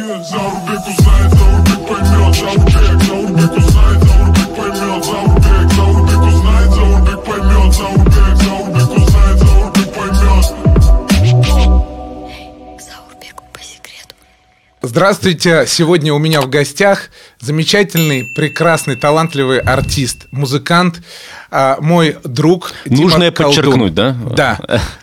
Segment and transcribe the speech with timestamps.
[0.00, 8.36] Заурбек узнает, Заурбек поймет Заурбек, Заурбек узнает, Заурбек поймет Заурбек, Заурбек узнает, Заурбек поймет Заурбек,
[8.42, 10.46] Заурбек узнает, Заурбек поймет
[12.80, 14.14] Заурбеку по секрету.
[14.80, 15.66] Здравствуйте!
[15.66, 17.10] Сегодня у меня в гостях
[17.40, 21.02] замечательный, прекрасный, талантливый артист, музыкант,
[21.50, 23.32] а, мой друг Колдун.
[23.32, 24.16] подчеркнуть, да?
[24.36, 24.58] Да,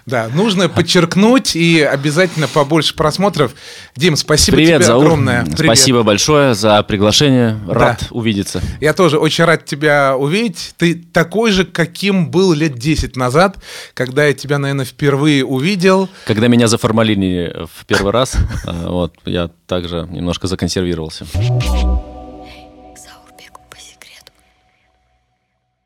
[0.06, 3.54] да, нужно подчеркнуть и обязательно побольше просмотров.
[3.96, 5.04] Дим, спасибо Привет, тебе Заур.
[5.04, 5.44] огромное.
[5.46, 5.60] Привет.
[5.60, 7.58] Спасибо большое за приглашение.
[7.68, 8.08] Рад Да.
[8.12, 8.62] увидеться.
[8.80, 10.74] Я тоже очень рад тебя увидеть.
[10.78, 13.58] Ты такой же, каким был лет 10 назад,
[13.94, 16.08] когда я тебя, наверное, впервые увидел.
[16.26, 21.26] Когда меня заформалили в первый раз, э, вот, я также немножко законсервировался.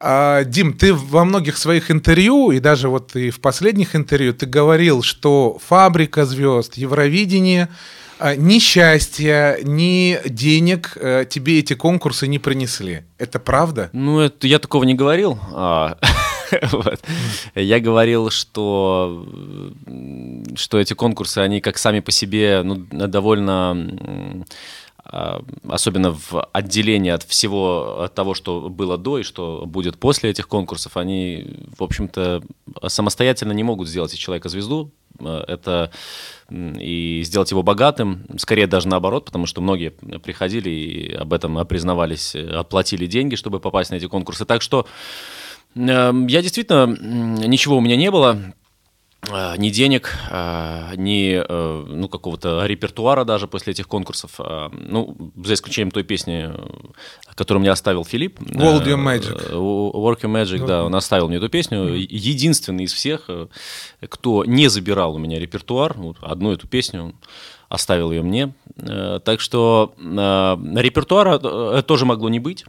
[0.04, 4.48] А, Дим, ты во многих своих интервью, и даже вот и в последних интервью, ты
[4.48, 7.70] говорил, что «Фабрика звезд», «Евровидение»,
[8.18, 13.04] а, ни счастья, ни денег э, тебе эти конкурсы не принесли.
[13.18, 13.90] Это правда?
[13.94, 15.40] Ну, это я такого не говорил.
[15.54, 15.98] а,
[16.72, 17.00] вот.
[17.56, 19.26] Я говорил, что,
[20.56, 24.44] что эти конкурсы, они как сами по себе ну, довольно а,
[25.68, 30.48] особенно в отделении от всего от того, что было до и что будет после этих
[30.48, 32.42] конкурсов, они, в общем-то,
[32.88, 34.92] самостоятельно не могут сделать из человека звезду.
[35.20, 35.92] Э, Это
[36.50, 42.36] и сделать его богатым, скорее даже наоборот, потому что многие приходили и об этом признавались,
[42.36, 44.46] оплатили деньги, чтобы попасть на эти конкурсы.
[44.46, 44.86] Так что
[45.74, 46.86] Я действительно,
[47.48, 48.54] ничего у меня не было,
[49.58, 54.32] ни денег, э, ни э, ну, какого-то репертуара даже после этих конкурсов.
[54.40, 58.40] Э, Ну, за исключением той песни, э, которую мне оставил Филипп.
[58.42, 59.52] World Your Э, Magic.
[59.52, 61.84] э, Work Your Magic, да, он оставил мне эту песню.
[61.94, 63.48] Единственный из всех, э,
[64.10, 67.14] кто не забирал у меня репертуар, вот одну эту песню,
[67.70, 68.54] оставил ее мне.
[68.78, 72.66] Э, Так что э, репертуара э, тоже могло не быть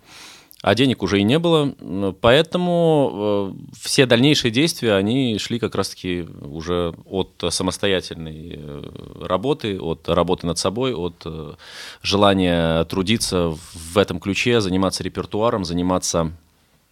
[0.62, 1.74] а денег уже и не было,
[2.20, 8.82] поэтому э, все дальнейшие действия, они шли как раз-таки уже от самостоятельной э,
[9.20, 11.54] работы, от работы над собой, от э,
[12.00, 16.30] желания трудиться в этом ключе, заниматься репертуаром, заниматься,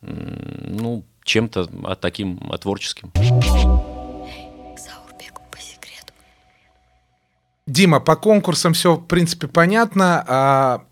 [0.03, 3.13] ну, чем-то а, таким а, творческим.
[3.15, 6.13] Заурбеку по секрету.
[7.69, 10.83] Дима, по конкурсам все, в принципе, понятно.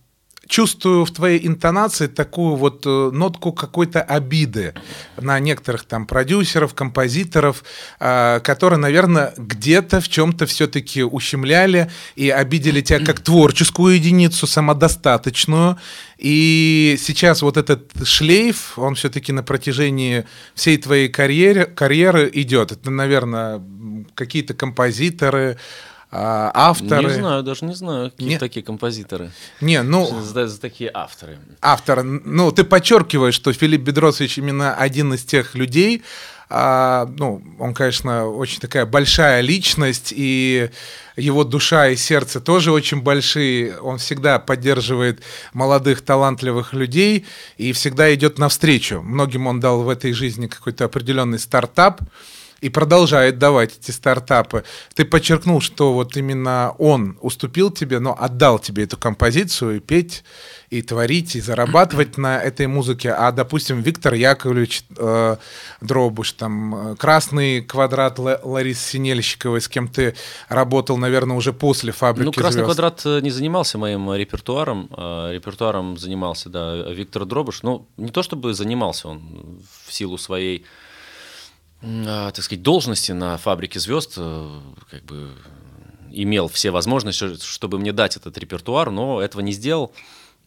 [0.49, 4.73] Чувствую в твоей интонации такую вот э, нотку какой-то обиды
[5.19, 7.63] на некоторых там продюсеров, композиторов,
[8.01, 15.77] а, которые, наверное, где-то в чем-то все-таки ущемляли и обидели тебя как творческую единицу, самодостаточную.
[16.17, 22.73] И сейчас вот этот шлейф, он все-таки на протяжении всей твоей карьеры, карьеры идет.
[22.73, 23.63] Это, наверное,
[24.15, 25.59] какие-то композиторы,
[26.11, 27.05] а, авторы.
[27.09, 29.31] Не знаю, даже не знаю, какие Не- такие композиторы.
[29.61, 31.39] Не, ну, За, за такие авторы.
[31.61, 36.03] автор, ну, ты подчеркиваешь, что Филипп Бедросович именно один из тех людей,
[36.51, 40.71] а, ну, он, конечно, очень такая большая личность, и
[41.15, 43.79] его душа и сердце тоже очень большие.
[43.81, 45.21] Он всегда поддерживает
[45.53, 47.27] молодых, талантливых людей
[47.59, 49.03] и всегда идет навстречу.
[49.03, 52.01] Многим он дал в этой жизни какой-то определенный стартап
[52.61, 54.65] и продолжает давать эти стартапы.
[54.95, 60.25] Ты подчеркнул, что вот именно он уступил тебе, но отдал тебе эту композицию и петь,
[60.71, 63.13] и творить, и зарабатывать на этой музыке.
[63.13, 65.37] А, допустим, Виктор Яковлевич э,
[65.81, 70.15] Дробуш, там, э, «Красный квадрат» Ла- Ларисы Синельщиковой, с кем ты
[70.49, 72.65] работал, наверное, уже после «Фабрики Ну, «Красный звезд».
[72.67, 74.89] квадрат» э, не занимался моим э, репертуаром.
[74.91, 77.63] а Репертуаром занимался, да, Виктор Дробыш.
[77.63, 80.65] Ну, не то чтобы занимался он в силу своей,
[81.81, 85.31] так сказать, должности на «Фабрике звезд», э, как бы
[86.11, 89.93] имел все возможности, чтобы мне дать этот репертуар, но этого не сделал.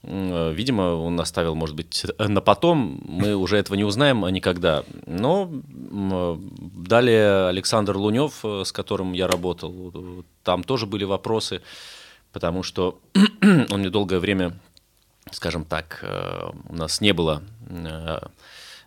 [0.04, 3.02] Э, Видимо, он оставил, может быть, на потом.
[3.06, 4.84] Мы уже этого не узнаем никогда.
[5.06, 11.62] Но э, далее Александр Лунев, э, с которым я работал, э, там тоже были вопросы,
[12.34, 13.00] потому что
[13.42, 14.60] он мне долгое время,
[15.32, 17.42] скажем так, э, у нас не было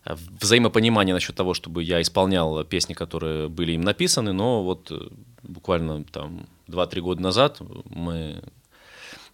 [0.04, 5.08] взаимопонимания насчет того, чтобы я исполнял песни, которые были им написаны, но вот э,
[5.42, 8.42] буквально там 2-3 года назад мы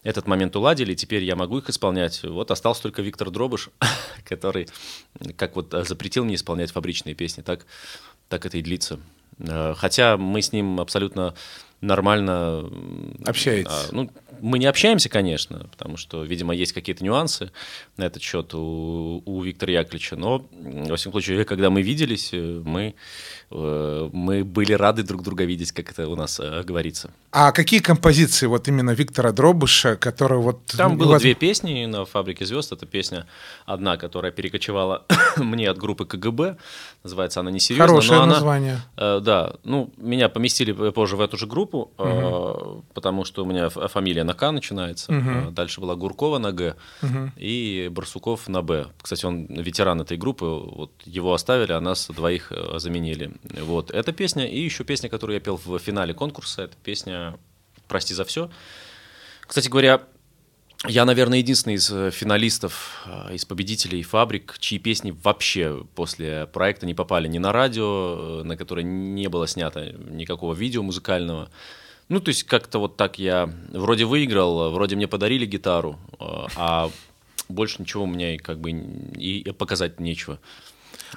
[0.03, 2.23] этот момент уладили, теперь я могу их исполнять.
[2.23, 3.71] Вот остался только Виктор Дробыш,
[4.25, 4.69] который
[5.37, 7.67] как вот э, запретил мне исполнять фабричные песни, так,
[8.29, 9.01] так это и длится.
[9.39, 11.35] Э, Хотя мы с ним абсолютно
[11.81, 12.71] нормально...
[13.25, 13.91] Общаетесь?
[13.93, 17.51] ну, мы не общаемся, конечно, потому что, видимо, есть какие-то нюансы
[17.97, 22.63] на этот счет у, у Виктора Яковлевича, но, во всяком случае, когда мы виделись, э,
[22.65, 22.95] мы,
[23.53, 27.11] мы были рады друг друга видеть, как это у нас э, говорится.
[27.33, 30.65] А какие композиции вот именно Виктора Дробыша, которые вот...
[30.67, 32.73] Там было вас- две песни на «Фабрике звезд».
[32.73, 33.27] Это песня
[33.67, 35.05] одна, которая перекочевала
[35.37, 36.57] мне от группы КГБ.
[37.05, 37.87] Называется она «Несерьезно».
[37.87, 38.81] Хорошее но она- название.
[38.97, 43.69] Э, да, ну, меня поместили позже в эту же группу, э, потому что у меня
[43.69, 45.13] фамилия на К начинается.
[45.13, 46.77] Э, Дальше была Гуркова на Г
[47.37, 48.87] и Барсуков на Б.
[49.03, 53.33] Кстати, он ветеран этой группы, вот его оставили, а нас двоих э, заменили.
[53.43, 57.39] Вот, эта песня и еще песня, которую я пел в финале конкурса, это песня
[57.89, 58.51] «Прости за все».
[59.47, 60.03] Кстати говоря,
[60.87, 66.87] я, наверное, единственный из э, финалистов, э, из победителей «Фабрик», чьи песни вообще после проекта
[66.87, 71.51] не попали ни на радио, э, на которое не было снято никакого видео музыкального.
[72.09, 76.91] Ну, то есть как-то вот так я вроде выиграл, вроде мне подарили гитару, а
[77.49, 80.41] больше ничего у меня и как бы и показать нечего.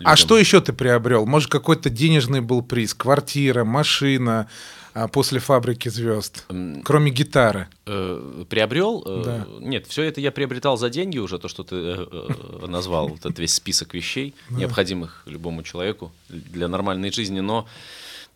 [0.03, 1.25] А что еще ты приобрел?
[1.25, 2.93] Может, какой-то денежный был приз?
[2.93, 4.47] Квартира, машина
[4.93, 6.45] а, после «Фабрики звезд»?
[6.83, 7.67] Кроме гитары.
[7.85, 9.03] Э, приобрел?
[9.05, 9.47] Э, Да.
[9.59, 13.39] Нет, все это я приобретал за деньги уже, то, что ты э, назвал, вот этот
[13.39, 17.39] весь список вещей, необходимых любому человеку для нормальной жизни.
[17.39, 17.67] Но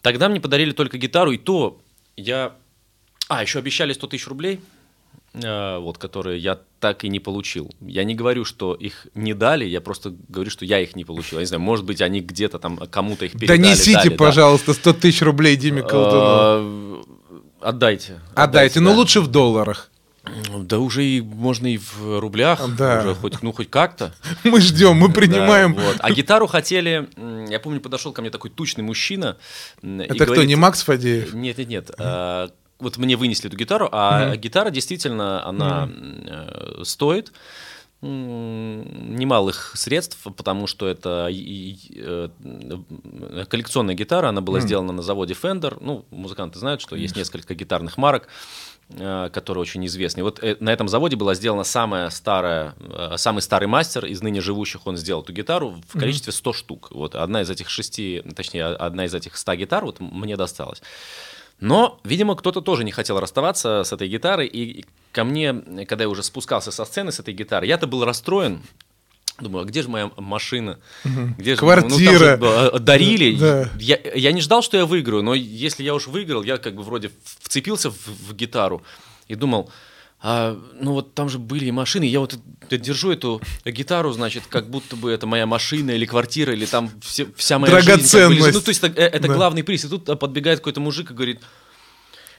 [0.01, 1.79] тогда мне подарили только гитару, и то
[2.15, 2.53] я...
[3.29, 4.61] А, еще обещали 100 тысяч рублей,
[5.41, 7.71] вот, которые я так и не получил.
[7.81, 11.39] Я не говорю, что их не дали, я просто говорю, что я их не получил.
[11.39, 13.57] Я не знаю, может быть, они где-то там кому-то их передали.
[13.57, 14.15] Донесите, дали, да.
[14.15, 15.83] пожалуйста, 100 тысяч рублей Диме.
[15.89, 17.03] Э,
[17.61, 18.19] Отдайте.
[18.35, 18.95] Отдайте, ну да.
[18.97, 19.89] лучше в долларах.
[20.59, 22.99] Да уже и можно и в рублях, Да.
[22.99, 24.13] уже хоть, ну хоть как-то.
[24.43, 25.73] Мы ждем, мы принимаем.
[25.73, 25.95] Да, вот.
[25.99, 27.07] А гитару хотели,
[27.49, 29.37] я помню, подошел ко мне такой тучный мужчина.
[29.81, 31.33] Это кто, говорит- не Макс Фадеев?
[31.33, 31.91] Нет, нет, нет.
[32.79, 37.31] Вот мне вынесли эту гитару, а гитара действительно, она э, стоит
[37.99, 42.29] немалых средств, потому что это э,
[43.49, 45.79] коллекционная гитара, она была сделана на заводе Fender.
[45.81, 48.27] Ну, музыканты знают, что есть несколько гитарных марок,
[48.91, 50.19] э, которые очень известны.
[50.19, 52.75] И вот на этом заводе была сделана самая старая,
[53.15, 56.89] самый старый мастер из ныне живущих, он сделал эту гитару в количестве 100 штук.
[56.91, 60.83] Вот одна из этих шести, точнее, одна из этих 100 гитар вот мне досталась.
[61.59, 65.53] Но, видимо, кто-то тоже не хотел расставаться с этой гитарой, и ко мне,
[65.87, 68.61] когда я уже спускался со сцены с этой гитарой, я-то был расстроен.
[69.39, 70.79] Думаю, а где же моя машина?
[71.03, 71.87] Где же, Квартира.
[71.89, 73.35] Ну, там же, э, дарили.
[73.35, 73.69] Да.
[73.79, 76.81] Я, я не ждал, что я выиграю, но если я уж выиграл, я как бы
[76.81, 77.11] вроде
[77.43, 78.81] вцепился в, в гитару
[79.27, 79.69] и думал,
[80.29, 82.37] а, ну вот там же были машины, я вот
[82.69, 87.27] держу эту гитару, значит, как будто бы это моя машина или квартира, или там все-
[87.37, 87.87] вся моя жизнь.
[87.87, 88.53] Драгоценность.
[88.53, 89.33] Ну, то есть так, э, это Да.
[89.33, 89.85] главный приз.
[89.85, 91.39] И тут э, подбегает какой-то мужик и говорит,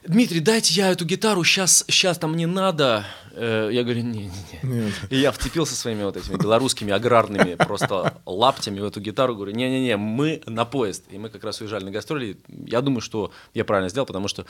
[0.07, 3.05] Дмитрий, дайте я эту гитару, сейчас, сейчас там не надо.
[3.33, 4.31] Э, Я говорю, не-не-не.
[4.63, 4.95] Нет.
[5.11, 9.97] И я вцепился своими вот этими белорусскими аграрными просто лаптями в эту гитару, говорю, не-не-не,
[9.97, 11.05] мы на поезд.
[11.11, 12.37] И мы как раз уезжали на гастроли.
[12.67, 14.45] Я думаю, что я правильно сделал, потому что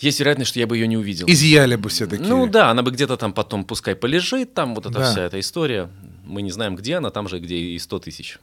[0.00, 1.26] есть вероятность, что я бы ее не увидел.
[1.28, 2.22] Изъяли бы все-таки.
[2.22, 5.10] Ну да, она бы где-то там потом пускай полежит, там вот эта Да.
[5.10, 5.88] вся эта история.
[6.24, 8.38] Мы не знаем, где она, там же, где и 100 тысяч.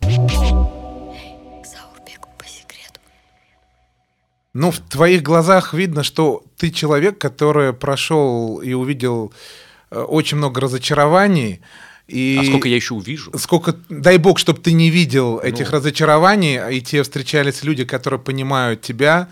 [1.64, 3.00] Заурбеку по секрету.
[4.54, 9.34] Ну, в твоих глазах видно, что ты человек, который прошел и увидел
[9.92, 11.62] э, очень много разочарований.
[12.08, 13.38] И А сколько я еще увижу?
[13.38, 15.78] Сколько, дай бог, чтобы ты не видел этих Ну.
[15.78, 19.28] разочарований, и тебе встречались люди, которые понимают тебя,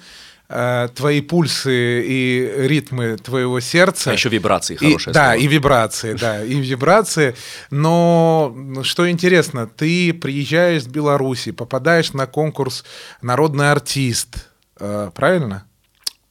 [0.50, 4.12] э, твои пульсы и ритмы твоего сердца.
[4.12, 5.14] А еще вибрации И- хорошая.
[5.14, 7.36] да, и вибрации, да, и вибрации.
[7.72, 12.84] Но ну, что интересно, ты приезжаешь с Беларуси, попадаешь на конкурс
[13.22, 14.48] «Народный артист»,
[14.80, 15.66] э, правильно?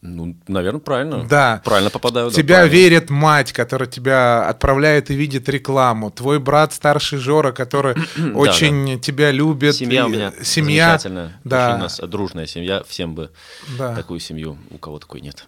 [0.07, 1.25] Ну, наверное, правильно.
[1.25, 1.63] Да.
[1.65, 2.29] Правильно попадаю.
[2.29, 2.73] да, тебя правильно.
[2.75, 6.11] верит мать, которая тебя отправляет и видит рекламу.
[6.11, 7.95] Твой брат старший Жора, который
[8.35, 9.75] очень тебя любит.
[9.77, 10.89] Семья у меня Семья.
[10.99, 11.41] замечательная.
[11.45, 11.69] Да.
[11.69, 12.83] Очень у нас дружная семья.
[12.87, 13.31] Всем бы
[13.79, 13.95] Да.
[13.97, 15.47] такую семью, у кого такой нет.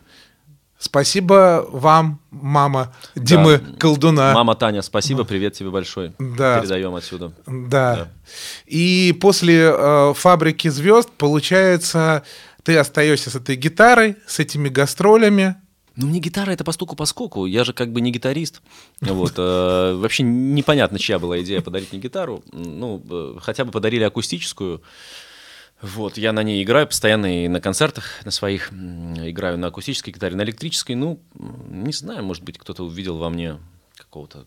[0.78, 3.76] Спасибо вам, мама Димы Да.
[3.78, 4.32] Колдуна.
[4.34, 6.12] Мама Таня, спасибо, привет тебе большой.
[6.18, 6.60] Да.
[6.60, 7.32] Передаем отсюда.
[7.46, 7.96] Да.
[7.96, 8.08] Да.
[8.66, 12.22] И после э, фабрики звезд, получается,
[12.66, 15.54] ты остаешься с этой гитарой, с этими гастролями.
[15.94, 17.46] Ну, мне гитара это постуку поскоку.
[17.46, 18.60] Я же как бы не гитарист.
[19.00, 19.34] Вот.
[19.36, 22.42] э, Вообще непонятно, чья была идея подарить мне гитару.
[22.52, 24.82] Ну, э, хотя бы подарили акустическую.
[25.80, 28.72] Вот, я на ней играю постоянно и на концертах на своих.
[28.72, 30.96] Играю на акустической гитаре, на электрической.
[30.96, 31.20] Ну,
[31.70, 33.58] не знаю, может быть, кто-то увидел во мне
[33.96, 34.44] какого-то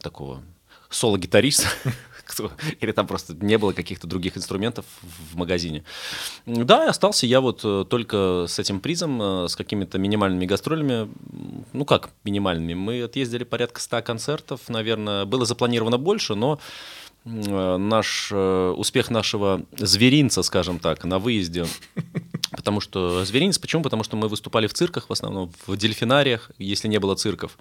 [0.00, 0.42] такого
[0.90, 1.90] соло-гитарист, кто-
[2.80, 5.84] или там просто не было каких-то других инструментов в магазине.
[6.46, 11.10] Да, остался я вот э, только с этим призом, э, с какими-то минимальными гастролями.
[11.72, 12.74] Ну как минимальными?
[12.74, 15.24] Мы отъездили порядка 100 концертов, наверное.
[15.24, 16.58] Было запланировано больше, но
[17.24, 21.66] э, наш успех нашего зверинца, скажем так, на выезде
[22.50, 23.82] Потому что зверинец, почему?
[23.82, 27.56] Потому что мы выступали в цирках, в основном в дельфинариях, если не было цирков.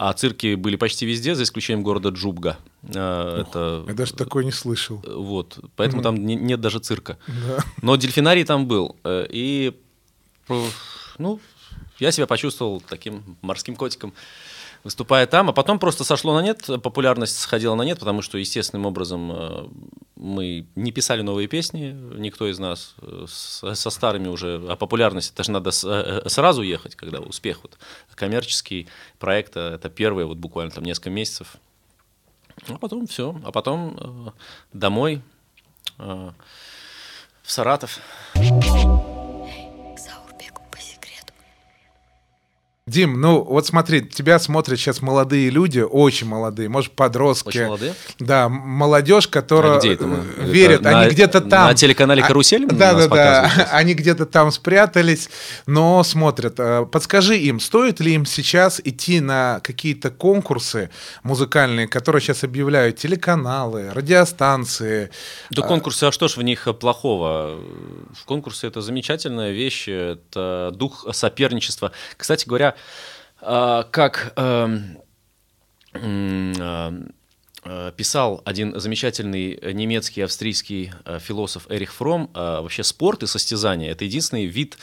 [0.00, 2.56] А цирки были почти везде, за исключением города Джубга.
[2.94, 5.02] А, Это Я даже такое не слышал.
[5.04, 7.18] э, вот, поэтому там не- нет даже цирка.
[7.26, 7.64] Да.
[7.82, 8.94] Но дельфинарий там был.
[9.02, 9.74] э, И,
[10.48, 10.64] э,
[11.18, 11.40] ну,
[11.98, 14.12] я себя почувствовал таким морским котиком,
[14.84, 15.48] выступая там.
[15.48, 19.68] А потом просто сошло на нет, популярность сходила на нет, потому что естественным образом э,
[20.16, 24.62] мы не писали новые песни, никто из нас э, со старыми уже.
[24.68, 27.60] А популярность, это же надо э, сразу ехать, когда успех.
[27.62, 27.78] Вот,
[28.14, 31.56] коммерческий проект, это первые вот буквально там несколько месяцев.
[32.68, 33.40] А потом все.
[33.44, 34.34] А потом
[34.72, 35.22] домой,
[35.96, 36.34] в
[37.44, 38.00] Саратов.
[42.88, 47.48] Дим, ну вот смотри, тебя смотрят сейчас молодые люди, очень молодые, может, подростки.
[47.48, 47.94] Очень молодые?
[48.18, 50.24] Да, молодежь, которая А где это мы?
[50.38, 51.68] э, верит, Это на- они где-то там.
[51.68, 53.68] на телеканале А, «Карусель» Да, нас да, да, сейчас?
[53.72, 55.28] они где-то там спрятались,
[55.66, 56.54] но смотрят.
[56.58, 60.90] Э, Подскажи им, стоит ли им сейчас идти на какие-то конкурсы
[61.22, 65.10] музыкальные, которые сейчас объявляют телеканалы, радиостанции?
[65.50, 67.58] Да конкурсы, а что ж в них плохого?
[68.14, 71.92] В конкурсе это замечательная вещь, это дух соперничества.
[72.16, 72.74] Кстати говоря, а,
[73.40, 74.98] как эм,
[76.60, 76.92] а,
[77.64, 83.90] э, писал один замечательный немецкий австрийский э, философ Эрих Фром, э, вообще спорт и состязание–
[83.92, 84.78] это единственный вид,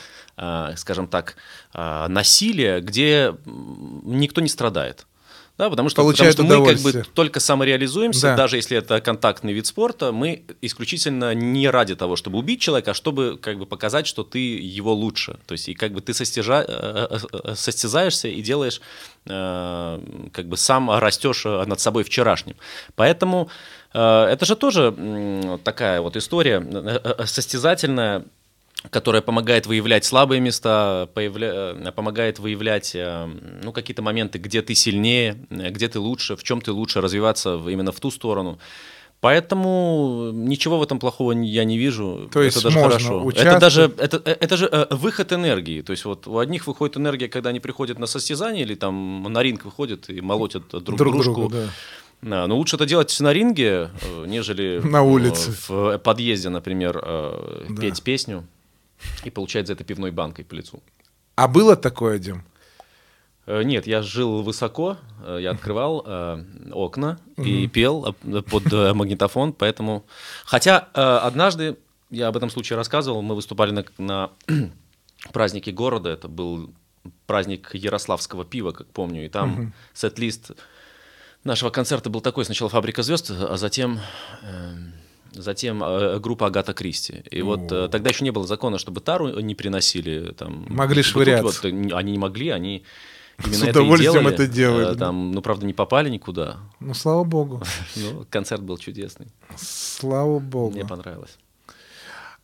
[0.76, 1.36] скажем так,
[1.72, 5.06] насилия, где никто не страдает.
[5.58, 8.36] Да, потому что, потому что мы как бы только самореализуемся, Да.
[8.36, 12.94] даже если это контактный вид спорта, мы исключительно не ради того, чтобы убить человека, а
[12.94, 15.38] чтобы как бы показать, что ты его лучше.
[15.46, 18.82] То есть и как бы ты состяжа- э, э, состязаешься и делаешь,
[19.26, 20.00] э,
[20.32, 22.56] как бы сам растешь э, над собой вчерашним.
[22.94, 23.48] Поэтому
[23.94, 28.24] э, это же тоже такая вот история э, э, состязательная,
[28.90, 33.28] которая помогает выявлять слабые места, появля- э, помогает выявлять э,
[33.62, 37.56] ну, какие-то моменты, где ты сильнее, э, где ты лучше, в чем ты лучше развиваться
[37.68, 38.58] именно в ту сторону.
[39.20, 42.28] Поэтому ничего в этом плохого я не вижу.
[42.32, 43.30] То есть это даже можно хорошо.
[43.34, 45.80] Это даже это, это же выход энергии.
[45.82, 49.42] То есть вот у одних выходит энергия, когда они приходят на состязание или там на
[49.42, 51.34] ринг выходят и молотят друг, Друг дружку.
[51.34, 51.68] другу, да.
[52.22, 53.90] Да, но лучше это делать на ринге,
[54.26, 55.52] нежели На улице.
[55.68, 57.80] в подъезде, например, Да.
[57.80, 58.46] петь песню
[59.24, 60.82] и получать за это пивной банкой по лицу.
[61.34, 62.42] А было такое, Дим?
[63.46, 68.92] Э, Нет, я жил высоко, э, я открывал э, окна и пел э, под э,
[68.94, 70.04] магнитофон, поэтому...
[70.44, 71.76] Хотя э, однажды,
[72.10, 74.30] я об этом случае рассказывал, мы выступали на, на
[75.32, 76.70] празднике города, это был
[77.26, 80.52] праздник ярославского пива, как помню, и там сет-лист
[81.44, 84.00] нашего концерта был такой, сначала «Фабрика звезд», а затем...
[84.42, 84.74] э,
[85.42, 87.22] Затем э, группа Агата Кристи.
[87.30, 90.32] И вот э, тогда еще не было закона, чтобы тару не приносили.
[90.32, 91.44] Там, Могли швыряться.
[91.44, 92.82] Вот, э, они не могли, они
[93.44, 94.34] именно С это удовольствием делали.
[94.34, 94.98] это делают, Э.
[94.98, 96.56] Там, ну, правда, не попали никуда.
[96.80, 97.62] Ну, слава богу.
[97.96, 99.26] Но концерт был чудесный.
[99.56, 100.72] Слава богу.
[100.74, 101.38] Мне понравилось.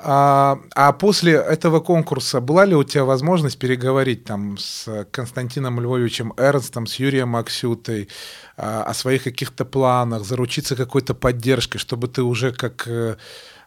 [0.04, 6.32] А, а после этого конкурса была ли у тебя возможность переговорить там с Константином Львовичем
[6.36, 8.08] Эрнстом, с Юрием Аксютой
[8.56, 13.16] а, о своих каких-то планах, заручиться какой-то поддержкой, чтобы ты уже как э,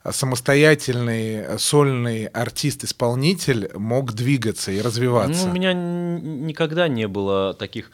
[0.10, 5.46] самостоятельный э, сольный артист-исполнитель мог двигаться и развиваться?
[5.46, 7.92] Ну, у меня никогда не было таких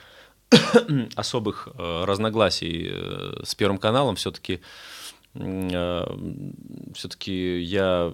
[1.16, 2.92] особых э, разногласий
[3.46, 4.16] с Первым каналом.
[4.16, 4.62] Все-таки
[5.34, 8.14] все-таки я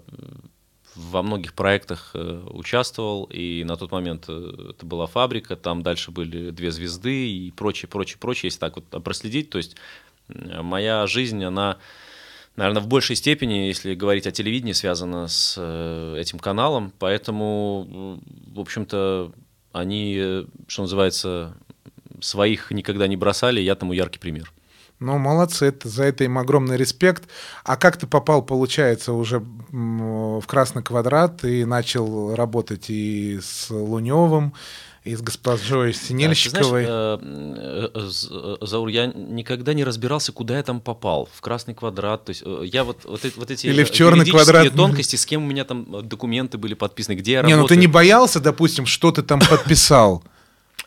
[0.98, 6.12] во многих проектах э, участвовал, и на тот момент э, это была фабрика, там дальше
[6.12, 9.50] были две звезды и прочее, прочее, прочее, если так вот проследить.
[9.50, 9.76] То есть
[10.28, 11.78] моя жизнь, она,
[12.56, 18.60] наверное, в большей степени, если говорить о телевидении, связана с э, этим каналом, поэтому, в
[18.60, 19.32] общем-то,
[19.72, 21.56] они, э, что называется,
[22.20, 24.52] своих никогда не бросали, я тому яркий пример.
[25.00, 27.30] Ну, молодцы, это, за это им огромный респект.
[27.64, 34.54] А как ты попал, получается, уже в красный квадрат и начал работать и с Луневым,
[35.04, 36.86] и с госпожой Синельщиковой?
[36.86, 38.10] знаешь, э, э,
[38.62, 41.30] э, Заур, я никогда не разбирался, куда я там попал.
[41.32, 42.26] В красный квадрат.
[42.26, 44.74] То есть я вот, вот, эти- вот эти Или в черный квадрат.
[44.74, 47.80] тонкости, с кем у меня там документы были подписаны, где я не, ну ты работаю.
[47.80, 50.24] не боялся, допустим, что ты там подписал?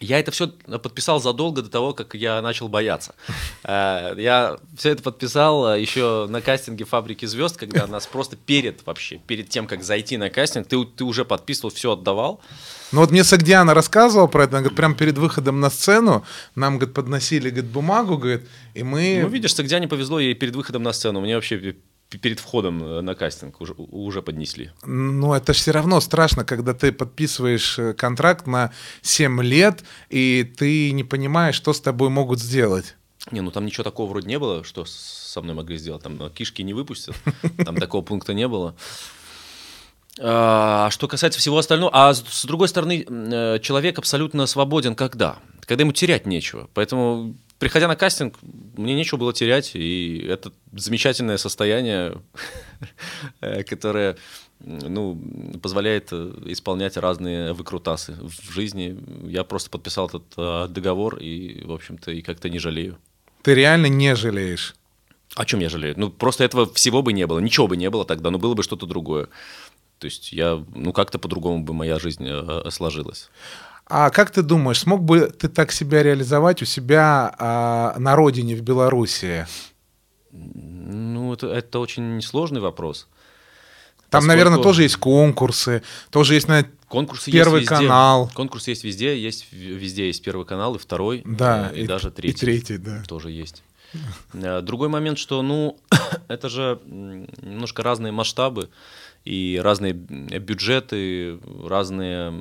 [0.01, 3.15] Я это все подписал задолго до того, как я начал бояться.
[3.65, 8.87] Э, Я все это подписал э, еще на кастинге «Фабрики звезд», когда нас просто перед
[8.87, 12.41] вообще, перед тем, как зайти на кастинг, ты, ты уже подписывал, все отдавал.
[12.93, 16.79] Ну вот мне Сагдиана рассказывала про это, она говорит, прямо перед выходом на сцену нам,
[16.79, 19.21] говорит, подносили, говорит, бумагу, говорит, и мы...
[19.23, 21.21] Ну, видишь, Сагдяне повезло ей перед выходом на сцену.
[21.21, 21.75] Мне вообще
[22.19, 24.71] перед входом э, на кастинг уже, уже поднесли.
[24.85, 30.93] Ну, это все равно страшно, когда ты подписываешь э, контракт на 7 лет, и ты
[30.93, 32.97] не понимаешь, что с тобой могут сделать.
[33.31, 36.03] Не, ну там ничего такого вроде не было, что со мной могли сделать.
[36.03, 37.15] Там э, кишки не выпустят,
[37.65, 38.75] там такого пункта не было.
[40.23, 43.05] А что касается всего остального, а с, с другой стороны,
[43.63, 45.39] человек абсолютно свободен когда?
[45.65, 46.69] Когда ему терять нечего.
[46.75, 48.37] Поэтому, приходя на кастинг,
[48.77, 52.21] мне нечего было терять, и это замечательное состояние,
[53.69, 54.17] которое
[54.59, 55.17] ну,
[55.63, 58.99] позволяет э, исполнять разные выкрутасы в жизни.
[59.25, 62.99] Я просто подписал этот э, договор и, в общем-то, и как-то не жалею.
[63.43, 64.75] Ты реально не жалеешь.
[65.35, 65.95] О чем я жалею?
[65.97, 68.63] Ну, просто этого всего бы не было, ничего бы не было тогда, но было бы
[68.63, 69.29] что-то другое.
[69.99, 73.31] То есть я, ну, как-то по-другому бы моя жизнь э, сложилась.
[73.91, 78.55] А как ты думаешь, смог бы ты так себя реализовать у себя а, на родине
[78.55, 79.47] в Белоруссии?
[80.33, 83.09] Ну, это, это очень сложный вопрос.
[84.11, 87.85] Там, Поскольку наверное, тоже есть конкурсы, тоже есть, наверное, Конкурсы Первый есть везде.
[87.87, 88.31] канал.
[88.35, 92.11] Конкурсы есть везде, есть везде есть первый канал и второй, Да, э, и, даже и
[92.11, 92.39] третий.
[92.39, 93.03] третий, да.
[93.07, 93.63] Тоже есть.
[94.35, 95.79] Э, Другой момент, что, ну,
[96.29, 98.71] это же немножко разные масштабы
[99.25, 102.33] и разные бюджеты, разные,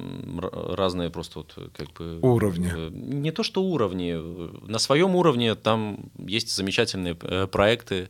[0.51, 2.19] разные просто вот как бы...
[2.21, 2.71] Уровни.
[2.73, 4.13] э, Не то, что уровни.
[4.15, 8.09] э, На своем уровне там есть замечательные э, проекты,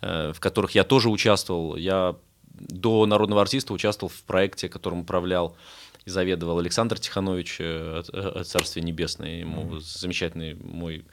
[0.00, 1.76] в которых я тоже участвовал.
[1.76, 5.56] Я до народного артиста участвовал в проекте, которым управлял
[6.04, 7.60] и заведовал Александр Тиханович,
[8.44, 9.38] Царствие Небесное.
[9.38, 11.04] Ему замечательный мой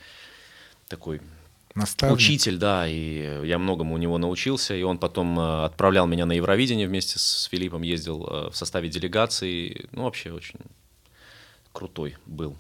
[0.87, 1.21] такой
[1.79, 2.17] Наставник.
[2.17, 6.33] учитель, да, и я многому у него научился, и он потом э, отправлял меня на
[6.33, 10.59] Евровидение вместе с Филиппом, ездил э, в составе делегации, ну, вообще очень
[11.71, 12.55] крутой был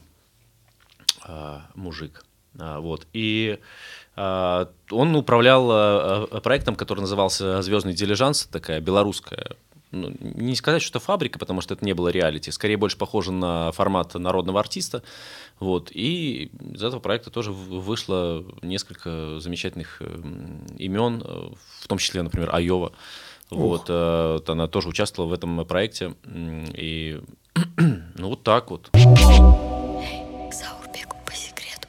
[1.23, 2.23] а, мужик.
[2.57, 3.07] А, вот.
[3.13, 3.59] И
[4.15, 9.55] а, он управлял а, проектом, который назывался «Звездный дилижанс», такая белорусская
[9.91, 13.71] ну, не сказать, что фабрика, потому что это не было реалити, скорее больше похоже на
[13.71, 15.01] формат народного артиста.
[15.59, 15.91] Вот.
[15.93, 21.49] И из этого проекта тоже вышло несколько замечательных эм, имен, э,
[21.81, 22.93] в том числе, например, Айова.
[23.49, 26.13] Вот, э, вот она тоже участвовала в этом проекте.
[26.25, 27.19] И
[28.15, 28.89] ну вот так вот.
[28.91, 28.97] К
[30.53, 31.87] Заурбеку по секрету.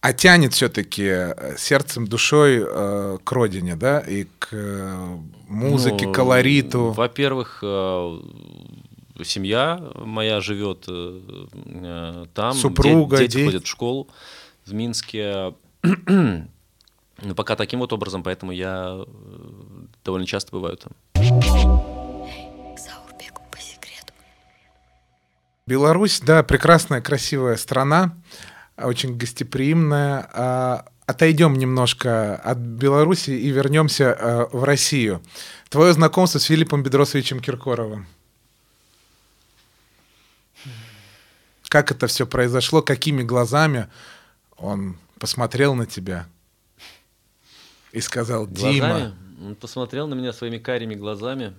[0.00, 6.92] А тянет все-таки сердцем, душой э, к родине, да, и к э, музыке, Ну, колориту.
[6.92, 8.20] Во-первых, э,
[9.24, 11.20] семья моя живет э,
[11.52, 12.54] э, там.
[12.54, 13.44] Супруга, де- дети дети.
[13.46, 14.08] ходят в школу
[14.66, 15.54] в Минске.
[17.22, 19.04] Ну, пока таким вот образом, поэтому я э,
[20.06, 20.92] довольно часто бываю там.
[25.66, 28.16] Беларусь, да, прекрасная, красивая страна,
[28.78, 30.30] очень гостеприимная.
[30.32, 35.20] А, Отойдем немножко от Беларуси и вернемся в Россию.
[35.68, 38.06] Твое знакомство с Филиппом Бедросовичем Киркоровым.
[41.70, 42.82] Как это все произошло?
[42.82, 43.88] Какими глазами
[44.56, 46.26] он посмотрел на тебя
[47.92, 51.54] и сказал, Дима, Глазами, он посмотрел на меня своими карими глазами,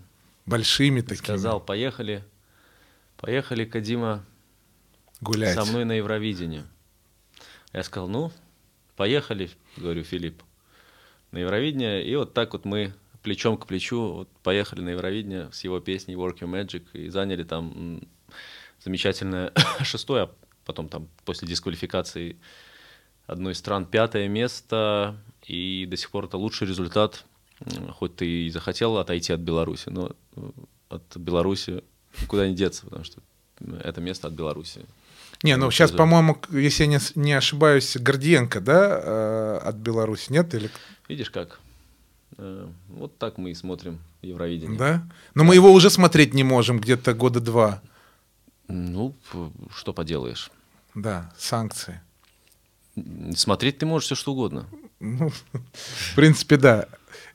[0.45, 2.25] большими такими, сказал, поехали,
[3.15, 4.25] поехали-ка, Дима,
[5.21, 5.55] гулять.
[5.55, 6.65] со мной на Евровидение.
[7.71, 8.33] Я сказал, ну,
[8.97, 10.43] поехали, говорю, Филипп,
[11.31, 12.05] на Евровидение.
[12.05, 12.93] И вот так вот мы
[13.23, 17.43] плечом к плечу вот поехали на Евровидение с его песней Work Your Magic и заняли
[17.43, 18.01] там
[18.83, 19.51] замечательное
[19.83, 20.31] шестое, а
[20.65, 22.37] потом там после дисквалификации
[23.27, 25.15] одной из стран пятое место.
[25.45, 27.25] И до сих пор это лучший результат,
[27.91, 30.51] хоть ты и захотел отойти от Беларуси, но э,
[30.89, 31.83] от Беларуси
[32.21, 33.21] никуда не деться, потому что
[33.83, 34.81] это место от Беларуси.
[35.43, 40.53] Не, ну сейчас, по-моему, если я не ошибаюсь, Гордиенко, да, э, от Беларуси, нет?
[40.53, 40.69] Или...
[41.07, 41.59] Видишь как?
[42.37, 44.77] Э, Вот так мы и смотрим Евровидение.
[44.77, 45.03] Да?
[45.33, 47.81] Но мы его уже смотреть не можем где-то года два.
[48.71, 49.15] Ну,
[49.75, 50.51] что поделаешь.
[50.95, 52.01] Да, санкции.
[53.35, 54.67] Смотреть ты можешь все что угодно.
[54.99, 55.29] Ну,
[55.73, 56.87] в принципе, да.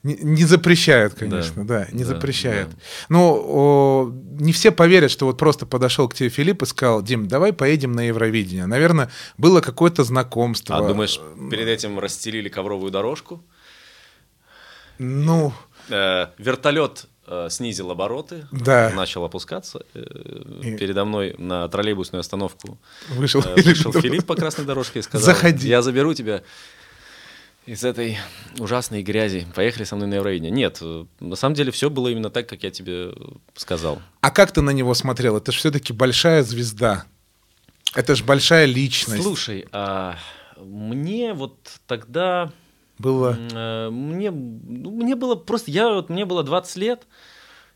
[0.03, 2.69] Не, не запрещают, конечно, да, Да, не да, запрещают.
[2.69, 2.75] да.
[3.09, 7.27] Но о, не все поверят, что вот просто подошел к тебе Филипп и сказал, Дим,
[7.27, 8.67] давай поедем на Евровидение.
[8.67, 10.77] Наверное, было какое-то знакомство.
[10.77, 11.19] А думаешь,
[11.51, 13.43] перед этим расстелили ковровую дорожку?
[14.99, 15.53] Ну,
[15.89, 17.05] Э, Вертолет
[17.49, 18.91] снизил обороты, Да.
[18.95, 19.81] начал опускаться.
[19.93, 20.01] э,
[20.63, 22.77] И- Передо мной на троллейбусную остановку
[23.09, 23.91] Вышел э, вышел.
[23.93, 25.67] Филипп по красной дорожке и сказал, Заходи.
[25.67, 26.41] я заберу тебя
[27.65, 28.17] из этой
[28.59, 29.45] ужасной грязи.
[29.53, 30.51] Поехали со мной на Евровидение.
[30.51, 33.13] Нет, э, на самом деле все было именно так, как я тебе
[33.55, 34.01] сказал.
[34.21, 35.35] А как ты на него смотрел?
[35.37, 37.05] Это же все-таки большая звезда.
[37.93, 39.23] Это же большая личность.
[39.23, 40.17] Слушай, а
[40.57, 41.55] мне вот
[41.87, 42.51] тогда...
[42.97, 43.37] Было.
[43.53, 47.07] Э, Мне, ну, мне было просто, я вот, мне было 20 лет,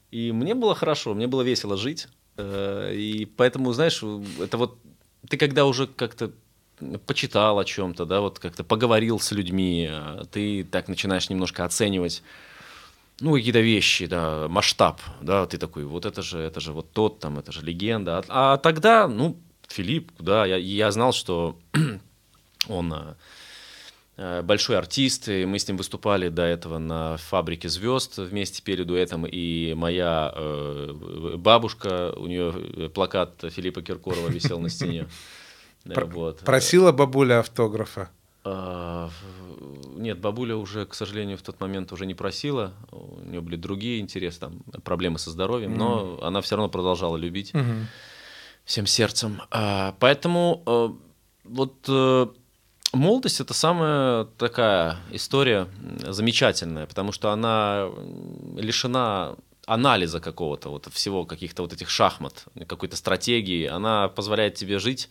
[0.10, 2.08] и мне было хорошо, мне было весело жить.
[2.38, 4.04] Э, И поэтому, знаешь,
[4.40, 4.78] это вот
[5.30, 6.32] ты когда уже как-то
[7.06, 12.24] почитал о чем-то, да, вот как-то поговорил с людьми, э, ты так начинаешь немножко оценивать,
[13.20, 17.20] ну, какие-то вещи, да, масштаб, да, ты такой, вот это же, это же вот тот
[17.20, 18.24] там, это же легенда.
[18.28, 21.60] А, а тогда, ну, Филипп, да, я, я знал, что
[22.68, 22.94] он
[24.18, 29.26] большой артист, и мы с ним выступали до этого на «Фабрике звезд» вместе перед дуэтом,
[29.26, 35.08] и моя э, бабушка, у нее плакат Филиппа Киркорова висел на стене.
[35.84, 36.42] Э, вот.
[36.42, 38.12] Просила бабуля автографа.
[38.46, 42.74] Нет, бабуля уже, к сожалению, в тот момент уже не просила.
[42.92, 47.52] У нее были другие интересы, там, проблемы со здоровьем, но она все равно продолжала любить
[48.66, 49.42] всем сердцем.
[49.52, 50.90] А, Поэтому э,
[51.46, 52.28] вот э,
[52.94, 55.68] молодость это самая такая история
[56.08, 57.90] замечательная, потому что она
[58.56, 63.68] лишена анализа какого-то, вот всего каких-то вот этих шахмат, какой-то стратегии.
[63.68, 65.10] Она позволяет тебе жить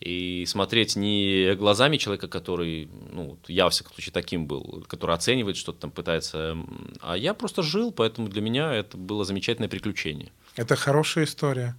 [0.00, 5.56] и смотреть не глазами человека, который, ну, я, во всяком случае, таким был, который оценивает
[5.56, 6.56] что-то там, пытается,
[7.00, 10.32] а я просто жил, поэтому для меня это было замечательное приключение.
[10.56, 11.76] Это хорошая история.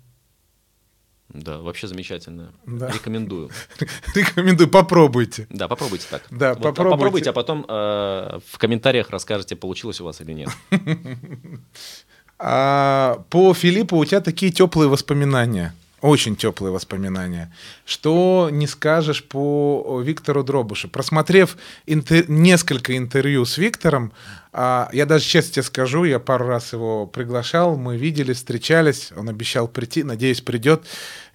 [1.30, 2.52] Да, вообще замечательное.
[2.66, 2.90] Да.
[2.90, 3.50] Рекомендую.
[4.16, 5.48] Рекомендую, попробуйте.
[5.50, 6.24] Да, попробуйте так.
[6.30, 6.92] Да, Вот, а попробуйте.
[6.92, 10.50] попробуйте, а потом э, в комментариях расскажете, получилось у вас или нет.
[12.38, 15.74] А, по Филиппу у тебя такие теплые воспоминания.
[16.02, 17.52] Очень теплые воспоминания.
[17.86, 20.88] Что не скажешь по Виктору Дробушу?
[20.90, 24.12] Просмотрев интер- несколько интервью с Виктором,
[24.58, 29.30] а, я даже честно тебе скажу, я пару раз его приглашал, мы виделись, встречались, он
[29.30, 30.84] обещал прийти, надеюсь, придет.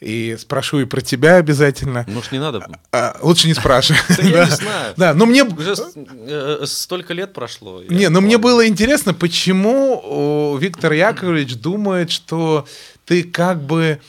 [0.00, 2.04] И спрошу и про тебя обязательно.
[2.08, 2.66] Может, не надо?
[2.92, 3.98] А, лучше не спрашивай.
[4.30, 4.94] Я не знаю.
[4.96, 5.42] Да, но мне...
[5.44, 7.82] Уже с- э, столько лет прошло.
[7.88, 12.66] Не, но мне было интересно, почему Виктор Яковлевич думает, что
[13.04, 14.00] ты как бы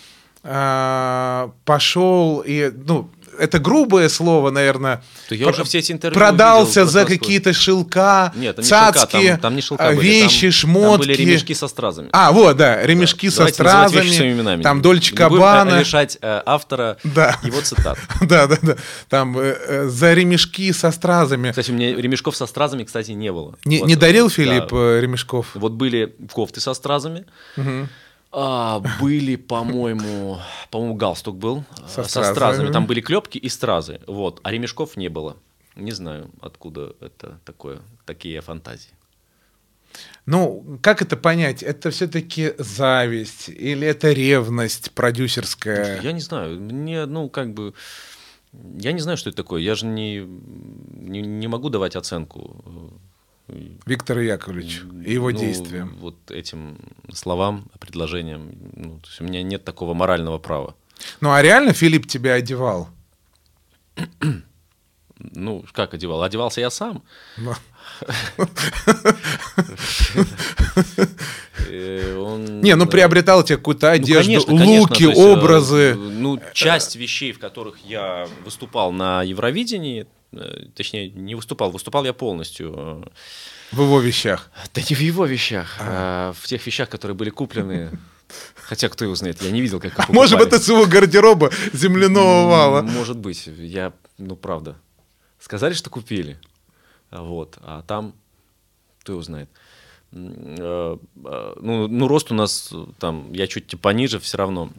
[0.43, 5.01] а, пошел и, ну, это грубое слово, наверное.
[5.29, 8.91] Да я уже все эти интервью Продался видел за какие-то шелка, Нет, там не шелка,
[8.93, 10.89] цацки, там, там не шелка а, были, вещи, там- шмотки.
[10.89, 12.09] Там были ремешки со стразами.
[12.11, 13.31] А, вот, да, ремешки Да.
[13.31, 14.61] со Давайте стразами, именами.
[14.63, 15.79] там Дольче э, Кабана.
[15.79, 17.37] лишать э, автора Да.
[17.43, 17.97] его цитат.
[18.21, 18.75] Да, да, да.
[19.09, 21.49] Там э, э, за ремешки со стразами.
[21.51, 23.55] Кстати, у меня ремешков со стразами, кстати, не было.
[23.65, 24.33] Не, Вот, не дарил да.
[24.33, 25.47] Филипп э, ремешков?
[25.55, 27.25] Вот были кофты со стразами.
[28.31, 30.39] А, были, по-моему,
[30.69, 32.33] по-моему, галстук был э, Со со, стразами.
[32.35, 32.71] стразами.
[32.71, 33.99] Там были клепки и стразы.
[34.07, 34.39] Вот.
[34.43, 35.35] А ремешков не было.
[35.75, 38.91] Не знаю, откуда это такое, такие фантазии.
[40.25, 41.63] Ну, как это понять?
[41.63, 46.01] Это все-таки зависть или это ревность продюсерская?
[46.01, 47.73] Я не знаю, мне, ну, как бы,
[48.77, 49.61] я не знаю, что это такое.
[49.61, 52.63] Я же не, не, не могу давать оценку
[53.85, 55.95] Виктору Яковлевичу и его ну, действиям.
[55.99, 56.77] Вот этим
[57.13, 58.51] словам, предложениям.
[58.75, 60.75] Ну, то есть у меня нет такого морального права.
[61.19, 62.89] Ну, а реально Филипп тебя одевал?
[65.35, 66.23] Ну, как одевал?
[66.23, 67.03] Одевался я сам.
[67.37, 67.53] Ну,
[71.67, 75.95] Э, Не, ну э, приобретал тебе какую-то ну, одежду, луки, э, образы.
[75.95, 80.07] Ну, часть вещей, в которых я выступал на Евровидении,
[80.75, 82.73] точнее, не выступал, выступал я полностью.
[82.75, 84.49] э, в его вещах.
[84.73, 87.91] Да не в его вещах, а в тех вещах, которые были куплены.
[88.55, 90.55] Хотя, кто его знает, я не видел, как А может быть, покупали.
[90.55, 92.81] это с его гардероба земляного вала.
[92.81, 94.77] Может быть, я, ну, правда.
[95.39, 96.39] Сказали, что купили.
[97.09, 98.13] А Вот, а там,
[99.01, 99.49] кто его знает.
[100.13, 104.69] Э, э, Ну, ну, рост у нас э, там, я чуть типа пониже все равно.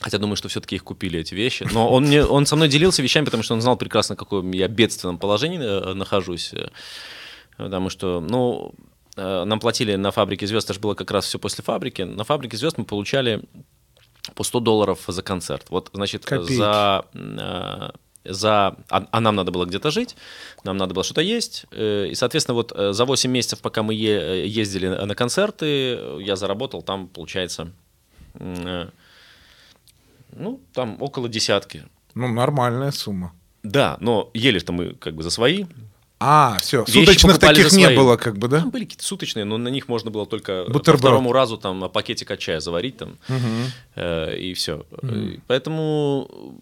[0.00, 1.68] Хотя думаю, что все-таки их купили, эти вещи.
[1.72, 4.50] Но он, мне, он со мной делился вещами, потому что он знал прекрасно, в каком
[4.52, 6.52] я бедственном положении э, нахожусь.
[6.54, 6.68] Э,
[7.58, 8.72] Потому что, ну,
[9.16, 12.00] э, нам платили на фабрике звезд, это же было как раз все после фабрики.
[12.00, 13.42] На фабрике звезд мы получали
[14.34, 15.66] по 100 долларов за концерт.
[15.68, 16.54] Вот, значит, Копейки.
[16.54, 17.04] за,
[18.24, 18.76] за...
[18.88, 20.16] А, а нам надо было где-то жить,
[20.64, 21.66] нам надо было что-то есть.
[21.72, 27.08] И, соответственно, вот за 8 месяцев, пока мы е- ездили на концерты, я заработал там,
[27.08, 27.72] получается,
[30.34, 31.84] ну, там около десятки.
[32.14, 33.32] Ну, нормальная сумма.
[33.62, 35.66] Да, но ели-то мы как бы за свои.
[36.22, 38.60] А, все, Вещи суточных таких не было, как бы, да?
[38.60, 41.00] Там были какие-то суточные, но на них можно было только по Бутерброд.
[41.00, 43.16] второму разу там пакетик от чая заварить там,
[43.94, 44.84] э, и все.
[45.46, 46.54] Поэтому,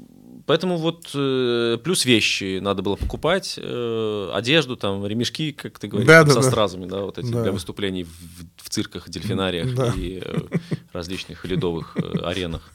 [0.47, 6.07] поэтому вот э, плюс вещи надо было покупать, э, одежду, там, ремешки, как ты говоришь,
[6.07, 6.51] Да, там, да, со да.
[6.51, 7.43] стразами, да, вот эти Да.
[7.43, 8.11] для выступлений в,
[8.63, 9.93] в цирках, дельфинариях Да.
[9.97, 10.39] и э,
[10.93, 12.71] различных ледовых э, аренах.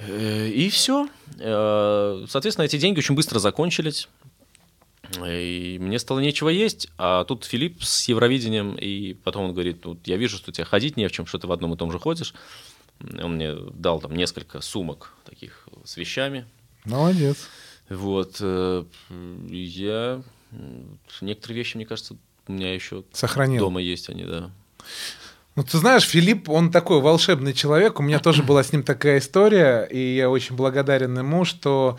[0.00, 1.08] Э, И все.
[1.36, 4.08] Соответственно, эти деньги очень быстро закончились.
[5.26, 9.98] И мне стало нечего есть, а тут Филипп с Евровидением, и потом он говорит, вот
[10.06, 11.98] я вижу, что тебе ходить не в чем, что ты в одном и том же
[11.98, 12.34] ходишь.
[13.22, 16.46] Он мне дал там несколько сумок таких с вещами.
[16.84, 17.36] Молодец.
[17.88, 18.36] Вот.
[18.40, 18.84] э,
[19.50, 20.22] Я...
[21.20, 23.60] Некоторые вещи, мне кажется, у меня еще Сохранил.
[23.60, 24.50] дома есть они, да.
[25.56, 28.00] Ну, ты знаешь, Филипп, он такой волшебный человек.
[28.00, 31.98] У меня тоже была с ним такая история, и я очень благодарен ему, что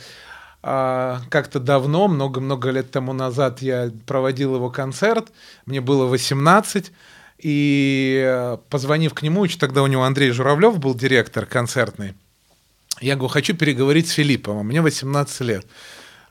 [0.62, 5.30] а, как-то давно, много-много лет тому назад, я проводил его концерт.
[5.65, 6.91] Мне было 18.
[7.38, 12.13] И э, позвонив к нему, еще тогда у него Андрей Журавлев был директор концертный,
[13.02, 15.68] я говорю, хочу переговорить с Филиппом, а мне 18 лет.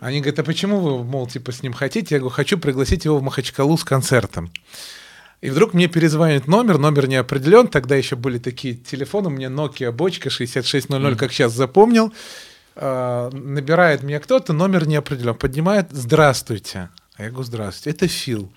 [0.01, 2.15] Они говорят, а почему вы, мол, типа с ним хотите?
[2.15, 4.51] Я говорю, хочу пригласить его в Махачкалу с концертом.
[5.45, 9.49] И вдруг мне перезвонит номер, номер не определен, тогда еще были такие телефоны, у меня
[9.49, 12.15] Nokia бочка 6600, как сейчас запомнил.
[12.77, 16.89] А, набирает меня кто-то, номер не определен, поднимает, здравствуйте.
[17.17, 18.51] А я говорю, здравствуйте, это Фил.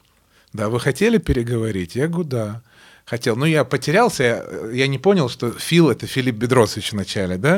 [0.53, 1.97] Да, вы хотели переговорить?
[1.97, 2.61] Я говорю, да.
[3.09, 3.37] Хотел.
[3.37, 7.55] Ну, я потерялся, я, я не понял, что Фил— это Филипп Бедросович вначале, да?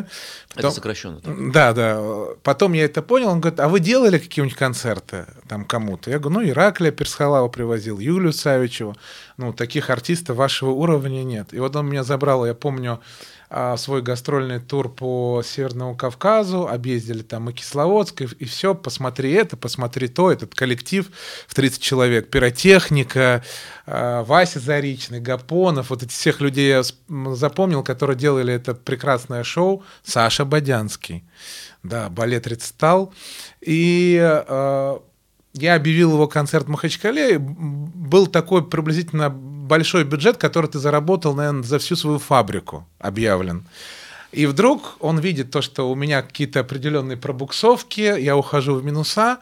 [0.49, 1.19] Это Потом- сокращенно.
[1.21, 1.51] так.
[1.51, 2.01] да, да.
[2.43, 3.29] Потом я это понял.
[3.29, 6.11] Он говорит, а вы делали какие-нибудь концерты там кому-то?
[6.11, 8.95] Я говорю, ну, Ираклия Персхалава привозил, Юлию Савичеву.
[9.37, 11.51] Ну, таких артистов вашего уровня нет.
[11.51, 12.99] И вот он меня забрал, я помню,
[13.77, 20.07] свой гастрольный тур по Северному Кавказу, объездили там и Кисловодск, и, все, посмотри это, посмотри
[20.07, 21.09] то, этот коллектив
[21.47, 23.43] в 30 человек, пиротехника,
[23.87, 26.83] а, Вася Заричный, Гапонов, вот этих всех людей я
[27.35, 31.23] запомнил, которые делали это прекрасное шоу, Саша Бодянский.
[31.81, 33.13] Да, балет «Рецитал».
[33.61, 34.99] И э,
[35.53, 37.35] я объявил его концерт в Махачкале.
[37.35, 39.29] и Был такой приблизительно
[39.69, 43.63] большой бюджет, который ты заработал, наверное, за всю свою фабрику объявлен.
[44.31, 49.37] И вдруг он видит то, что у меня какие-то определенные пробуксовки, я ухожу в минуса,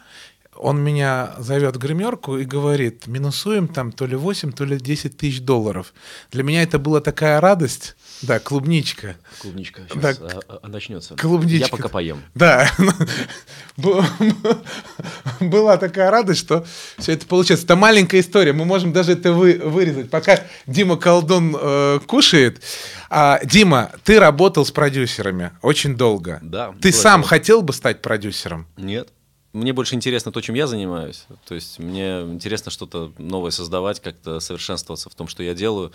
[0.60, 5.18] он меня зовет в гримерку и говорит, минусуем там то ли 8, то ли 10
[5.18, 5.94] тысяч долларов.
[6.32, 9.16] Для меня это была такая радость, да, клубничка.
[9.42, 11.16] Клубничка Да, сейчас начнется.
[11.16, 11.66] клубничка.
[11.66, 12.22] Я пока поем.
[12.36, 12.70] Да,
[15.40, 16.66] была такая радость, что
[16.98, 17.66] все это получается.
[17.66, 20.10] Это маленькая история, мы можем даже это вы- вырезать.
[20.10, 22.62] Пока Дима Колдун э, кушает.
[23.10, 26.40] А, Дима, ты работал с продюсерами очень долго.
[26.42, 28.68] Да, Ты сам хотел бы стать продюсером?
[28.78, 29.10] Нет.
[29.54, 31.26] Мне больше интересно то, чем я занимаюсь.
[31.48, 35.92] То есть мне интересно что-то новое создавать, как-то совершенствоваться в том, что я делаю.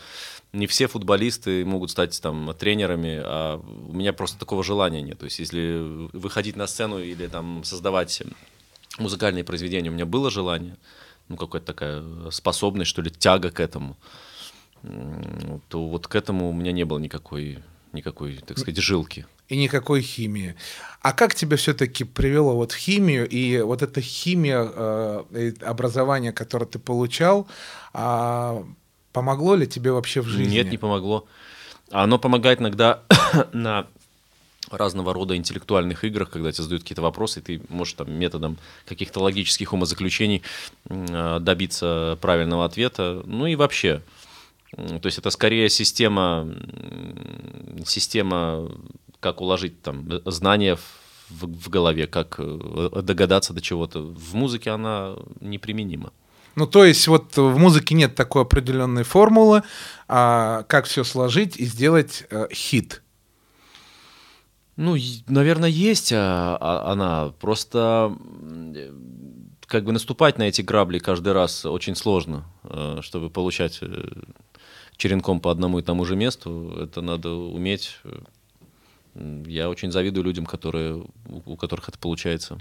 [0.53, 5.19] Не все футболисты могут стать там тренерами, а у меня просто такого желания нет.
[5.19, 8.23] То есть если выходить на сцену или там создавать
[8.99, 10.77] музыкальные произведения, у меня было желание,
[11.29, 13.97] ну какая-то такая способность, что ли, тяга к этому,
[15.69, 17.59] то вот к этому у меня не было никакой,
[17.93, 19.27] никакой, так сказать, жилки.
[19.49, 20.57] И никакой химии.
[21.03, 26.67] А как тебя все-таки привело вот в химию, и вот эта химия, э, образование, которое
[26.67, 27.49] ты получал,
[27.93, 28.65] а,
[29.13, 30.55] помогло ли тебе вообще в жизни?
[30.55, 31.27] Нет, не помогло.
[31.91, 33.03] Оно помогает иногда
[33.53, 33.89] на
[34.71, 39.21] разного рода интеллектуальных играх, когда тебе задают какие-то вопросы, и ты можешь там методом каких-то
[39.21, 40.43] логических умозаключений
[40.89, 43.23] э, добиться правильного ответа.
[43.27, 44.03] Ну и вообще.
[44.75, 46.49] То есть это скорее система,
[47.85, 48.71] система
[49.23, 54.01] как уложить там э, знания в, в голове, как э, догадаться до чего-то.
[54.01, 56.13] В музыке она неприменима.
[56.57, 59.63] Ну, то есть вот в музыке нет такой определенной формулы,
[60.09, 63.03] а как все сложить и сделать э, хит.
[64.77, 64.97] Ну,
[65.29, 67.33] наверное, есть а, а, она.
[67.41, 68.17] Просто
[69.67, 73.81] как бы наступать на эти грабли каждый раз очень сложно, э, чтобы получать
[74.97, 76.77] черенком по одному и тому же месту.
[76.81, 78.01] Это надо уметь.
[79.15, 82.59] Я очень завидую людям, которые, у которых это получается.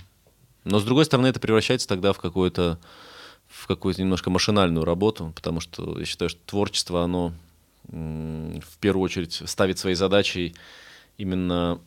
[0.63, 2.79] Но с другой стороны, это превращается тогда в какое-то
[3.47, 7.33] в какую-то немножко машинальную работу, потому что я считаю, что творчество, оно
[7.87, 10.55] в первую очередь ставит своей задачей
[11.17, 11.81] именно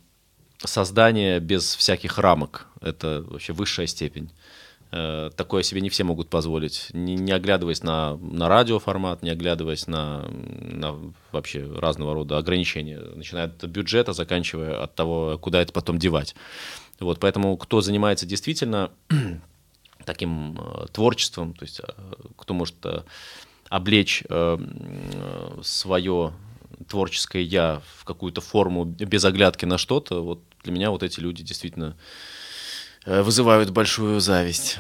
[0.59, 2.66] создание без всяких рамок.
[2.81, 4.31] Это вообще высшая степень.
[4.96, 9.88] Э, Такое себе не все могут позволить, не, не оглядываясь на, на радиоформат, не оглядываясь
[9.88, 10.94] на, на
[11.33, 16.37] вообще разного рода ограничения, начиная от бюджета, заканчивая от того, куда это потом девать.
[17.00, 18.92] Вот, поэтому кто занимается действительно
[20.04, 21.85] таким э, творчеством, то есть э,
[22.37, 22.76] кто может
[23.68, 24.22] облечь
[25.62, 26.33] свое
[26.87, 31.42] творческое я в какую-то форму без оглядки на что-то, вот для меня вот эти люди
[31.42, 31.96] действительно
[33.06, 34.78] вызывают большую зависть.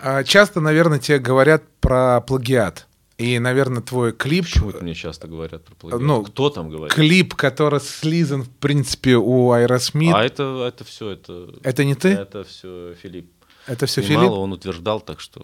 [0.00, 2.86] А часто, наверное, тебе говорят про плагиат.
[3.16, 6.00] И, наверное, твой клип, Почему мне часто говорят про плагиат?
[6.00, 6.94] Ну, Кто там говорит?
[6.94, 12.10] клип, который слизан, в принципе, у Аэросмит, А это, это все, это, это не ты?
[12.10, 13.32] это все Филипп.
[13.66, 14.38] Это все Снимал, Филипп?
[14.38, 15.42] он утверждал, так что.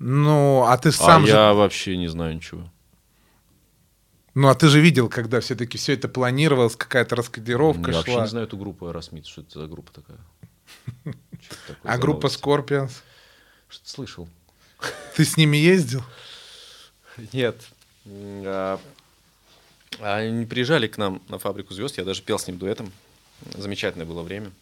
[0.00, 1.32] Ну, а ты сам а же...
[1.32, 2.64] я вообще не знаю ничего.
[4.34, 8.22] Ну, а ты же видел, когда все-таки все это планировалось, какая-то раскодировка я вообще шла.
[8.22, 10.18] не знаю эту группу Аэросмит, что это за группа такая.
[11.04, 11.10] Чё
[11.50, 12.26] это такое А группа?
[12.26, 12.92] Scorpions?
[13.68, 14.28] Что-то слышал.
[15.16, 16.02] Ты с ними ездил?
[17.32, 17.56] Нет.
[18.06, 18.80] М, а,
[20.00, 22.92] Они приезжали к нам на фабрику звезд, я даже пел с ним дуэтом.
[23.56, 24.52] Замечательное было время.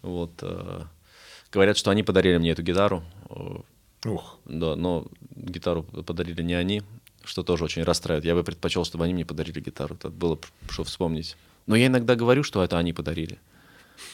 [0.00, 0.32] Вот.
[0.42, 0.82] э,
[1.52, 3.04] Говорят, что они подарили мне эту гитару.
[3.28, 4.38] Э, Ух.
[4.46, 6.82] Да, но гитару подарили не они,
[7.24, 8.24] что тоже очень расстраивает.
[8.24, 9.94] Я бы предпочел, чтобы они мне подарили гитару.
[9.94, 10.38] Это было
[10.70, 11.36] что вспомнить.
[11.66, 13.38] Но я иногда говорю, что это они подарили.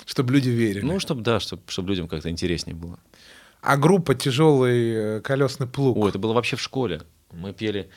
[0.05, 0.85] Чтобы люди верили.
[0.85, 2.99] Ну, чтобы, да, чтобы, людям как-то интереснее было.
[3.63, 5.97] А группа «Тяжелый э, колесный плуг»?
[5.97, 7.03] О, это было вообще в школе.
[7.33, 7.91] Мы пели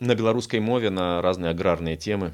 [0.00, 2.32] на белорусской мове на разные аграрные темы.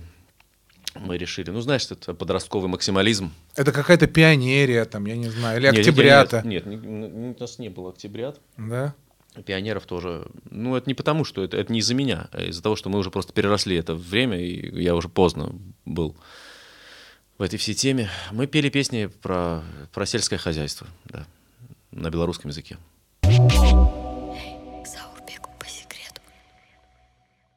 [0.94, 3.30] Мы решили, ну, знаешь, это подростковый максимализм.
[3.54, 6.42] Это какая-то пионерия, там, я не знаю, или Нет, нет, октябрята.
[6.44, 8.40] Нет, нет, не- не- у нас не было октябрят.
[8.56, 8.94] Да?
[9.44, 10.26] Пионеров тоже.
[10.50, 12.98] Ну, это не потому, что это, это не из-за меня, а из-за того, что мы
[12.98, 16.16] уже просто переросли это время, и я уже поздно был
[17.38, 18.10] в этой всей теме.
[18.32, 21.26] Мы пели песни про, про сельское хозяйство, да,
[21.90, 22.78] на белорусском языке.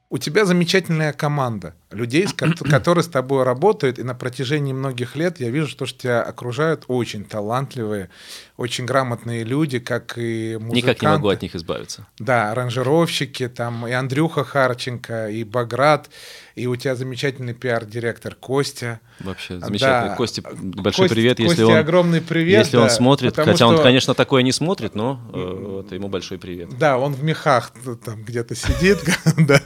[0.10, 5.16] У тебя замечательная команда людей, с ко- которые с тобой работают, и на протяжении многих
[5.16, 8.10] лет я вижу, что, тебя окружают очень талантливые,
[8.58, 10.76] очень грамотные люди, как и музыканты.
[10.78, 12.08] Никак не могу от них избавиться.
[12.20, 16.10] Да, аранжировщики, там и Андрюха Харченко, и Баграт,
[16.56, 19.00] и у тебя замечательный пиар-директор Костя.
[19.20, 20.10] Вообще замечательно.
[20.10, 20.16] Да.
[20.16, 22.66] Косте большой Кость- привет, если он, огромный привет.
[22.66, 23.32] если он да, смотрит.
[23.36, 26.70] потому Хотя он, что- конечно, такое не смотрит, но э, вот, ему большой привет.
[26.78, 27.72] Да, он в мехах
[28.06, 29.00] там где-то сидит,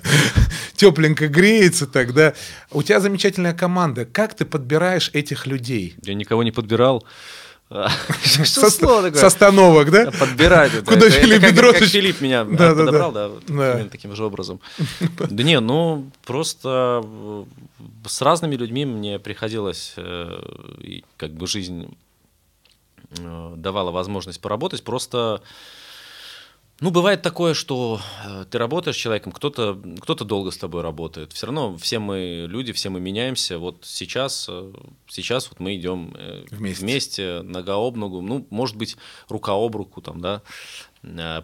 [0.75, 2.33] тепленько греется тогда.
[2.71, 4.05] У тебя замечательная команда.
[4.05, 5.95] Как ты подбираешь этих людей?
[6.03, 7.05] Я никого не подбирал.
[7.67, 9.19] Что Со, слово такое?
[9.21, 10.11] со остановок, да?
[10.11, 10.71] Подбирать.
[10.75, 13.11] это- Куда Филипп Бедросович- Как Филипп меня Да, да, подобрал,
[13.47, 13.85] да.
[13.91, 14.59] таким же образом.
[15.17, 17.43] Да не, ну, просто э,
[18.07, 20.41] с разными людьми мне приходилось, э,
[21.17, 21.87] как бы жизнь
[23.17, 25.41] э, давала возможность поработать, просто
[26.81, 31.31] ну, бывает такое, что э, ты работаешь с человеком, кто-то кто долго с тобой работает.
[31.31, 33.59] Все равно все мы люди, все мы меняемся.
[33.59, 34.73] Вот сейчас, э,
[35.07, 36.81] сейчас вот мы идем э, Вместе.
[36.81, 38.97] вместе, нога об ногу, ну, может быть,
[39.29, 40.41] рука об руку, там, да,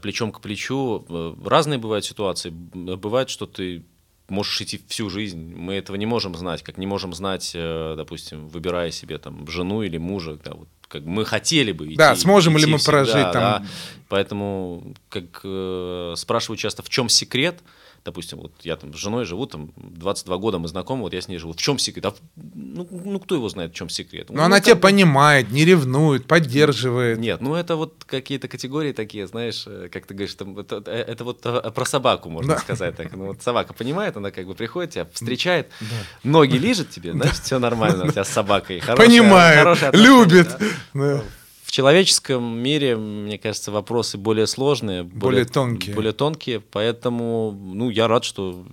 [0.02, 1.06] плечом к плечу.
[1.46, 2.50] Разные бывают ситуации.
[2.50, 3.86] Бывает, что ты
[4.28, 5.56] можешь идти всю жизнь.
[5.56, 9.98] Мы этого не можем знать, как не можем знать, допустим, выбирая себе там жену или
[9.98, 10.38] мужа.
[10.44, 11.96] Да, вот, как мы хотели бы идти.
[11.96, 13.64] Да, сможем ли идти мы всегда, прожить там- да.
[14.10, 17.60] Поэтому, как э, спрашивают часто, в чем секрет?
[18.04, 21.28] Допустим, вот я там с женой живу, там 22 года мы знакомы, вот я с
[21.28, 21.54] ней живу.
[21.54, 22.06] В чем секрет?
[22.08, 24.32] А ну, ну, кто его знает, в чем секрет?
[24.32, 27.20] Но она тебя как бы- понимает, не ревнует, поддерживает.
[27.20, 30.92] Нет, ну это вот какие-то категории такие, знаешь, э, как ты говоришь, там, это, э,
[31.12, 32.60] это вот э, про собаку, можно Да.
[32.60, 33.12] сказать так.
[33.16, 35.70] Ну вот собака понимает, она как бы приходит, тебя встречает,
[36.24, 38.80] ноги лижет тебе, значит, все нормально у тебя с собакой.
[38.80, 40.58] Хорошее- Понимает, отношение, любит.
[40.94, 41.22] да.
[41.72, 45.96] В человеческом мире, мне кажется, вопросы более сложные, Более тонкие.
[45.96, 48.66] более тонкие, поэтому, ну, я рад, что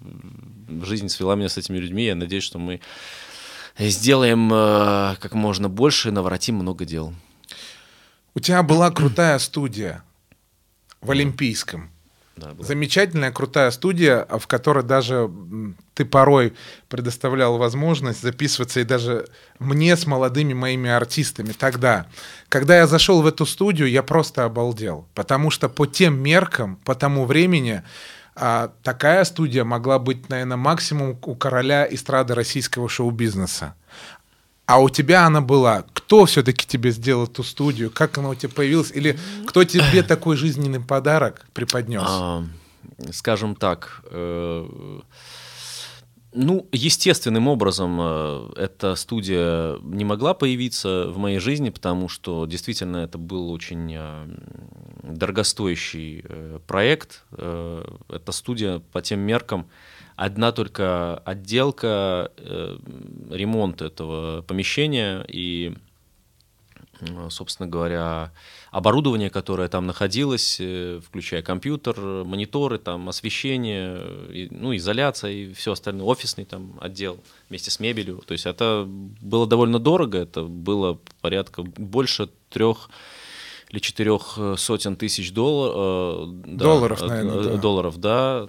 [0.83, 2.07] жизнь свела меня с этими людьми.
[2.07, 2.81] Я надеюсь, что мы
[3.79, 7.15] сделаем э, как можно больше и наворотим много дел.
[8.35, 10.03] У тебя была крутая студия
[11.01, 11.93] в Олимпийском.
[12.39, 12.55] Да.
[12.59, 15.31] Замечательная, крутая студия, в которой даже
[15.95, 16.55] ты порой
[16.89, 19.27] предоставлял возможность записываться и даже
[19.59, 22.07] мне с молодыми моими артистами тогда.
[22.49, 26.95] Когда я зашел в эту студию, я просто обалдел, потому что по тем меркам, по
[26.95, 27.83] тому времени
[28.37, 33.75] а, такая студия могла быть, наверное, максимум у короля эстрады российского шоу-бизнеса.
[34.69, 35.87] А у тебя она была.
[35.95, 37.91] Кто все-таки тебе сделал эту студию?
[37.91, 38.91] Как она у тебя появилась?
[38.91, 42.05] Или кто тебе такой жизненный подарок преподнес?
[42.07, 42.45] А,
[43.11, 45.01] скажем так, э,
[46.41, 52.99] ну, естественным образом э, эта студия не могла появиться в моей жизни, потому что действительно
[52.99, 54.27] это был очень э,
[55.03, 57.25] дорогостоящий э, проект.
[57.33, 59.69] Эта студия по тем меркам,
[60.15, 62.31] одна только отделка,
[63.31, 65.75] ремонт этого помещения и,
[67.31, 68.33] собственно говоря,
[68.71, 75.53] оборудование, которое там находилось, э, включая компьютер, мониторы, там освещение, э, и, ну, изоляция и
[75.53, 77.19] все остальное, офисный там отдел
[77.49, 78.23] вместе с мебелью.
[78.27, 82.91] То есть это было довольно дорого, это было порядка больше трех
[83.71, 87.57] или четырех э, сотен тысяч доллар, э, да, Долларов, э, наверное, э, да.
[87.57, 88.49] долларов, да.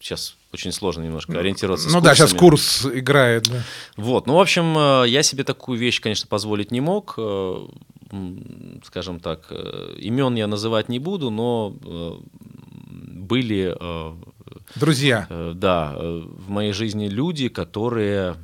[0.00, 1.90] Сейчас очень сложно немножко ориентироваться.
[1.90, 3.48] с Ну да, сейчас курс играет.
[3.48, 3.62] да.
[3.96, 7.14] Вот, ну, в общем, э, я себе такую вещь, конечно, позволить не мог.
[7.18, 7.66] э,
[8.84, 11.74] Скажем так, э, имен я называть не буду, но
[12.90, 13.76] были,
[14.76, 18.36] Друзья, да, в моей жизни люди, которые,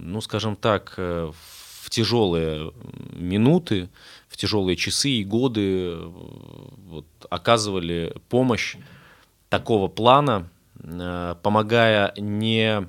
[0.00, 2.72] ну, скажем так, в тяжелые
[3.12, 3.88] минуты,
[4.28, 8.76] в тяжелые часы и годы вот, оказывали помощь
[9.48, 10.48] такого плана,
[10.82, 12.86] э, помогая не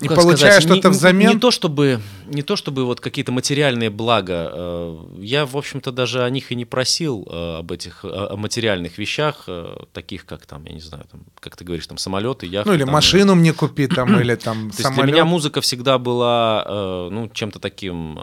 [0.00, 1.30] Не как получая что-то не- взамен?
[1.30, 4.50] Не то чтобы, не то чтобы вот какие-то материальные блага.
[4.52, 8.98] э, Я, в общем-то, даже о них и не просил э, об этих о материальных
[8.98, 9.48] вещах,
[9.92, 12.68] таких как там, я не знаю, там, как ты говоришь, там самолеты, яхты.
[12.70, 15.12] ну или там, машину мне купи там, или там то есть для самолет.
[15.14, 18.18] меня музыка всегда была ну, чем-то таким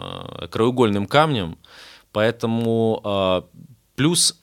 [0.50, 1.56] краеугольным камнем,
[2.12, 3.46] поэтому
[3.96, 4.38] плюс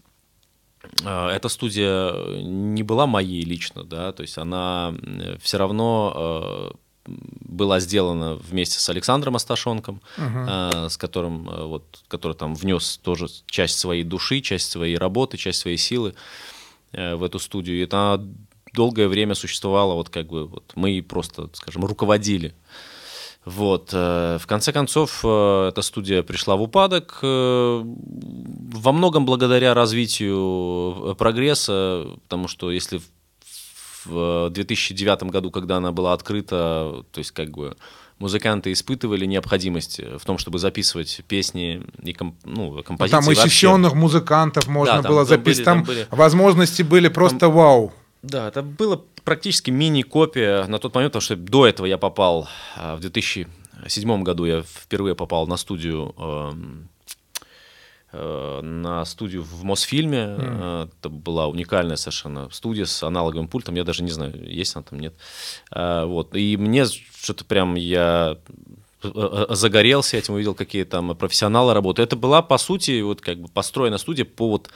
[1.03, 4.95] эта студия не была моей лично, да, то есть она
[5.41, 6.77] все равно э,
[7.07, 13.27] была сделана вместе с Александром Асташенком, э, с которым э, вот, который там внес тоже
[13.45, 16.13] часть своей души, часть своей работы, часть своей силы
[16.91, 17.77] э, в эту студию.
[17.77, 18.23] И это
[18.73, 22.53] долгое время существовала, вот как бы вот мы просто, скажем, руководили.
[23.47, 23.91] Вот.
[23.93, 31.15] э, В конце концов, э, эта студия пришла в упадок э, во многом благодаря развитию
[31.15, 32.97] прогресса, потому что если
[34.05, 37.75] в- в 2009 году, когда она была открыта, то есть как бы
[38.19, 43.95] музыканты испытывали необходимость в том, чтобы записывать песни и комп- ну, композиции там вообще.
[43.95, 47.93] музыкантов можно там- было там были- там Там, были- возможности были просто вау.
[48.23, 52.47] Да, это было практически мини-копия на тот момент, потому что до этого я попал,
[52.77, 56.87] а, в 2007 году я впервые попал на студию, эм,
[58.13, 60.27] э, на студию в Мосфильме.
[60.29, 63.75] Э, Это была уникальная совершенно студия с аналоговым пультом.
[63.75, 65.13] Я даже не знаю, есть она там, нет.
[65.71, 66.33] Э, Вот.
[66.33, 68.37] И мне что-то прям я
[69.49, 72.13] загорелся этим, увидел, какие там профессионалы работают.
[72.13, 74.69] Это была, по сути, вот как бы построена студия по вот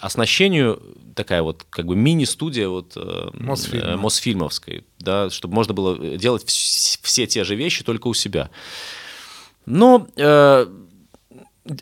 [0.00, 0.80] оснащению
[1.14, 3.86] такая вот как бы мини-студия вот э, Мосфильма.
[3.90, 8.48] э, Мосфильмовской, да, чтобы можно было делать вс- все те же вещи только у себя.
[9.66, 10.66] Но э,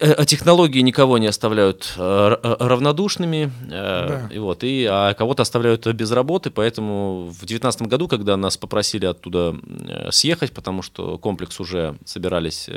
[0.00, 4.28] э, технологии никого не оставляют равнодушными, Да.
[4.32, 9.06] и вот, и, а кого-то оставляют без работы, поэтому в 2019 году, когда нас попросили
[9.06, 9.56] оттуда
[10.10, 12.68] съехать, потому что комплекс уже собирались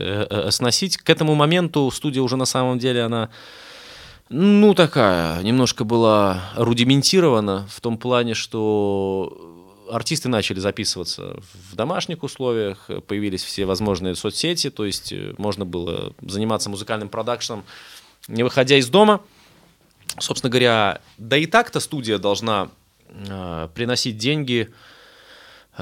[0.49, 3.29] сносить, к этому моменту студия уже на самом деле она
[4.33, 9.61] ну, такая, немножко была рудиментирована в том плане, что
[9.91, 11.37] артисты начали записываться
[11.69, 17.65] в домашних условиях, появились все возможные соцсети, то есть э, можно было заниматься музыкальным продакшеном,
[18.29, 19.21] не выходя из дома.
[20.17, 22.69] Собственно говоря, да и так-то студия должна
[23.09, 24.90] э, приносить деньги а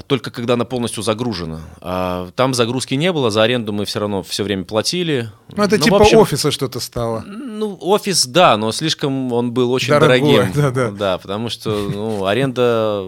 [0.07, 1.61] только когда она полностью загружена.
[1.81, 5.29] А там загрузки не было, за аренду мы все равно все время платили.
[5.51, 7.21] Ну, это в типа общем, офиса что-то стало.
[7.25, 10.19] ну, офис, да, но слишком он был очень Дорогой,
[10.53, 10.53] дорогим.
[10.53, 11.17] да-да.
[11.17, 13.03] потому что ну, аренда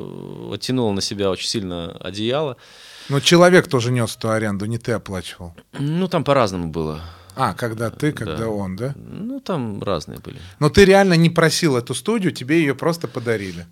[0.52, 2.58] оттянула на себя очень сильно одеяло.
[3.10, 5.54] Но человек тоже нес эту аренду, не ты оплачивал.
[5.78, 7.02] Ну, там по-разному было.
[7.36, 8.50] А, когда ты, когда Да.
[8.50, 8.94] он, да?
[8.96, 10.40] Ну, там разные были.
[10.60, 13.66] Но ты реально не просил эту студию, тебе ее просто подарили.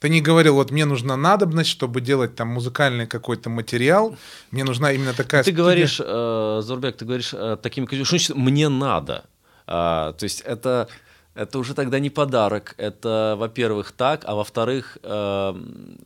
[0.00, 4.16] Ты не говорил, вот мне нужна надобность, чтобы делать там музыкальный какой-то материал,
[4.50, 5.62] мне нужна именно такая Ты студия.
[5.62, 9.24] говоришь, э, Зурбек, ты говоришь э, таким что «мне надо».
[9.66, 10.88] А, то есть это,
[11.34, 12.74] это уже тогда не подарок.
[12.78, 15.54] Это, во-первых, так, а во-вторых, э,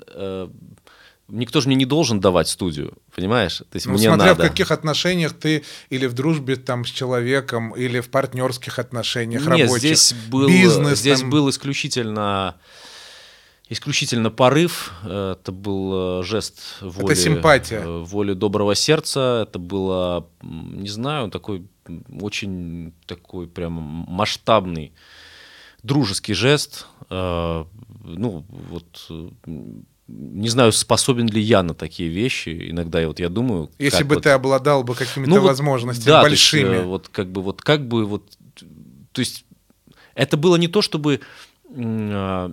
[0.08, 0.48] э,
[1.28, 3.58] никто же мне не должен давать студию, понимаешь?
[3.58, 4.42] То есть Ну, мне смотря надо.
[4.44, 9.50] в каких отношениях ты или в дружбе там с человеком, или в партнерских отношениях Нет,
[9.62, 9.78] рабочих.
[9.78, 11.30] здесь был, бизнес, здесь там.
[11.30, 12.56] был исключительно,
[13.74, 14.92] исключительно порыв.
[15.04, 17.80] э, Это был э, жест воли, симпатия.
[17.80, 19.46] э, воли доброго сердца.
[19.46, 21.66] Это было, не знаю, такой
[22.20, 23.72] очень такой прям
[24.08, 24.92] масштабный
[25.82, 26.86] дружеский жест.
[27.10, 29.10] Ну, вот
[30.06, 32.70] не знаю, способен ли я на такие вещи.
[32.70, 36.06] Иногда я вот я думаю, Если бы вот- ты обладал бы какими-то ну, вот, возможностями
[36.06, 36.76] да, есть, большими.
[36.76, 38.22] э, вот как бы вот как бы вот,
[39.12, 39.44] то есть
[40.14, 41.20] это было не то, чтобы
[41.76, 42.52] а,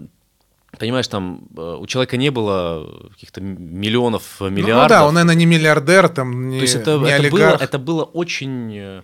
[0.81, 4.83] Понимаешь, там э, у человека не было каких-то миллионов, Ну, миллиардов.
[4.83, 7.61] Ну да, он, наверное, не миллиардер, там, не, То есть это, не это, было, олигарх.
[7.61, 9.01] это было очень, э,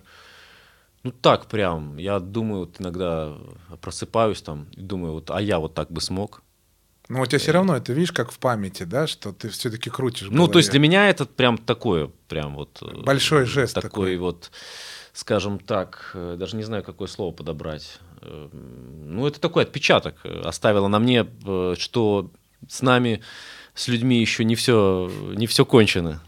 [1.04, 3.32] ну так прям, я думаю, вот иногда
[3.80, 6.42] просыпаюсь там и думаю, вот, а я вот так бы смог.
[7.08, 10.28] Но у тебя все равно это, видишь, как в памяти, да, что ты все-таки крутишь.
[10.32, 12.82] Ну, то есть для меня это прям такое, прям вот...
[12.82, 14.16] э, Большой жест Такой такой.
[14.16, 14.50] вот,
[15.12, 17.98] скажем так, э, даже не знаю, какое слово подобрать.
[18.22, 22.30] Э, Ну, это такой отпечаток э, оставило на мне, э, что
[22.68, 23.22] с нами,
[23.74, 26.20] с людьми еще не все, не все кончено.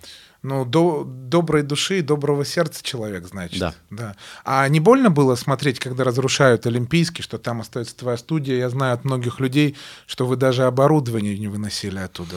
[0.43, 3.61] Ну, до, доброй души и доброго сердца человек, значит.
[3.61, 3.74] Да.
[3.91, 4.16] да.
[4.45, 8.57] А не больно было смотреть, когда разрушают Олимпийский, что там остается твоя студия?
[8.57, 9.76] Я знаю от многих людей,
[10.07, 12.37] что вы даже оборудование не выносили оттуда.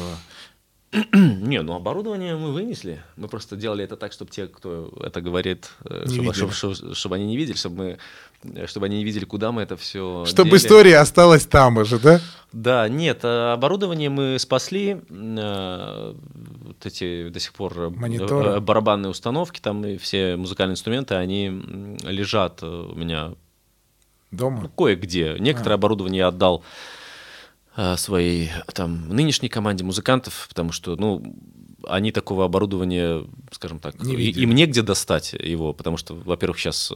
[1.14, 3.02] Не, ну оборудование мы вынесли.
[3.18, 7.16] Мы просто делали это так, чтобы те, кто это говорит, э, чтобы, чтобы- чтобы- чтобы
[7.16, 7.98] они не видели, чтобы,
[8.44, 11.98] мы, э, чтобы они не видели, куда мы это все Чтобы история осталась там уже,
[12.00, 12.20] да?
[12.52, 15.02] Да, нет, э, оборудование мы спасли.
[15.10, 18.60] Вот эти до сих пор Мониторы.
[18.62, 23.30] барабанные установки, там и все музыкальные инструменты, они лежат у меня
[24.32, 24.72] ну, Дома.
[24.78, 25.38] кое-где.
[25.40, 25.76] Некоторое А.
[25.76, 26.64] оборудование я отдал
[27.98, 31.24] своей там нынешней команде музыкантов, потому что, ну,
[31.86, 36.92] они такого оборудования, скажем так, Не и- им негде достать его, потому что, во-первых, сейчас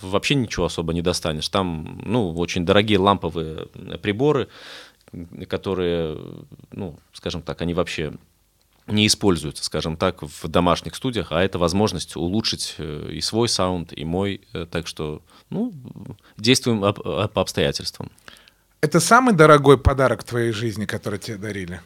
[0.00, 1.48] вообще ничего особо не достанешь.
[1.48, 4.48] Там, ну, очень дорогие ламповые э, приборы,
[5.48, 6.18] которые,
[6.72, 8.12] ну, скажем так, они вообще
[8.88, 13.92] не используются, скажем так, в домашних студиях, а это возможность улучшить э, и свой саунд,
[13.96, 14.40] и мой.
[14.52, 15.72] э, Так что, ну,
[16.36, 18.10] действуем э, по обстоятельствам.
[18.82, 21.80] Это самый дорогой подарок твоей жизни, который тебе дарили?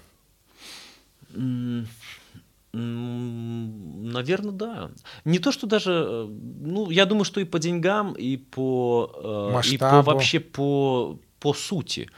[2.72, 4.90] Наверное, да.
[5.26, 9.18] Не то, что даже, э, ну, я думаю, что и по деньгам, и по, э,
[9.18, 10.10] и по Масштабу.
[10.10, 12.10] вообще по, по сути,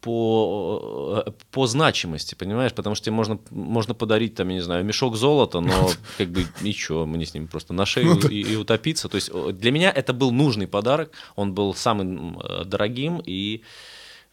[0.00, 2.72] по, э, по значимости, понимаешь?
[2.74, 6.46] Потому что тебе можно, можно подарить, там, я не знаю, мешок золота, но как бы
[6.60, 9.08] ничего, мне с ним просто на шею Ну и, и утопиться.
[9.08, 13.62] То есть для меня это был нужный подарок, он был самым дорогим, и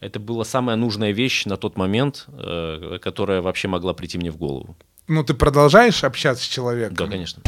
[0.00, 4.36] это была самая нужная вещь на тот момент, э, которая вообще могла прийти мне в
[4.36, 4.76] голову.
[5.08, 6.96] Ну, ты продолжаешь общаться с человеком?
[6.96, 7.42] Да, конечно.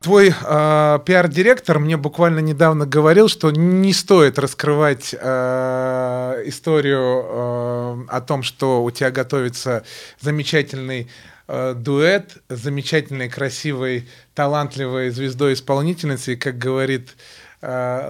[0.00, 8.20] Твой э, пиар-директор мне буквально недавно говорил, что не стоит раскрывать э, историю э, о
[8.20, 9.82] том, что у тебя готовится
[10.20, 11.08] замечательный
[11.48, 17.43] э, дуэт с замечательной, красивой, талантливой звездой-исполнительницей, как говорит э,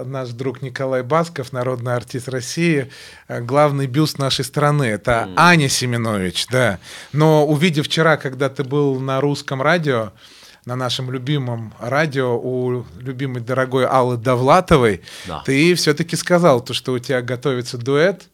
[0.05, 2.91] наш друг Николай Басков, народный артист России,
[3.27, 4.83] э, главный бюст нашей страны.
[4.83, 6.79] Это Аня Семенович, да.
[7.13, 10.11] Но увидев вчера, когда ты был на русском радио,
[10.65, 15.43] на нашем любимом радио у любимой дорогой Аллы Довлатовой, Да.
[15.45, 18.27] ты все-таки сказал, то, что у тебя готовится дуэт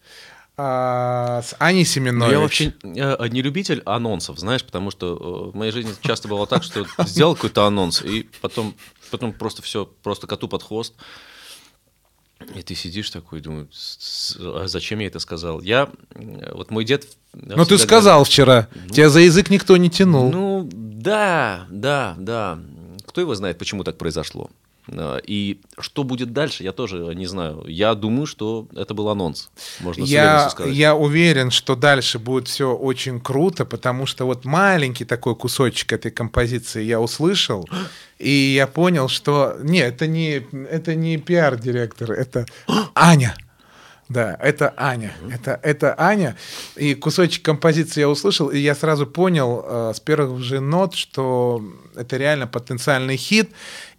[0.63, 2.31] а, с Аней Ну, Семенович.
[2.31, 5.07] я вообще э, не любитель анонсов, знаешь, потому что
[5.49, 8.75] э, в моей жизни часто было так, что сделал какой-то анонс, и потом,
[9.09, 10.93] потом просто все, просто коту под хвост.
[12.55, 15.61] И ты сидишь такой, думаю, «С- с- а зачем я это сказал?
[15.61, 17.07] Я, э, вот мой дед...
[17.33, 20.31] Ну, ты сказал вчера, тебя за язык никто не тянул.
[20.31, 22.59] Ну, да, да, да.
[23.07, 24.49] Кто его знает, почему так произошло?
[24.91, 27.63] А, И что будет дальше, я тоже не знаю.
[27.67, 29.49] Я думаю, что это был анонс.
[29.79, 30.73] Можно я, сказать.
[30.75, 36.11] я уверен, что дальше будет все очень круто, потому что вот маленький такой кусочек этой
[36.11, 37.67] композиции я услышал,
[38.19, 39.57] и я понял, что...
[39.61, 42.45] Нет, это не, это не пиар-директор, это
[42.95, 43.35] Аня.
[44.11, 45.13] Да, это Аня.
[45.31, 46.35] Это, это Аня.
[46.75, 51.63] И кусочек композиции я услышал, и я сразу понял э, с первых же нот, что
[51.95, 53.51] это реально потенциальный хит.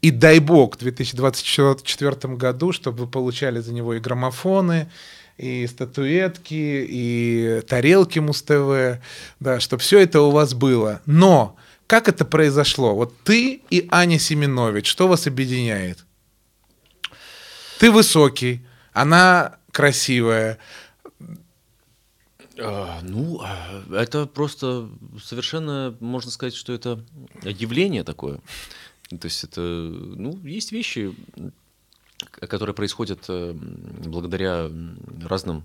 [0.02, 4.90] И дай бог в 2024 году, чтобы вы получали за него и граммофоны,
[5.38, 9.00] и статуэтки, и тарелки Муз-ТВ,
[9.40, 11.00] да, чтобы все это у вас было.
[11.06, 11.56] Но
[11.86, 12.94] как это произошло?
[12.94, 16.04] Вот ты и Аня Семенович, что вас объединяет?
[17.78, 18.60] Ты высокий,
[18.92, 20.58] она красивая.
[22.58, 24.88] А, Ну, а, это просто
[25.22, 27.02] совершенно, можно сказать, что это
[27.42, 28.40] явление такое.
[29.08, 31.14] То есть это, ну, есть вещи,
[32.30, 34.70] которые происходят э, благодаря
[35.24, 35.64] разным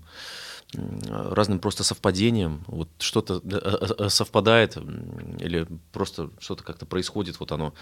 [1.08, 2.62] разным просто совпадениям.
[2.66, 4.76] Вот что-то э, э, совпадает
[5.38, 7.72] или просто что-то как-то происходит, вот оно,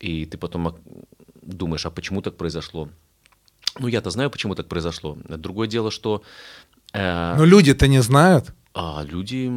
[0.00, 0.76] и ты потом
[1.42, 2.88] думаешь, а почему так произошло?
[3.78, 5.16] Ну, я-то знаю, почему так произошло.
[5.28, 6.22] Другое дело, что
[6.92, 8.52] э, Но люди-то не знают.
[8.74, 9.50] а люди,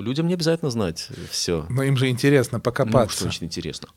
[0.00, 1.66] людям не обязательно знать все.
[1.68, 3.16] Но им же интересно Ну, покопаться.
[3.18, 3.88] что очень интересно.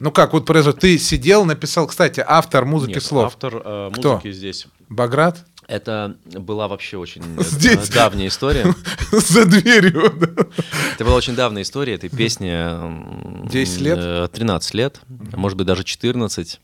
[0.00, 0.78] Ну как вот произошло?
[0.78, 3.26] Ты сидел, написал, кстати, автор музыки Нет, слов.
[3.26, 4.14] Автор э, Кто?
[4.14, 4.66] музыки здесь.
[4.88, 5.44] Баграт?
[5.66, 7.88] Это была вообще очень э, Здесь.
[7.88, 8.74] давняя история.
[9.12, 10.12] За дверью.
[10.20, 10.46] да.
[10.94, 12.50] Это была очень давняя история этой песни.
[12.50, 13.98] м, 10 лет?
[13.98, 16.60] э, 13 лет, может быть, даже 14.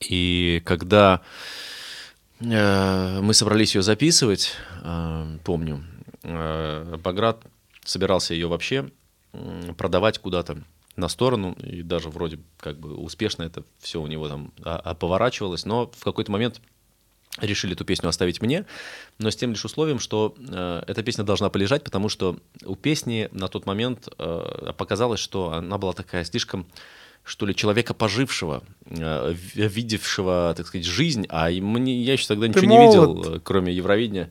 [0.00, 1.22] И когда
[2.40, 5.84] э, мы собрались ее записывать, э, помню,
[6.22, 7.42] э, Баграт
[7.84, 8.90] собирался ее вообще
[9.76, 10.62] продавать куда-то
[10.96, 14.94] на сторону, и даже вроде как бы успешно это все у него там а, а,
[14.94, 16.60] поворачивалось, но в какой-то момент
[17.40, 18.66] решили эту песню оставить мне,
[19.18, 23.28] но с тем лишь условием, что э, эта песня должна полежать, потому что у песни
[23.30, 26.66] на тот момент э, показалось, что она была такая слишком
[27.28, 32.46] что ли, человека пожившего, э, в- видевшего, так сказать, жизнь, а мне, я еще тогда
[32.46, 33.36] Ты ничего не видел, молод.
[33.36, 34.30] э, кроме Евровидения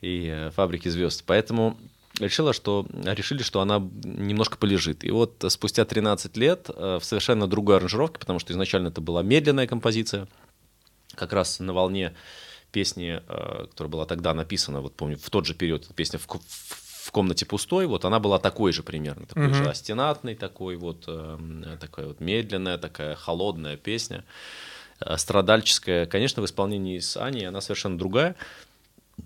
[0.00, 1.24] и э, Фабрики звезд.
[1.26, 1.76] Поэтому
[2.20, 5.02] решила, что, решили, что она немножко полежит.
[5.04, 9.66] И вот спустя 13 лет в совершенно другой аранжировке, потому что изначально это была медленная
[9.66, 10.28] композиция,
[11.14, 12.14] как раз на волне
[12.70, 13.20] песни,
[13.70, 16.40] которая была тогда написана, вот помню, в тот же период, песня в, ко-
[17.02, 19.54] в комнате пустой, вот она была такой же примерно, такой Мгм.
[19.54, 24.24] же остенатный, такой вот, э, такая вот медленная, такая холодная песня,
[25.00, 26.06] э, страдальческая.
[26.06, 28.36] Конечно, в исполнении с Аней она совершенно другая,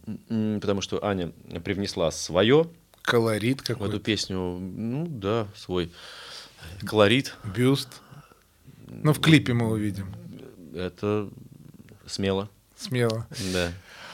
[0.07, 1.33] потому что Аня
[1.64, 2.66] привнесла свое
[3.03, 3.99] Колорит в эту какой-то.
[4.01, 5.93] песню, ну да, свой
[6.85, 7.37] колорит.
[7.45, 8.01] Бюст.
[8.89, 10.12] Ну, в клипе мы увидим.
[10.74, 11.29] Это
[12.07, 12.49] смело.
[12.77, 13.27] Смело.
[13.53, 13.72] Да.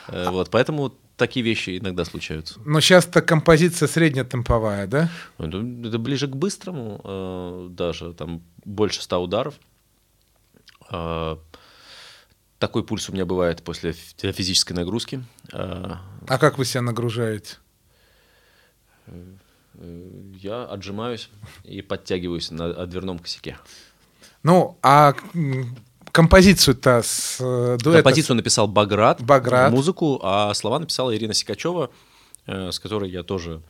[0.09, 0.93] Э, Вот, поэтому
[1.27, 2.61] такие вещи иногда случаются.
[2.65, 5.09] Но сейчас-то композиция среднетемповая, да?
[5.39, 9.55] Это, это ближе к быстрому, э, даже там больше ста ударов.
[10.91, 11.37] Э,
[12.59, 15.25] такой пульс у меня бывает после фи- физической нагрузки.
[15.53, 15.95] Э,
[16.29, 17.57] А как вы себя нагружаете?
[19.07, 19.35] э,
[20.39, 21.29] я отжимаюсь
[21.65, 23.57] и подтягиваюсь на дверном косяке.
[24.43, 25.15] Ну, а
[26.13, 28.03] композицию-то с э, дуэта...
[28.03, 29.73] Композицию написал Баграт, Баграт.
[29.73, 31.91] музыку, а слова написала Ирина Сикачева,
[32.47, 33.63] э, с которой я тоже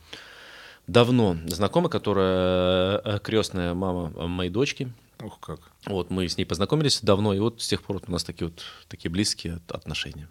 [0.87, 4.91] давно знакома, которая э, крестная мама моей дочки.
[5.21, 5.59] Ух как.
[5.85, 8.49] Вот мы с ней познакомились давно, и вот с тех пор вот у нас такие
[8.49, 10.27] вот такие близкие от- отношения.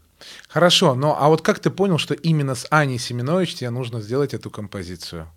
[0.48, 4.34] Хорошо, но а вот как ты понял, что именно с Аней Семенович тебе нужно сделать
[4.34, 5.28] эту композицию?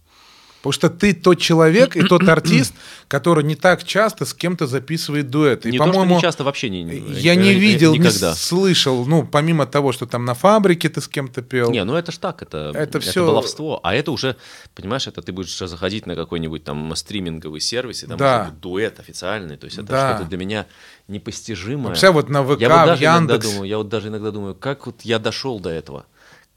[0.66, 2.74] Потому что ты тот человек и тот артист,
[3.08, 5.68] который не так часто с кем-то записывает дуэт.
[5.68, 6.82] И, не то, что по-моему, не часто, вообще не,
[7.22, 8.34] я не э, э, видел, не никогда.
[8.34, 11.70] слышал, ну, помимо того, что там на фабрике ты с кем-то пел.
[11.70, 13.80] Не, ну это ж так, это, Это это, всё- баловство.
[13.84, 14.38] А это уже,
[14.74, 18.36] понимаешь, это ты будешь заходить на какой-нибудь там стриминговый сервис, и там Да.
[18.42, 19.58] уже будет дуэт официальный.
[19.58, 20.16] То есть это Да.
[20.16, 20.66] что-то для меня
[21.08, 21.90] непостижимое.
[21.90, 23.52] Вообще вот на ВК, я вот в даже иногда Яндекс.
[23.52, 26.08] думаю, я вот даже иногда думаю, как вот я дошел до этого.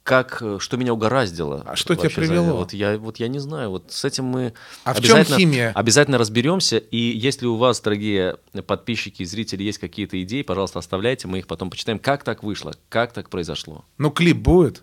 [0.08, 1.62] Как, э, что меня угораздило.
[1.66, 2.56] А что тебя за- привело?
[2.56, 3.68] Вот я, вот я не знаю.
[3.70, 4.54] Вот с этим мы
[4.84, 5.72] А в чем обязательно, химия?
[5.74, 6.78] обязательно разберемся.
[6.78, 11.46] И если у вас, дорогие подписчики и зрители, есть какие-то идеи, пожалуйста, оставляйте, мы их
[11.46, 11.98] потом почитаем.
[11.98, 12.72] Как так вышло?
[12.88, 13.84] Как так произошло?
[13.98, 14.82] Ну, клип будет.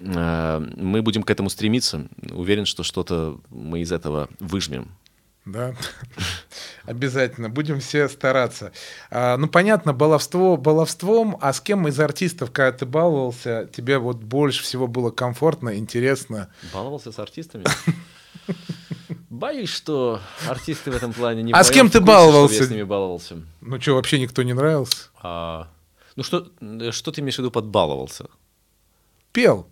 [0.00, 2.08] Э, Мы будем к этому стремиться.
[2.30, 4.88] Уверен, что что-то мы из этого выжмем.
[5.44, 5.74] Да,
[6.86, 7.48] обязательно.
[7.50, 8.72] Будем все стараться.
[9.10, 14.18] А, ну, понятно, баловство баловством, а с кем из артистов, когда ты баловался, тебе вот
[14.18, 16.50] больше всего было комфортно, интересно?
[16.72, 17.64] Баловался с артистами?
[19.30, 22.56] Боюсь, что артисты в этом плане не А с кем ты баловался?
[22.62, 23.36] Я с ними баловался.
[23.60, 25.08] Ну, что, вообще никто не нравился?
[25.22, 25.68] А,
[26.16, 26.46] ну что,
[26.92, 28.26] что ты имеешь в виду под баловался?
[29.32, 29.66] Пел,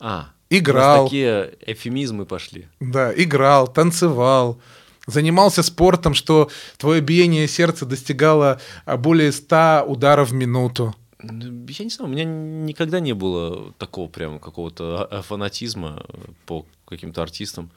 [0.00, 1.04] А, Играл.
[1.06, 2.68] такие эфемизмы пошли.
[2.78, 4.60] да, играл, танцевал,
[5.06, 10.94] занимался спортом, что твое биение сердца достигало а, более 100 ударов в минуту.
[11.22, 16.04] Ну, Я не знаю, у меня никогда не было такого прям какого-то а- фанатизма
[16.46, 17.70] по каким-то артистам.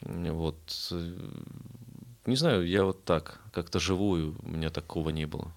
[0.00, 0.56] Вот.
[0.90, 1.14] э,
[2.26, 5.52] Не знаю, я вот так как-то живу, и у меня такого не было.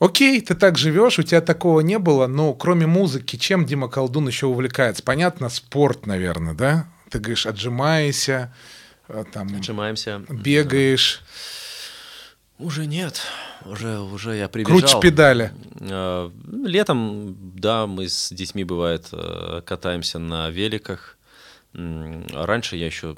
[0.00, 4.26] Окей, ты так живешь, у тебя такого не было, но кроме музыки, чем Дима Колдун
[4.26, 5.02] еще увлекается?
[5.02, 6.88] Понятно, спорт, наверное, да?
[7.10, 8.83] Ты говоришь, отжимаешься, э,
[9.32, 10.22] там, Отжимаемся.
[10.28, 11.22] бегаешь,
[12.58, 13.20] Уже нет.
[13.64, 14.78] Уже, уже я прибежал.
[14.78, 15.52] крутишь педали.
[15.80, 16.30] Э,
[16.64, 21.18] Летом, да, мы с детьми, бывает, э, катаемся на великах.
[21.74, 23.16] А Раньше я еще,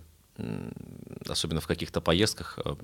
[1.28, 2.74] особенно в каких-то поездках, э,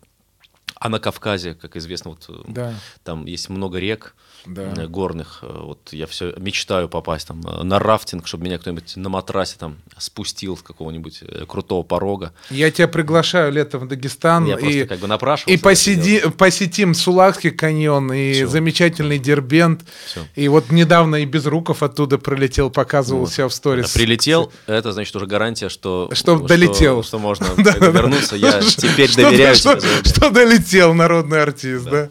[0.77, 2.75] А на Кавказе, как известно, вот э, Да.
[3.05, 4.15] там есть много рек
[4.47, 4.73] Да.
[4.77, 5.39] э, горных.
[5.43, 9.57] Э, Вот я все мечтаю попасть там э, на рафтинг, чтобы меня кто-нибудь на матрасе
[9.59, 12.33] там спустил с какого-нибудь крутого порога.
[12.51, 14.47] Я тебя приглашаю летом в Дагестан.
[14.47, 14.61] Я и...
[14.61, 15.53] просто как бы напрашивался.
[15.55, 18.47] И посиди, посетим Сулакский каньон и Всё.
[18.49, 19.83] замечательный Дербент.
[20.07, 20.21] Всё.
[20.35, 23.33] И вот недавно и Безруков оттуда пролетел, показывал Вот.
[23.33, 23.91] себя в сторис.
[23.93, 26.09] Прилетел, это значит уже гарантия, что...
[26.13, 27.03] Что долетел.
[27.03, 28.37] Что, можно вернуться.
[28.37, 32.11] Я теперь доверяю что долетел народный артист, да?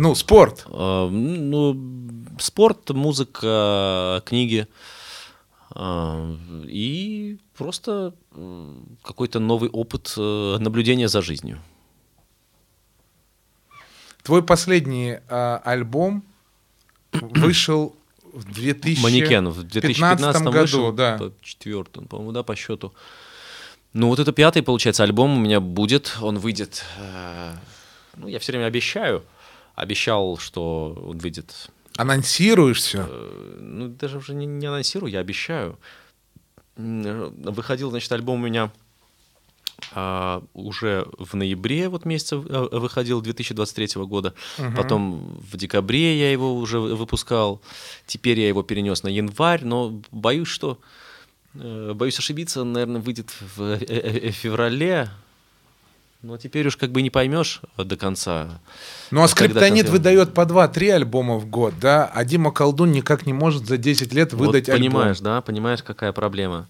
[0.00, 0.64] Ну, спорт.
[0.66, 1.76] Э, Ну,
[2.38, 4.66] спорт, музыка, книги.
[5.76, 6.36] э,
[6.66, 11.58] И просто э, какой-то новый опыт э, наблюдения за жизнью.
[14.22, 16.22] Твой последний а, альбом
[17.12, 17.94] вышел
[18.32, 19.02] в 2000...
[19.02, 21.18] Манекен в 2015 году, вышел, да.
[21.18, 22.92] по четвертому, по-моему, да, по счету.
[23.92, 26.16] Ну, вот это пятый, получается, альбом у меня будет.
[26.22, 26.84] Он выйдет...
[26.98, 27.52] э,
[28.16, 29.22] Ну, я все время обещаю.
[29.74, 33.06] Обещал, что он выйдет Анонсируешь все.
[33.08, 35.78] Э, ну, даже уже не, не анонсирую, я обещаю.
[36.76, 38.70] Выходил, значит, альбом у меня
[39.92, 44.34] а, уже в ноябре вот месяца э, выходил 2023 года.
[44.76, 47.60] Потом в декабре я его уже вы- выпускал.
[48.06, 50.78] Теперь я его перенес на январь, но боюсь, что...
[51.54, 53.78] э, Боюсь ошибиться, он, наверное, выйдет в
[54.32, 55.10] феврале.
[56.22, 58.60] Но теперь уж как бы не поймешь до конца.
[59.10, 62.10] Ну, а когда Скриптонит выдает по 2-3 альбома в год, да?
[62.12, 64.92] А Дима Колдун никак не может за 10 лет выдать вот альбом.
[64.92, 66.68] понимаешь, да, понимаешь, какая проблема.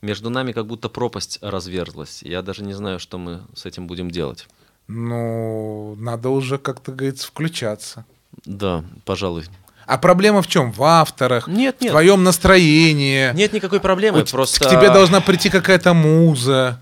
[0.00, 2.22] Между нами как будто пропасть разверзлась.
[2.22, 4.46] Я даже не знаю, что мы с этим будем делать.
[4.86, 8.04] Ну, надо уже, как-то говорится, включаться.
[8.44, 9.44] Да, пожалуй.
[9.86, 10.72] А проблема в чем?
[10.72, 11.90] В авторах, Нет, в нет.
[11.90, 13.32] твоем настроении.
[13.34, 14.64] Нет никакой проблемы, Вот просто...
[14.64, 16.80] К тебе должна прийти какая-то муза.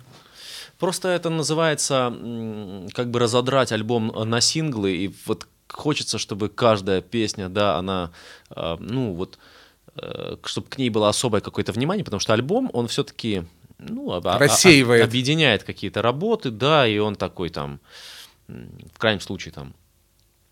[0.83, 2.13] Просто это называется
[2.93, 8.11] как бы разодрать альбом на синглы, и вот хочется, чтобы каждая песня, да, она,
[8.51, 9.39] э, ну вот,
[10.45, 13.45] чтобы к ней было особое какое-то внимание, потому что альбом, он все-таки,
[13.79, 15.05] ну, об- а- а- Рассеивает.
[15.05, 17.79] объединяет какие-то работы, да, и он такой там,
[18.49, 19.75] в крайнем случае там,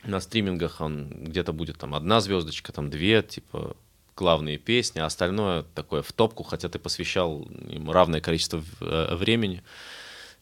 [0.04, 3.74] на стримингах он где-то будет там одна звездочка, там две, типа
[4.14, 9.64] главные песни, а остальное такое в топку, хотя ты посвящал им равное количество э, времени.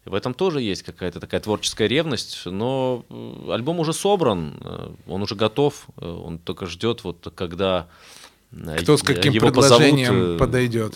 [0.09, 3.05] В этом тоже есть какая-то такая творческая ревность, но
[3.51, 7.89] альбом уже собран, э, он уже готов, э, он только ждет, вот когда
[8.53, 10.95] э, Кто с каким его предложением позовут, подойдет?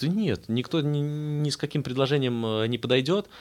[0.00, 3.26] Да нет, никто ни, ни с каким предложением не подойдет.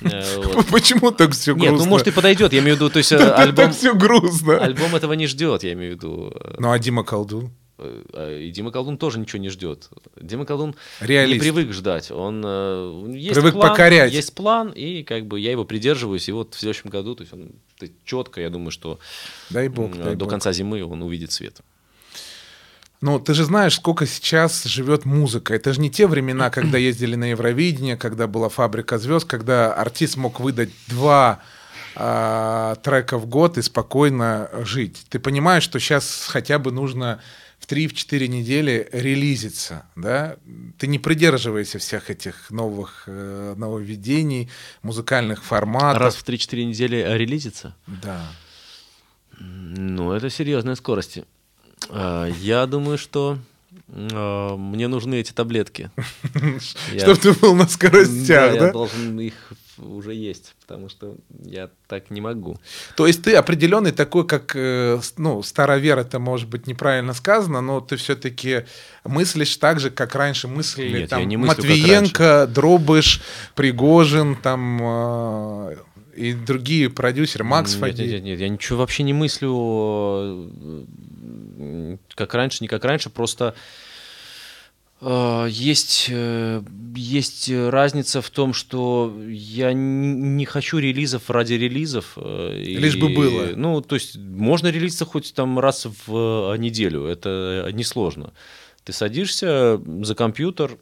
[0.00, 0.66] Вот.
[0.66, 1.70] Почему так все грустно?
[1.70, 4.58] Нет, ну может и подойдет, я имею в виду, то есть альбом, все грустно.
[4.58, 6.34] альбом этого не ждет, я имею в виду.
[6.58, 7.52] Ну, а Дима Колдун?
[7.78, 9.88] Э, а И Дима Колдун тоже ничего не ждет.
[10.20, 11.34] Дима Колдун Реалист.
[11.34, 12.10] не привык ждать.
[12.10, 14.12] Он э, есть Привык план, покорять.
[14.12, 16.28] Есть план, и как бы я его придерживаюсь.
[16.28, 17.52] И вот в следующем году, то есть он
[18.04, 18.98] четко, я думаю, что
[19.50, 20.30] Дай бог, дай до бог.
[20.30, 21.60] конца зимы он увидит свет.
[23.02, 25.54] Ну, ты же знаешь, сколько сейчас живет музыка.
[25.54, 30.16] Это же не те времена, когда ездили на Евровидение, когда была фабрика звезд, когда артист
[30.16, 31.40] мог выдать два
[31.94, 35.06] а, трека в год и спокойно жить.
[35.08, 37.20] Ты понимаешь, что сейчас хотя бы нужно
[37.66, 40.36] в 3-4 недели релизиться, да?
[40.78, 44.48] Ты не придерживайся всех этих новых э, нововведений,
[44.82, 46.00] музыкальных форматов.
[46.00, 47.74] Раз в 3-4 недели релизится?
[47.86, 48.26] Да.
[49.38, 51.18] Ну, это серьезная скорость.
[51.90, 53.38] А, Я думаю, что
[53.88, 55.90] а, мне нужны эти таблетки.
[56.92, 58.72] Я- Чтобы ты был на скоростях, я да?
[58.72, 59.34] должен их
[59.78, 62.56] уже есть, потому что я так не могу.
[62.96, 67.80] То есть ты определенный такой, как, э, ну, старовер, это может быть неправильно сказано, но
[67.80, 68.64] ты все-таки
[69.04, 73.22] мыслишь так же, как раньше мыслили Нет, там я не мыслю, Матвиенко, Дробыш,
[73.54, 75.76] Пригожин, там э,
[76.16, 78.10] и другие продюсеры, Макс нет, Фадеев.
[78.10, 80.48] нет, нет, нет, я ничего вообще не мыслю
[81.58, 83.54] э, как раньше, не как раньше, просто
[85.00, 86.62] есть, э,
[86.94, 92.12] есть разница в том, что я не хочу релизов ради релизов.
[92.16, 93.52] э, и- Лишь бы было.
[93.54, 98.32] Ну, то есть можно релизиться хоть там раз в э, неделю, это несложно.
[98.84, 100.78] Ты садишься за компьютер,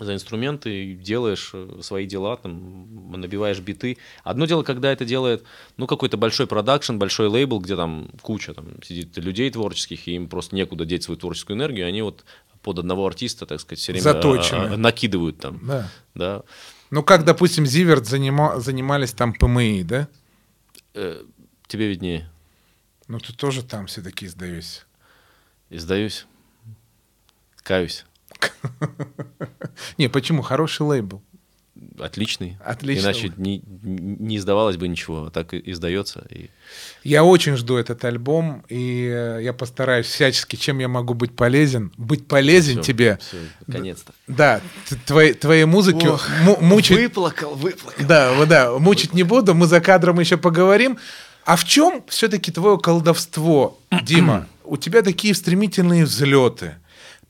[0.00, 3.98] за инструменты делаешь э, свои дела, там, набиваешь биты.
[4.24, 5.44] Одно дело, когда это делает,
[5.76, 10.28] ну, какой-то большой продакшн, большой лейбл, где там куча там сидит людей творческих, и им
[10.28, 12.24] просто некуда деть свою творческую энергию, они вот
[12.62, 14.74] под одного артиста, так сказать, все время Заточены.
[14.74, 15.60] а, накидывают там.
[15.66, 15.90] Да.
[16.14, 16.42] Да.
[16.90, 20.08] Ну, как, допустим, Зиверт занима- занимались там ПМИ, да?
[20.94, 21.22] Э,
[21.66, 22.30] тебе виднее.
[23.08, 24.82] Ну, ты тоже там все-таки издаешься.
[25.70, 26.26] И сдаюсь.
[27.62, 28.04] Каюсь.
[29.98, 30.42] Не, почему?
[30.42, 31.22] Хороший лейбл.
[31.98, 32.56] Отличный.
[32.64, 33.06] Отлично.
[33.06, 36.26] Иначе не, не издавалось бы ничего, а так и издается.
[36.30, 36.50] И...
[37.04, 41.92] Я очень жду этот альбом, и э, я постараюсь всячески, чем я могу быть полезен,
[41.96, 43.18] быть полезен Всё, тебе.
[43.20, 44.12] всё, наконец-то.
[44.26, 46.98] Да, т- твои, твоей музыки Ох, му- мучить...
[46.98, 48.04] Выплакал, выплакал.
[48.06, 50.98] Да, да, мучить не буду, мы за кадром еще поговорим.
[51.44, 54.46] А в чем все-таки твое колдовство, Дима?
[54.64, 56.76] У тебя такие стремительные взлеты.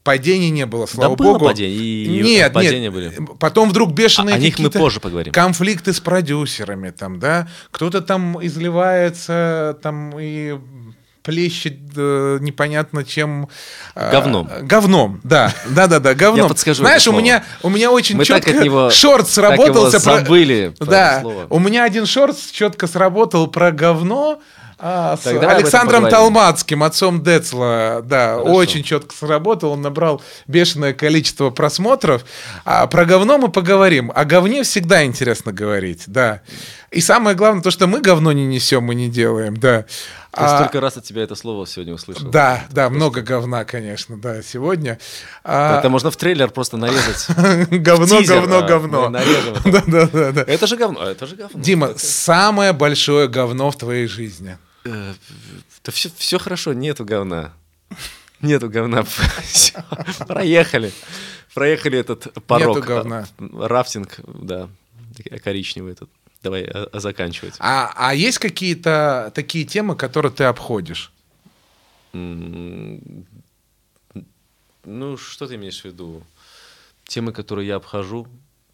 [0.04, 1.44] Падений не было, слава было богу.
[1.46, 2.92] падение, и нет, падения нет.
[2.92, 3.12] были.
[3.38, 5.32] Потом вдруг бешеные О- о них мы позже поговорим.
[5.32, 7.46] Конфликты с продюсерами, там, да.
[7.70, 10.58] Кто-то там изливается, там и
[11.22, 13.48] плещет э, непонятно чем.
[13.94, 14.48] э, Говном.
[14.62, 16.46] Говном, да, да, да, да, говном.
[16.46, 19.52] Я подскажу Знаешь, у меня, у меня очень Мы так четко от него- шорт так
[19.52, 19.98] его сработался.
[20.00, 21.46] забыли про да, слово.
[21.48, 24.40] у меня один шорт четко сработал про говно.
[24.84, 26.08] А, Так, Александром.
[26.08, 28.52] Талмацким, отцом Децла, да, Хорошо.
[28.52, 32.24] очень четко сработал, он набрал бешеное количество просмотров.
[32.64, 34.10] А про говно мы поговорим.
[34.14, 36.42] О говне всегда интересно говорить, да.
[36.90, 39.84] И самое главное, то, что мы говно не несем и не делаем, да.
[40.34, 42.28] Я А, столько раз от тебя это слово сегодня услышал.
[42.30, 44.98] да, да, много говна, конечно, да, сегодня.
[45.44, 47.26] А, Это можно в трейлер просто нарезать.
[47.70, 49.12] говно, говно, говно.
[49.18, 49.70] это.
[49.90, 50.44] Да, да, да.
[50.46, 51.60] Это же говно, это же говно.
[51.62, 54.56] Дима, самое большое говно в твоей жизни.
[54.84, 55.14] Э,
[55.84, 57.52] Да все, все хорошо, нету говна.
[58.40, 59.04] Нету говна.
[60.26, 60.92] Проехали.
[61.54, 62.76] Проехали этот порог.
[62.76, 63.26] Нету говна.
[63.38, 64.68] Рафтинг, да,
[65.44, 66.10] коричневый этот.
[66.42, 67.54] Давай а, а, заканчивать.
[67.60, 71.12] А, а есть какие-то такие темы, которые ты обходишь?
[72.12, 73.00] Ну,
[75.16, 76.24] что ты имеешь в виду?
[77.04, 78.26] Темы, которые я обхожу.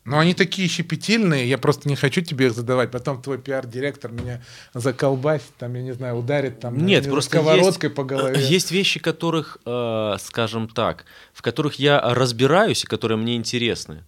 [0.08, 2.90] Ну, они такие щепетильные, я просто не хочу тебе их задавать.
[2.90, 4.42] Потом твой пиар-директор меня
[4.72, 8.40] заколбасит, там, я не знаю, ударит там Нет, не знаю, просто сковородкой есть, по голове.
[8.40, 11.04] есть вещи, которых, э, скажем так,
[11.34, 14.04] в которых я разбираюсь и которые мне интересны.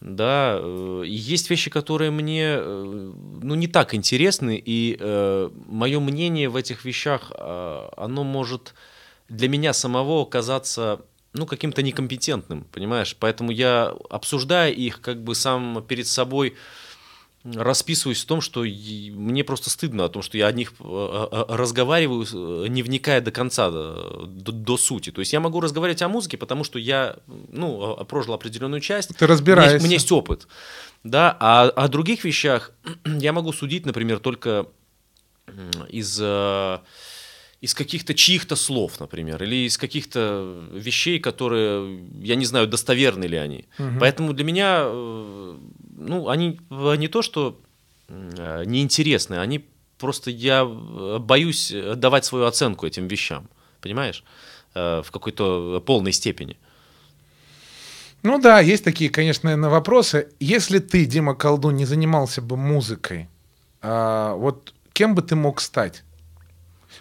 [0.00, 3.12] Да, э, есть вещи, которые мне э,
[3.42, 4.96] ну, не так интересны, и
[5.66, 8.74] мое мнение в этих вещах, э, оно может
[9.28, 11.00] для меня самого казаться
[11.32, 13.16] ну, каким-то некомпетентным, понимаешь?
[13.18, 16.54] Поэтому я, обсуждая их, как бы сам перед собой
[17.44, 21.44] расписываюсь в том, что мне просто стыдно о том, что я о них э, э,
[21.48, 22.26] разговариваю,
[22.64, 25.10] э, не вникая до конца, до, до- сути.
[25.10, 29.16] То есть я могу разговаривать о музыке, потому что я, ну, прожил определенную часть.
[29.16, 29.76] Ты разбираешься.
[29.76, 30.48] У меня, у меня есть опыт.
[31.04, 32.72] Да, а о других вещах
[33.04, 34.66] я могу судить, например, только
[35.88, 36.20] из,
[37.60, 43.36] из каких-то чьих-то слов, например, или из каких-то вещей, которые, я не знаю, достоверны ли
[43.36, 43.64] они.
[44.00, 45.56] Поэтому для меня, э,
[45.96, 47.60] ну, они э, не то, что
[48.08, 49.64] э, неинтересны, они
[49.98, 53.48] просто, я боюсь давать свою оценку этим вещам,
[53.80, 54.22] понимаешь,
[54.74, 56.56] в какой-то полной степени.
[58.22, 60.28] Ну да, есть такие, конечно, наверное, вопросы.
[60.38, 63.28] Если ты, Дима Колдун, не занимался бы музыкой,
[63.80, 66.04] а, вот кем бы ты мог стать?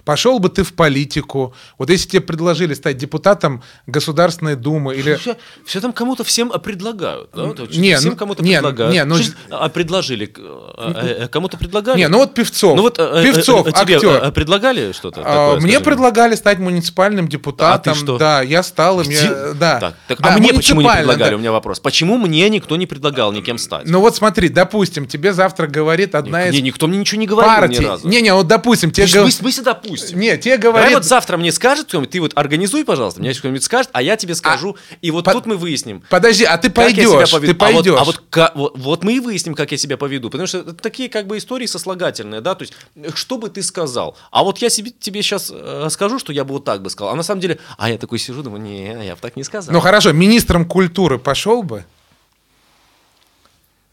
[0.06, 1.54] Пошел бы ты в политику.
[1.78, 5.16] Вот если тебе предложили стать депутатом Государственной Думы или...
[5.16, 7.30] Все, все там кому-то всем а, предлагают.
[7.36, 7.44] Да?
[7.44, 8.94] Вот, Не, всем ну, кому-то не, предлагают.
[8.94, 9.18] не, ну,
[9.50, 11.98] а предложили, а, э, э, кому-то предлагали.
[11.98, 12.76] Не, ну вот Певцов.
[12.76, 14.32] Ну вот, э, Певцов, э, тебе актер.
[14.32, 15.24] предлагали что-то А,
[15.54, 15.62] такое?
[15.62, 17.94] Мне предлагали стать муниципальным депутатом.
[17.94, 18.18] А ты что?
[18.18, 19.10] Да, я стал им.
[19.10, 19.80] Я, да.
[19.80, 21.30] Так, так, Да, а мне почему не предлагали?
[21.32, 21.36] да.
[21.36, 21.80] У меня вопрос.
[21.80, 23.88] Почему мне никто не предлагал никем стать?
[23.88, 27.52] Ну вот смотри, допустим, тебе завтра говорит одна Не, из никто мне ничего не говорил
[27.52, 27.80] партий.
[27.80, 28.08] ни разу.
[28.08, 29.34] Не-не, вот допустим, тебе В говорят...
[29.34, 30.20] смысле, допустим?
[30.20, 30.94] Не, тебе Давай говорит...
[30.98, 34.36] вот завтра мне скажет кто-нибудь, ты вот организуй, пожалуйста, мне кто-нибудь скажет, а я тебе
[34.36, 36.04] скажу, и вот по- тут мы выясним.
[36.10, 38.00] Подожди, а ты пойдешь, ты А вот- пойдешь.
[38.00, 40.30] А вот, ка- вот, вот мы и выясним, как я себя поведу.
[40.30, 44.18] Потому что такие как бы истории сослагательные, да, то есть, э, что бы ты сказал?
[44.32, 45.52] А вот я себе, тебе сейчас
[45.90, 47.14] скажу, что я бы вот так бы сказал.
[47.14, 49.74] А на самом деле, а я такой сижу, думаю, не, я бы так не сказал.
[49.74, 51.86] Ну хорошо, министром культуры пошел бы?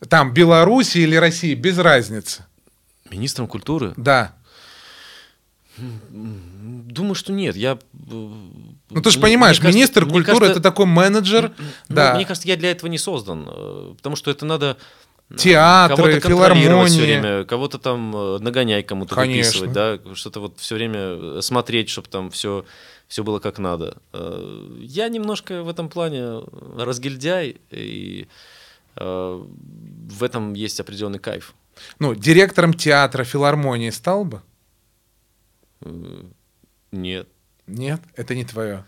[0.08, 2.44] Там Беларуси или России, без разницы.
[3.10, 3.94] Министром культуры?
[3.96, 4.34] Да.
[5.76, 7.56] Думаю, что нет.
[7.56, 11.52] Я, Ну ты же понимаешь, министр культуры это такой менеджер.
[11.88, 12.10] Да.
[12.10, 14.76] Ну, Мне кажется, я для этого не создан, э, потому что это надо
[15.30, 17.00] э, Театры, филармонии.
[17.00, 22.30] время, кого-то там э, нагонять, кому-то выписывать, да, что-то вот все время смотреть, чтобы там
[22.30, 22.64] все
[23.08, 23.98] все было как надо.
[24.80, 26.42] Я немножко в этом плане
[26.78, 28.26] разгильдяй, и
[28.96, 31.54] в этом есть определенный кайф.
[31.98, 34.42] Ну, директором театра, филармонии стал бы?
[36.92, 37.28] Нет.
[37.66, 38.84] Нет, это не твое.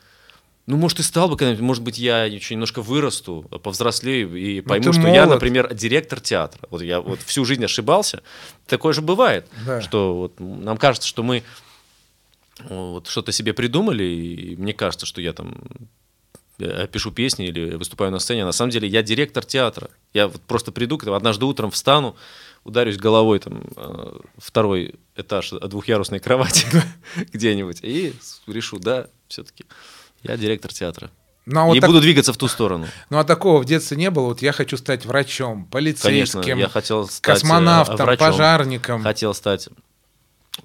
[0.66, 4.86] Ну, может, и стал бы когда-нибудь, может быть, я еще немножко вырасту, повзрослею и пойму,
[4.86, 5.36] Ну, что я, молод.
[5.36, 6.61] например, директор театра.
[6.70, 8.22] Вот я вот всю жизнь ошибался.
[8.66, 9.80] Такое же бывает, Да.
[9.80, 11.44] что вот нам кажется, что мы
[12.68, 15.57] вот что-то себе придумали, и мне кажется, что я там
[16.59, 18.44] я пишу песни или выступаю на сцене.
[18.47, 19.90] На самом деле я директор театра.
[20.14, 22.16] Я вот просто приду, однажды утром встану,
[22.67, 26.67] ударюсь головой там э, второй этаж двухъярусной кровати
[27.33, 28.14] где-нибудь и
[28.47, 29.64] решу, да, все-таки
[30.23, 31.11] я директор театра.
[31.47, 32.87] Ну, а вот и так- буду двигаться в ту сторону.
[33.09, 34.27] ну, а такого в детстве не было.
[34.27, 38.27] Вот я хочу стать врачом, полицейским, Конечно, я хотел стать э, космонавтом, врачом.
[38.27, 39.03] пожарником.
[39.03, 39.69] Хотел стать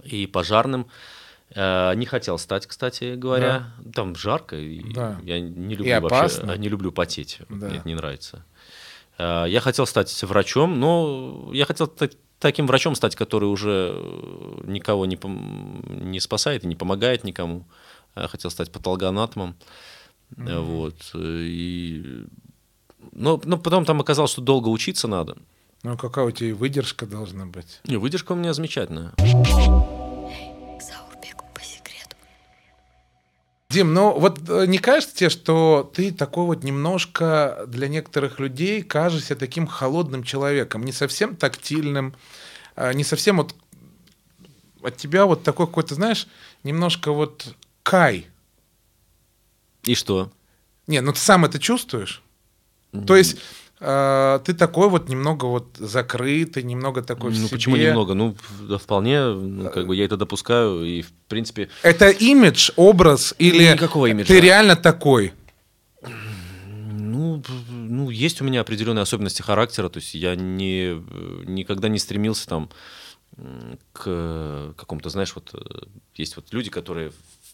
[0.03, 0.87] и пожарным.
[1.53, 3.73] Э, Не хотел стать, кстати говоря.
[3.93, 5.19] Там жарко, и Да.
[5.23, 6.45] я не И люблю опасно.
[6.47, 7.39] вообще, не люблю потеть.
[7.49, 7.67] Да.
[7.67, 8.43] Мне это не нравится.
[9.17, 12.09] Э, Я хотел стать врачом, но я хотел та-
[12.39, 15.17] таким врачом стать, который уже э, никого не,
[16.03, 17.65] не спасает и не помогает никому.
[18.15, 19.55] Я хотел стать патологоанатомом.
[20.37, 20.95] Э, Вот.
[21.13, 22.25] э, И...
[23.13, 25.35] Но, но потом там оказалось, что долго учиться надо.
[25.83, 27.79] Ну, какая у тебя и выдержка должна быть.
[27.85, 29.11] Не, выдержка у меня замечательная.
[33.71, 38.83] Дим, ну вот э, не кажется тебе, что ты такой вот немножко для некоторых людей
[38.83, 42.13] кажешься таким холодным человеком, не совсем тактильным,
[42.75, 43.55] а, не совсем вот
[44.83, 46.27] от тебя вот такой какой-то, знаешь,
[46.63, 48.27] немножко вот кай.
[49.83, 50.31] И что?
[50.87, 52.21] Не, ну ты сам это чувствуешь?
[53.07, 53.37] То есть
[53.81, 57.57] э, ты такой вот немного вот закрытый, немного такой в Ну себе.
[57.57, 58.13] почему немного?
[58.13, 58.35] Ну,
[58.69, 61.67] да, вполне, ну, как бы я это допускаю, и в принципе.
[61.83, 64.27] Это имидж, образ или Никакого имиджа.
[64.27, 65.33] ты реально такой?
[66.03, 70.93] Ну, ну, есть у меня определенные особенности характера, то есть я не,
[71.45, 72.69] никогда не стремился там
[73.93, 75.59] к какому-то, знаешь, вот э,
[76.15, 77.11] есть вот люди, которые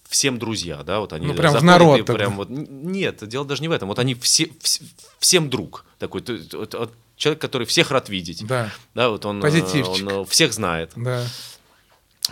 [0.10, 3.68] всем друзья, да, вот они Ну, прям в народ прям вот нет, дело даже не
[3.68, 4.82] в этом, вот они все вс-
[5.20, 10.08] всем друг такой, то человек, который всех рад видеть, Да, да, вот он, э, Позитивчик.
[10.08, 11.26] он э, всех знает, да.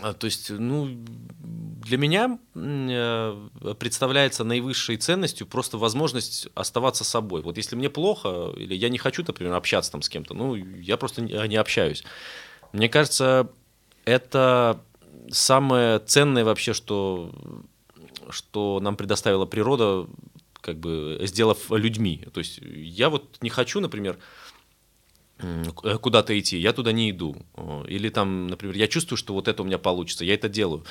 [0.01, 0.89] А, То есть, ну,
[1.85, 3.47] для меня э,
[3.79, 7.41] представляется наивысшей ценностью просто возможность оставаться собой.
[7.41, 10.97] Вот если мне плохо, или я не хочу, например, общаться там с кем-то, ну, я
[10.97, 12.03] просто не не общаюсь.
[12.73, 13.47] Мне кажется,
[14.03, 14.81] это
[15.31, 17.31] самое ценное вообще, что,
[18.29, 20.07] что нам предоставила природа,
[20.61, 22.25] как бы сделав людьми.
[22.33, 24.17] То есть я вот не хочу, например,
[25.39, 27.35] э, куда-то идти, я туда не иду.
[27.53, 30.83] О, Или там, например, я чувствую, что вот это у меня получится, я это делаю.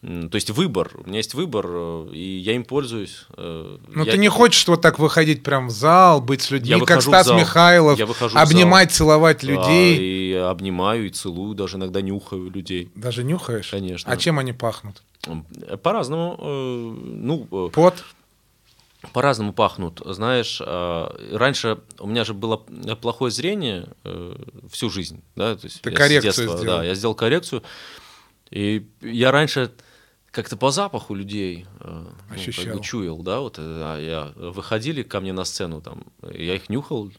[0.00, 3.26] То есть выбор, у меня есть выбор, э, и я им пользуюсь.
[3.36, 6.78] э, Ну, я- ты не хочешь вот так выходить прям в зал, быть с людьми,
[6.78, 7.26] Я как Стас.
[7.28, 8.06] Михайлов, Я
[8.40, 9.98] обнимать, целовать людей.
[9.98, 12.92] И обнимаю, и целую, даже иногда нюхаю людей.
[12.94, 13.70] Даже нюхаешь?
[13.72, 14.12] Конечно.
[14.12, 15.02] А чем они пахнут?
[15.82, 16.36] По-разному.
[16.38, 18.04] э, Ну, Пот?
[19.12, 20.00] по-разному пахнут.
[20.04, 22.58] Знаешь, а, раньше у меня же было
[23.00, 23.88] плохое зрение
[24.70, 26.78] всю жизнь, да, то есть Ты коррекцию детства, сделал.
[26.78, 27.62] Да, я сделал коррекцию,
[28.50, 29.72] и я раньше
[30.30, 32.76] как-то по запаху людей э, ну, как Ощущал.
[32.76, 36.68] бы чуял, да, вот, э, а я выходили ко мне на сцену, там, я их
[36.68, 37.10] нюхал,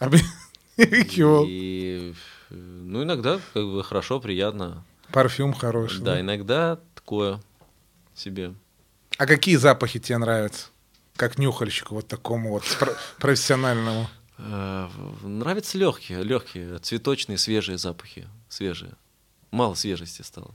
[0.76, 2.14] и
[2.50, 6.00] э, ну иногда как бы хорошо, приятно, Парфюм хороший.
[6.00, 6.20] да, да?
[6.20, 7.40] иногда такое
[8.14, 8.54] себе.
[9.18, 10.68] А какие запахи тебе нравятся?
[11.16, 12.64] Как нюхальщику вот такому вот
[13.18, 14.08] профессиональному.
[14.38, 14.88] Э,
[15.22, 18.92] Нравятся легкие, легкие, цветочные, свежие запахи, свежие.
[19.50, 20.54] Мало свежести стало.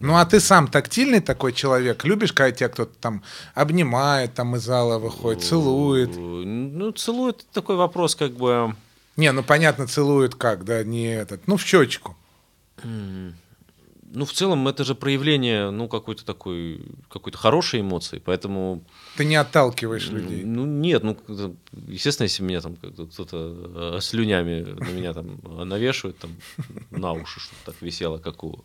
[0.00, 2.04] Ну, а ты сам тактильный такой человек?
[2.04, 3.22] Любишь, когда тебя кто-то там
[3.54, 6.10] обнимает, там из зала выходит, целует?
[6.16, 8.74] Ну, целует такой вопрос, как бы.
[9.16, 12.16] Не, ну понятно, целует как, да, не этот, ну в щечку.
[14.10, 16.80] Ну, в целом, это же проявление, ну, какой-то такой,
[17.10, 18.82] какой-то хорошей эмоции, поэтому,
[19.18, 20.44] Ты не отталкиваешь людей.
[20.44, 21.18] ну, нет, ну,
[21.88, 25.38] естественно, если меня там кто-то э, слюнями на меня там
[25.68, 26.30] навешивает, там,
[26.90, 28.64] на уши, чтобы так висело, как у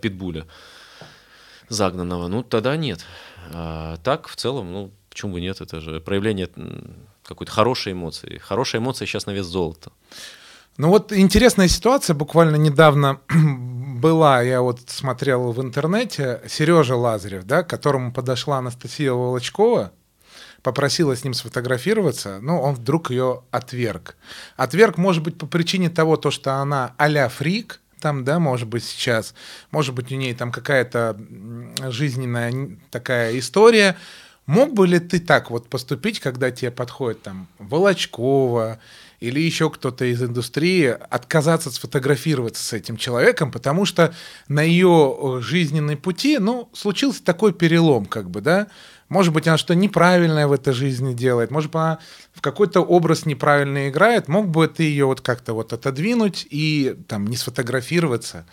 [0.00, 0.46] питбуля
[1.68, 3.04] загнанного, ну, тогда нет.
[3.52, 6.48] А так, в целом, ну, почему бы нет, это же проявление
[7.24, 8.38] какой-то хорошей эмоции.
[8.38, 9.92] Хорошая эмоция сейчас на вес золота.
[10.76, 17.62] Ну вот интересная ситуация буквально недавно была, я вот смотрел в интернете, Сережа Лазарев, да,
[17.62, 19.92] к которому подошла Анастасия Волочкова,
[20.62, 24.16] попросила с ним сфотографироваться, но он вдруг ее отверг.
[24.56, 28.84] Отверг, может быть, по причине того, то, что она а-ля фрик, там, да, может быть,
[28.84, 29.34] сейчас,
[29.70, 31.18] может быть, у ней там какая-то
[31.88, 33.96] жизненная такая история.
[34.44, 38.78] Мог бы ли ты так вот поступить, когда тебе подходит там Волочкова
[39.20, 44.12] или еще кто-то из индустрии, отказаться сфотографироваться с этим человеком, потому что
[44.48, 48.66] на ее э, жизненной пути, ну, случился такой перелом, как бы, да,
[49.14, 51.98] может быть, она что-то неправильное в этой жизни делает, может быть, она
[52.32, 57.28] в какой-то образ неправильно играет, мог бы ты ее вот как-то вот отодвинуть и там
[57.28, 58.44] не сфотографироваться?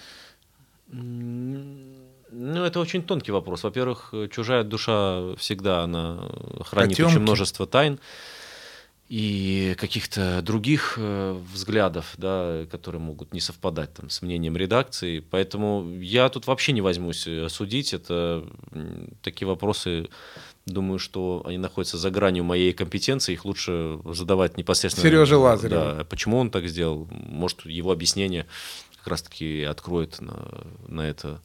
[0.91, 3.64] Ну, это очень тонкий вопрос.
[3.64, 6.30] Во-первых, э, чужая душа всегда, она
[6.64, 7.12] хранит Потемки.
[7.12, 7.99] очень множество тайн
[9.12, 15.20] и каких-то других э, взглядов, да, которые могут не совпадать там, с мнением редакции.
[15.20, 17.93] Поэтому я тут вообще не возьмусь э, судить.
[17.93, 18.45] Это
[19.22, 20.07] такие вопросы,
[20.66, 23.34] думаю, что они находятся за гранью моей компетенции.
[23.34, 25.07] Их лучше задавать непосредственно.
[25.07, 25.82] Серёже Лазареву.
[25.97, 27.07] Да, почему он так сделал?
[27.12, 28.45] Может, его объяснение
[28.97, 31.41] как раз-таки откроет на, на это,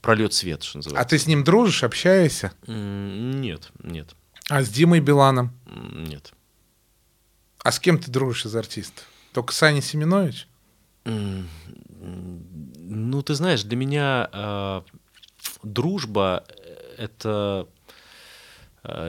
[0.00, 1.08] прольет свет, что А называется.
[1.10, 2.52] ты с ним дружишь, общаешься?
[2.66, 4.14] Нет, нет,
[4.48, 5.52] А с Димой Биланом?
[5.66, 6.32] нет.
[7.62, 9.04] А с кем ты дружишь из артистов?
[9.34, 10.48] Только с Аней Семенович?
[12.06, 14.82] Ну, ты знаешь, для меня э,
[15.62, 16.44] дружба
[16.98, 17.66] это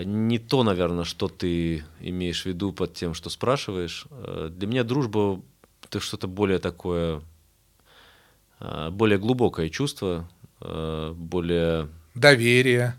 [0.03, 4.05] не то, наверное, что ты имеешь в виду под тем, что спрашиваешь.
[4.09, 5.41] Э, Для меня дружба
[5.83, 7.21] это что-то более такое,
[8.59, 10.29] э, более глубокое чувство,
[10.61, 12.95] э, более Доверие.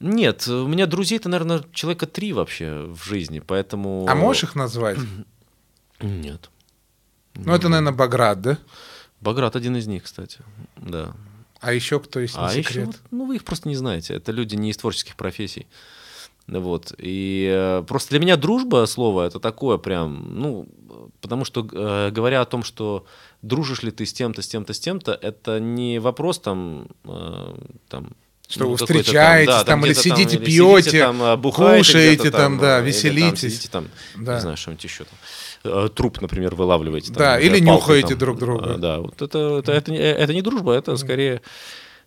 [0.00, 4.06] Нет, у меня друзей-то, наверное, человека три вообще в жизни, поэтому...
[4.08, 4.98] А можешь их назвать?
[6.00, 6.50] Нет.
[7.34, 8.58] Ну, это, наверное, Баграт, да?
[9.20, 10.40] Баграт один из них, кстати.
[10.76, 11.14] Да.
[11.60, 12.86] А еще кто есть, А еще, секрет?
[12.86, 14.14] вот, ну, вы их просто не знаете.
[14.14, 15.66] Это люди не из творческих профессий.
[16.46, 16.94] Вот.
[16.98, 20.66] И э, просто для меня дружба слово это такое прям, ну,
[21.20, 23.04] потому что э, говоря о том, что
[23.42, 27.54] дружишь ли ты с тем-то, с тем-то, с тем-то, это не вопрос там, э,
[27.90, 28.12] там
[28.48, 32.36] Что вы какой-то встречаетесь да, там, или сидите, или пьете, сидите там, бухаете кушаете где-то
[32.38, 33.40] там, да, э, или там веселитесь.
[33.40, 34.34] сидите там, Да.
[34.36, 35.18] не знаю, что-нибудь еще там.
[35.64, 37.08] Э, Труп, например, вылавливаете.
[37.08, 38.18] там, Да, или палкой нюхаете там.
[38.18, 38.74] друг друга.
[38.74, 41.40] А, Да, вот это, это, это, не- это не дружба, это скорее...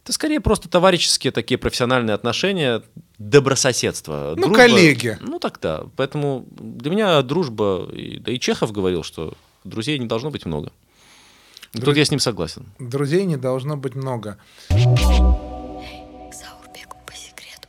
[0.03, 2.81] Это скорее просто товарищеские такие профессиональные отношения,
[3.19, 4.33] добрососедство.
[4.35, 5.17] Ну, коллеги.
[5.21, 5.83] Ну, так да.
[5.95, 7.87] Поэтому для меня дружба,
[8.19, 10.71] да и Чехов говорил, что друзей не должно быть много.
[11.73, 12.65] И Тут я с ним согласен.
[12.79, 14.37] Друзей не должно быть много.
[16.31, 17.67] Заурбеку по секрету.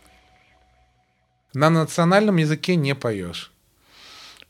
[1.54, 3.51] На национальном языке не поешь.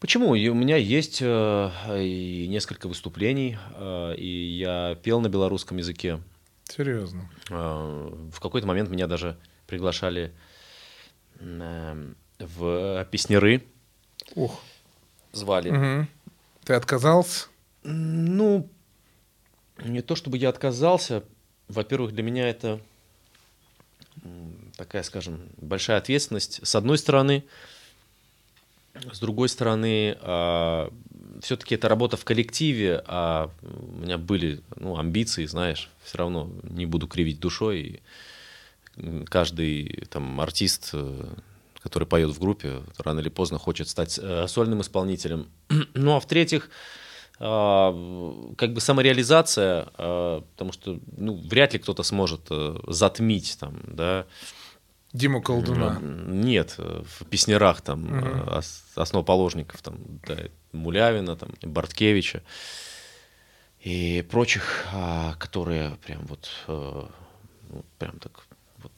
[0.03, 0.35] Почему?
[0.35, 6.21] И у меня есть э, и несколько выступлений, э, и я пел на белорусском языке.
[6.65, 7.31] Серьезно.
[7.51, 9.39] Э, В какой-то момент меня даже
[9.69, 10.33] приглашали
[11.39, 13.63] э, в песняры,
[14.35, 14.61] Ух.
[15.31, 15.71] звали.
[15.71, 16.09] Мгм.
[16.65, 17.47] Ты отказался?
[17.85, 18.69] Ну,
[19.85, 21.23] не то чтобы я отказался.
[21.69, 22.81] Во-первых, для меня это
[24.77, 26.59] такая, скажем, большая ответственность.
[26.67, 27.45] С одной стороны,
[29.13, 30.17] с другой стороны,
[31.43, 36.87] все-таки это работа в коллективе, а у меня были ну, амбиции, знаешь, все равно не
[36.87, 37.79] буду кривить душой.
[38.97, 41.35] И каждый там артист, э,
[41.83, 45.49] который поет в группе, рано или поздно хочет стать э, сольным исполнителем.
[45.95, 46.71] Ну а в-третьих,
[47.39, 47.93] а,
[48.57, 54.27] как бы самореализация, а, потому что ну, вряд ли кто-то сможет э, затмить там, да,
[55.13, 55.99] Диму Колдуна.
[56.01, 60.37] нет, в песнярах там ос- основоположников там, да,
[60.73, 62.43] Мулявина, там, Барткевича
[63.81, 67.03] и прочих, а, которые прям вот, э,
[67.71, 68.45] ну, прям так
[68.79, 68.93] вот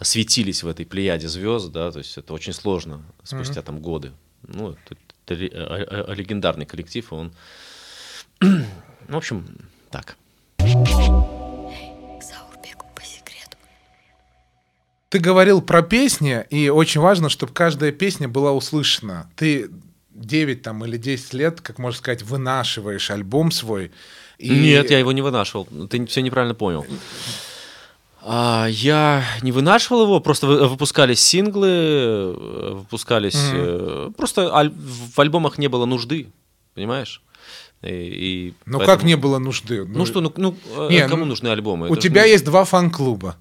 [0.00, 4.12] светились в этой плеяде звезд, да, то есть это очень сложно спустя там годы.
[4.46, 7.32] Ну, это, это ле- легендарный коллектив, и он,
[9.08, 10.16] в общем, так.
[10.58, 11.33] Заурбеку
[15.14, 19.30] Ты говорил про песни, и очень важно, чтобы каждая песня была услышана.
[19.36, 19.70] Ты
[20.12, 23.92] 9 там, или 10 лет, как можно сказать, вынашиваешь альбом свой.
[24.38, 25.68] и- Нет, я его не вынашивал.
[25.88, 26.84] Ты все неправильно понял.
[28.22, 32.32] А, я не вынашивал его, просто вы- выпускались синглы,
[32.80, 33.36] выпускались...
[33.52, 36.26] э, Просто аль- в альбомах не было нужды,
[36.74, 37.22] понимаешь?
[37.82, 39.84] И, и Ну поэтому- как не было нужды?
[39.84, 41.88] Ну что, ну, ну, э, Не, кому ну, нужны альбомы?
[41.88, 43.36] У Это тебя не- есть два фан-клуба.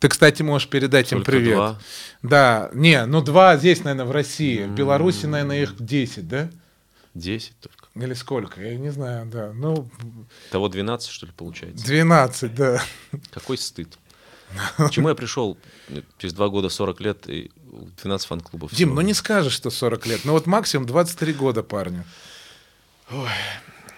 [0.00, 1.54] Ты, кстати, можешь передать им Только привет.
[1.56, 1.78] два?
[2.22, 4.64] Да, не, ну два здесь, наверное, в России.
[4.64, 6.50] В Беларуси, наверное, их 10, да?
[7.14, 7.86] 10 только.
[7.94, 8.60] Или сколько?
[8.60, 9.52] Я не знаю, да.
[9.54, 9.88] Ну,
[10.50, 11.84] Того 12, что ли, получается?
[11.86, 12.82] 12, да.
[13.30, 13.96] Какой стыд.
[14.76, 15.56] К чему я пришел
[16.18, 17.50] через два года, 40 лет, и
[18.02, 18.74] 12 фан-клубов?
[18.74, 20.20] Дим, ну не скажешь, что 40 лет.
[20.24, 22.04] Ну вот максимум 23 года парню.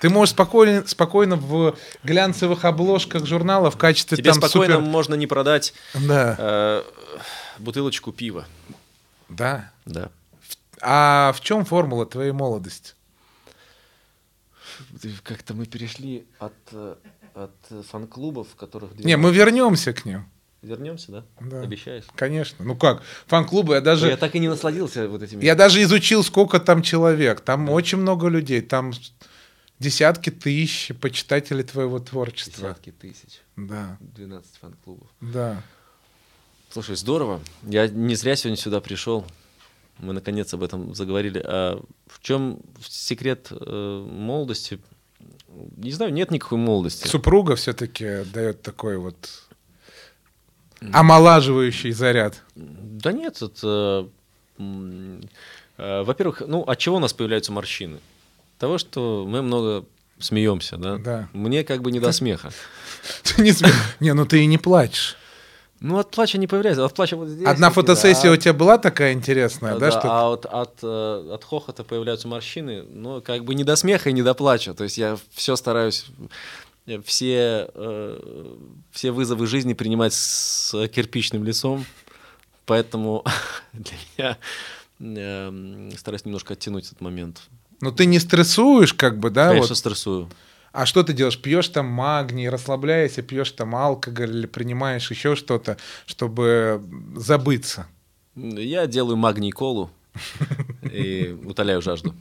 [0.00, 4.88] Ты можешь спокойно, спокойно в глянцевых обложках журнала в качестве Тебе там спокойно супер...
[4.88, 6.82] можно не продать Да, э,
[7.58, 8.46] бутылочку пива.
[9.28, 9.70] да.
[9.84, 10.10] Да.
[10.80, 12.94] А в чем формула твоей молодости?
[15.24, 16.94] Как-то мы перешли от, э,
[17.34, 18.94] от фан-клубов, в которых...
[18.98, 20.24] Не, мы вернемся к ним.
[20.62, 21.24] Вернемся, да?
[21.40, 21.60] Да.
[21.62, 22.04] Обещаешь?
[22.16, 22.64] Конечно.
[22.64, 23.02] Ну как?
[23.26, 24.08] Фан-клубы, я даже...
[24.08, 25.44] Я так и не насладился вот этими...
[25.44, 27.40] Я даже изучил, сколько там человек.
[27.40, 28.60] Там очень много людей.
[28.60, 28.92] Там
[29.78, 32.68] десятки тысяч почитателей твоего творчества.
[32.70, 33.40] Десятки тысяч.
[33.56, 35.08] Да, 12 фан-клубов.
[35.20, 35.62] да.
[36.70, 37.40] Слушай, здорово.
[37.62, 39.24] Я не зря сегодня сюда пришел.
[39.98, 41.40] Мы наконец об этом заговорили.
[41.42, 44.78] А в чем секрет э, молодости?
[45.78, 47.08] Не знаю, нет никакой молодости.
[47.08, 49.48] Супруга все-таки дает такой вот
[50.92, 52.42] омолаживающий заряд.
[52.54, 54.08] Да нет, это,
[54.58, 55.20] м,
[55.78, 57.98] э, во-первых, ну, от чего у нас появляются морщины?
[58.58, 59.84] Того, что мы много
[60.18, 60.98] смеемся, да?
[60.98, 61.28] Да.
[61.32, 62.50] Мне как бы не до смеха.
[63.22, 65.16] Ты не, сме- не, ну ты и не плачешь.
[65.80, 67.46] Ну, от плача не появляется, от плача вот здесь.
[67.46, 71.44] Одна фотосессия а- у тебя была такая интересная, да, что а вот от, э, от
[71.44, 74.74] хохота появляются морщины, но как бы не до смеха и не до плача.
[74.74, 76.06] То есть я все стараюсь,
[76.86, 78.56] э, все, э,
[78.90, 81.86] все вызовы жизни принимать с кирпичным лицом,
[82.66, 83.24] поэтому
[83.72, 84.38] для меня
[84.98, 87.42] э, стараюсь немножко оттянуть этот момент.
[87.80, 89.48] Ну ты не стрессуешь, как бы, да?
[89.48, 89.78] Конечно, вот.
[89.78, 90.28] стрессую.
[90.72, 91.40] А что ты делаешь?
[91.40, 95.76] Пьешь там магний, расслабляешься, пьешь там алкоголь или принимаешь еще что-то,
[96.06, 96.82] чтобы
[97.16, 97.86] забыться.
[98.36, 99.90] Я делаю магний колу
[100.82, 102.14] и утоляю жажду.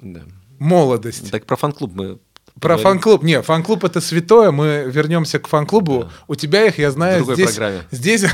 [0.00, 0.22] Да.
[0.58, 1.30] Молодость.
[1.30, 2.18] Так про фан-клуб мы
[2.60, 3.22] Про фан-клуб.
[3.22, 4.50] Не, фан-клуб это святое.
[4.50, 6.04] Мы вернемся к фан-клубу.
[6.04, 6.10] Да.
[6.28, 7.82] У тебя их, я знаю, здесь, программе.
[7.90, 8.24] здесь,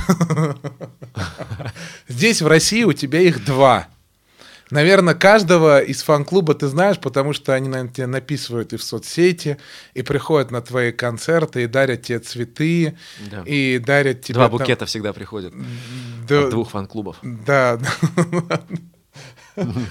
[2.08, 3.88] здесь в России у тебя их два.
[4.72, 9.58] Наверное, каждого из фан-клуба ты знаешь, потому что они, наверное, тебе написывают и в соцсети,
[9.92, 12.96] и приходят на твои концерты, и дарят тебе цветы,
[13.30, 13.42] Да.
[13.44, 14.34] и дарят тебе...
[14.36, 15.52] Два там- букета всегда приходят
[16.26, 17.16] Да, от двух фан-клубов.
[17.22, 17.78] Да.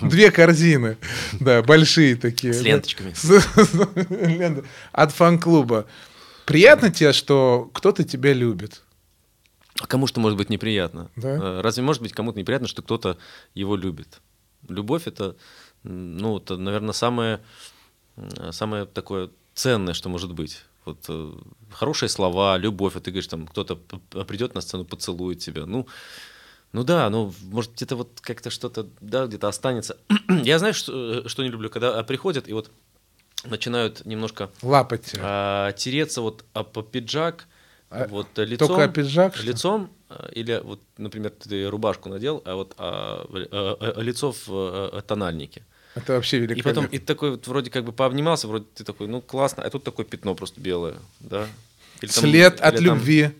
[0.01, 0.97] Две корзины,
[1.39, 2.51] да, большие такие.
[2.51, 3.13] С ленточками.
[4.91, 5.85] От фан-клуба.
[6.47, 8.81] Приятно тебе, что кто-то тебя любит?
[9.79, 11.09] А кому что может быть неприятно?
[11.15, 11.29] Да?
[11.29, 13.17] Э, Разве может быть кому-то неприятно, что кто-то
[13.53, 14.21] его любит?
[14.67, 15.35] Любовь это,
[15.83, 17.41] ну, это, наверное, самое,
[18.17, 20.63] м, самое такое ценное, что может быть.
[20.85, 21.33] Вот э,
[21.71, 22.95] хорошие слова, любовь.
[22.95, 23.75] Вот ты говоришь, там кто-то
[24.25, 25.65] придет на сцену, поцелует тебя.
[25.65, 25.87] Ну,
[26.73, 29.97] ну да, ну, может, где-то вот как-то что-то, да, где-то останется.
[30.43, 32.71] Я знаю, что, э, что не люблю, когда приходят и вот
[33.43, 37.47] начинают немножко Лапать а, тереться вот об пиджак,
[37.89, 40.00] А, вот э, лицом, Только пиджак, лицом, а,
[40.33, 45.63] или вот, например, ты рубашку надел, а вот а, а, а, лицо в а, тональнике.
[45.95, 46.71] Это вообще И великолепно.
[46.71, 49.83] потом, и такой вот вроде как бы пообнимался, вроде ты такой, ну классно, а тут
[49.83, 51.47] такое пятно просто белое, да?
[52.01, 53.31] Или там- След или от там- любви.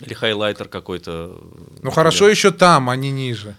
[0.00, 1.38] Или хайлайтер какой-то.
[1.40, 1.92] Ну например.
[1.94, 3.56] хорошо еще там, а не ниже.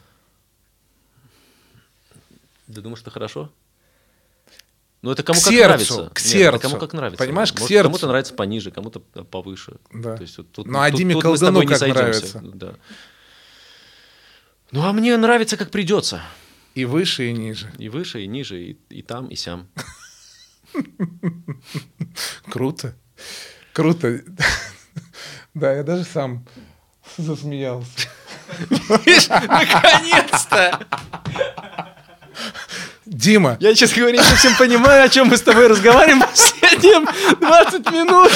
[2.67, 3.49] Ты думаешь, это хорошо?
[5.07, 5.95] Ну, это кому К как сердцу, нравится.
[5.95, 6.59] к Нет, это сердцу.
[6.59, 7.23] кому как нравится.
[7.23, 7.83] Понимаешь, к Может, сердцу.
[7.87, 9.77] Кому-то нравится пониже, кому-то повыше.
[9.93, 10.17] Да.
[10.17, 12.01] То есть, вот тут, Ну, а Диме Колдуну как сойдемся.
[12.01, 12.41] нравится?
[12.43, 12.73] Да.
[14.71, 16.21] Ну, а мне нравится, как придется.
[16.75, 17.71] И выше, и ниже.
[17.77, 19.69] И выше, и ниже, и, и там, и сям.
[22.51, 22.93] Круто.
[23.71, 24.19] Круто.
[25.53, 26.45] Да, я даже сам
[27.17, 28.09] засмеялся.
[29.47, 30.85] Наконец-то!
[33.07, 37.05] Дима, Я, честно говоря, не совсем понимаю, о чем мы с тобой разговариваем последние
[37.39, 38.31] 20 минут.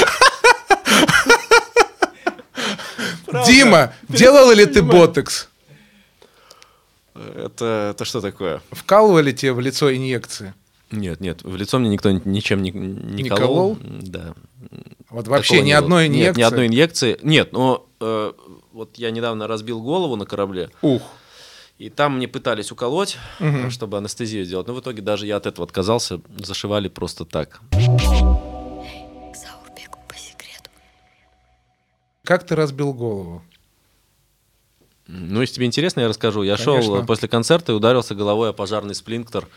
[3.26, 3.52] Правда.
[3.52, 5.50] Дима, делал ли ты ботекс?
[7.16, 8.62] Это, это что такое?
[8.72, 10.54] Вкалывали тебе в лицо инъекции?
[10.92, 13.76] Нет, нет, в лицо мне никто ничем не, не Не колол.
[13.76, 13.78] колол?
[13.82, 14.34] Да.
[15.10, 16.40] Вот вообще Такого ни одной Нет, инъекции?
[16.40, 17.20] ни одной инъекции.
[17.22, 18.34] Нет, но э,
[18.74, 21.02] вот я недавно разбил голову на корабле, Ух.
[21.82, 23.18] И там мне пытались уколоть,
[23.72, 24.68] чтобы анестезию сделать.
[24.68, 27.60] Но в итоге даже я от этого отказался, зашивали просто так.
[32.24, 33.42] Как ты разбил голову?
[35.08, 36.44] Ну, если тебе интересно, я расскажу.
[36.44, 36.84] Я Конечно.
[36.84, 39.48] шел после концерта и ударился головой о пожарный сплинктер.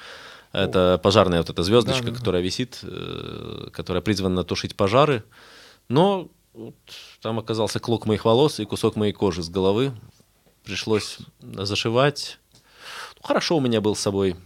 [0.52, 2.18] Это пожарная вот эта звездочка, Да, да, да.
[2.20, 5.24] которая висит, э, которая призвана тушить пожары.
[5.90, 6.74] Но вот
[7.20, 9.92] там оказался клок моих волос и кусок моей кожи с головы.
[10.64, 12.38] Пришлось зашивать.
[13.16, 14.36] Ну, хорошо у меня был с собой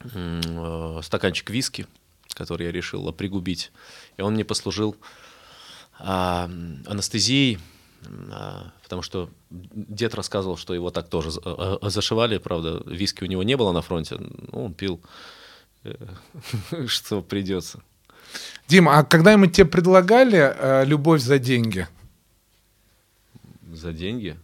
[0.00, 1.86] э, стаканчик виски,
[2.30, 3.72] который я решил пригубить.
[4.16, 4.96] И он мне послужил
[5.98, 6.50] а,
[6.86, 7.58] анестезией,
[8.30, 13.26] а, потому что дед рассказывал, что его так тоже а, а, зашивали, правда, виски у
[13.26, 15.00] него не было на фронте, ну, он пил,
[15.84, 15.94] э,
[16.86, 17.82] что придется.
[18.68, 21.88] Дима, а когда-нибудь тебе предлагали э, любовь за деньги?
[23.72, 24.36] За деньги?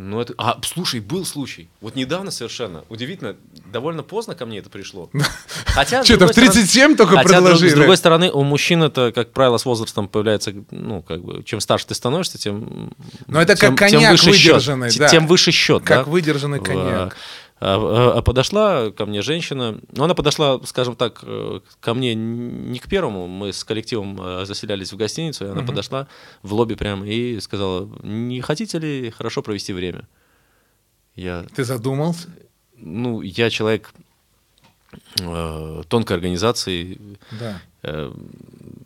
[0.00, 0.32] Ну, это...
[0.38, 1.68] А, слушай, был случай.
[1.80, 2.84] Вот недавно совершенно.
[2.88, 3.34] Удивительно,
[3.72, 5.10] довольно поздно ко мне это пришло.
[5.66, 7.70] Хотя, Что-то в другой стороны- 37 только предложили.
[7.70, 11.58] с другой стороны, у мужчин это, как правило, с возрастом появляется, ну, как бы, чем
[11.58, 12.92] старше ты становишься, тем...
[13.26, 15.08] Но это как коньяк выдержанный, да.
[15.08, 17.16] Тем выше счет, Как выдержанный коньяк.
[17.60, 22.14] А, а- а подошла ко мне женщина, ну, она подошла, скажем так, э, ко мне
[22.14, 26.06] не к первому, мы с коллективом э, заселялись в гостиницу, и она подошла
[26.42, 30.06] в лобби прямо и сказала, не хотите ли хорошо провести время?
[31.16, 32.28] Я, Ты задумался?
[32.76, 33.92] ну, я человек
[35.20, 36.98] э, тонкой организации,
[37.40, 37.60] Да.
[37.82, 38.12] э,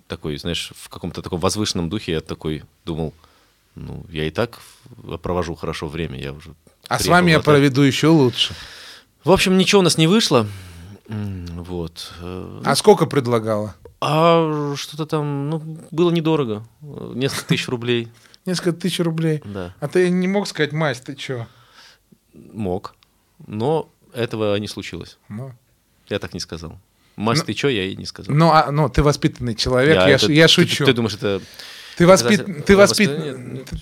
[0.08, 3.12] такой, знаешь, в каком-то таком возвышенном духе я такой думал,
[3.74, 4.60] ну, я и так
[5.22, 6.54] провожу хорошо время, я уже
[6.93, 8.55] А с вами я проведу еще лучше.
[9.24, 10.47] В общем, ничего у нас не вышло.
[11.09, 12.12] Вот.
[12.64, 13.74] А сколько предлагала?
[14.01, 15.59] А что-то там, ну,
[15.90, 16.66] было недорого.
[16.81, 18.09] Несколько тысяч рублей.
[18.47, 19.40] Несколько тысяч рублей.
[19.44, 19.74] Да.
[19.81, 21.47] А ты не мог сказать, Мась, ты чё?
[22.35, 22.94] Мог.
[23.47, 25.19] Но этого не случилось.
[25.28, 25.52] Ну,
[26.09, 26.78] Я так не сказал.
[27.16, 28.35] Мась, Ну, ты чё, я и не сказал.
[28.35, 30.85] ну, а, ну, ты воспитанный человек, я, это- ш- я ты- шучу.
[30.85, 31.40] Ты, думаешь, это...
[31.97, 32.64] Ты, воспит...
[32.66, 33.10] ты, воспит...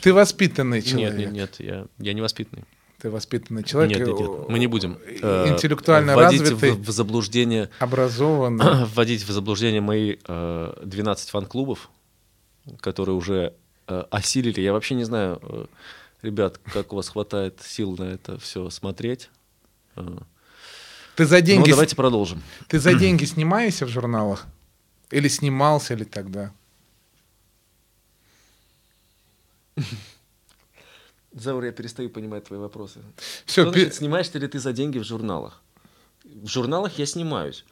[0.02, 1.14] ты воспитанный человек.
[1.14, 2.64] Нет, нет, нет, я, я не воспитанный.
[3.00, 3.98] Ты воспитанный человек.
[3.98, 4.98] Нет, нет, нет, мы не будем.
[5.06, 8.84] э, Интеллектуально вводить развитый, в, в заблуждение, образованный.
[8.94, 11.88] вводить в заблуждение мои э, 12 фан-клубов,
[12.80, 13.54] которые уже
[13.88, 14.60] э, осилили.
[14.60, 15.66] Я вообще не знаю, э,
[16.20, 19.30] ребят, как у вас хватает сил на это все смотреть.
[19.96, 20.18] Э,
[21.16, 22.42] Ты за Ну, деньги, давайте продолжим.
[22.68, 24.46] ты за деньги снимаешься в журналах?
[25.10, 26.52] Или снимался ли тогда?
[31.32, 33.00] Заур, я перестаю понимать твои вопросы.
[33.46, 35.60] Всё, Что значит, снимаешься ли ты за деньги в журналах?
[36.24, 37.64] В журналах я снимаюсь.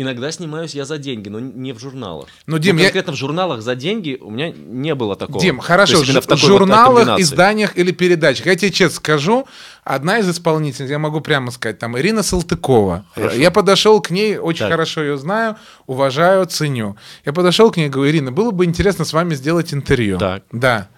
[0.00, 2.28] Иногда снимаюсь я за деньги, но не в журналах.
[2.46, 5.40] Ну, Дим, я- конкретно в журналах за деньги у меня не было такого.
[5.40, 7.22] Дим, хорошо, в, в вот журналах, комбинации.
[7.22, 8.46] изданиях или передачах.
[8.46, 9.46] Я тебе честно скажу,
[9.82, 13.06] одна из исполнительниц, я могу прямо сказать, там Ирина Салтыкова.
[13.12, 13.36] Хорошо.
[13.36, 14.70] Я подошел к ней, очень Так.
[14.70, 15.56] хорошо ее знаю,
[15.88, 16.96] уважаю, ценю.
[17.24, 20.18] Я подошел к ней и говорю, Ирина, было бы интересно с вами сделать интервью.
[20.18, 20.44] Так.
[20.52, 20.88] Да.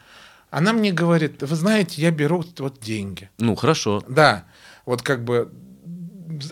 [0.50, 3.30] Она мне говорит, вы знаете, я беру вот деньги.
[3.38, 4.02] Ну, хорошо.
[4.08, 4.44] Да,
[4.84, 5.52] вот как бы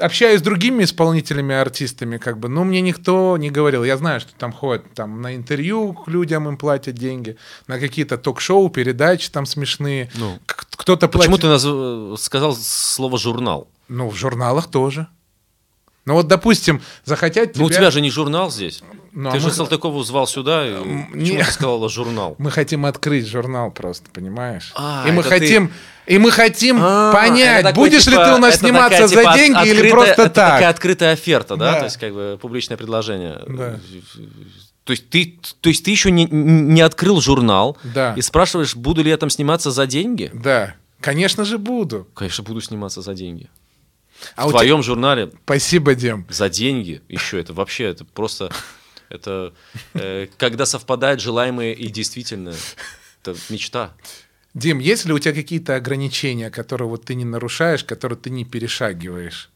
[0.00, 3.84] общаюсь с другими исполнителями, артистами, как бы, но мне никто не говорил.
[3.84, 8.18] Я знаю, что там ходят там на интервью к людям, им платят деньги, на какие-то
[8.18, 10.10] ток-шоу, передачи там смешные.
[10.14, 11.42] Ну, Кто-то Почему платит...
[11.42, 13.68] ты назв- сказал слово журнал?
[13.88, 15.08] Ну, в журналах тоже.
[16.08, 17.60] Ну вот, допустим, захотят тебя...
[17.62, 18.82] Ну, у тебя же не журнал здесь.
[19.12, 20.66] Ну, а ты же мы- Салтыкову звал сюда.
[20.66, 22.34] и Почему не- ты сказала журнал?
[22.38, 24.72] Мы хотим открыть журнал просто, понимаешь?
[24.74, 25.72] А, и мы это ты- хотим,
[26.06, 29.16] и мы хотим А, понять, такой, будешь ли типа, ты у нас сниматься такая, за
[29.16, 30.52] типа, от- деньги или открытая- просто это так.
[30.54, 31.72] такая открытая оферта, да?
[31.72, 31.78] Да.
[31.80, 33.38] То есть, как бы, публичное предложение.
[33.46, 33.78] Да.
[34.84, 38.14] То есть ты, то есть ты еще не, не открыл журнал Да.
[38.16, 40.30] и спрашиваешь, буду ли я там сниматься за деньги?
[40.32, 42.08] Да, конечно же буду.
[42.14, 43.50] Конечно, буду сниматься за деньги.
[44.36, 46.26] А в твоем журнале Спасибо, Дим.
[46.28, 48.50] за деньги еще это вообще это просто
[49.08, 49.52] это
[49.94, 52.56] э, когда совпадает желаемое и действительное.
[53.22, 53.92] Это мечта.
[54.54, 58.44] Дим, есть ли у тебя какие-то ограничения, которые вот ты не нарушаешь, которые ты не
[58.44, 59.50] перешагиваешь?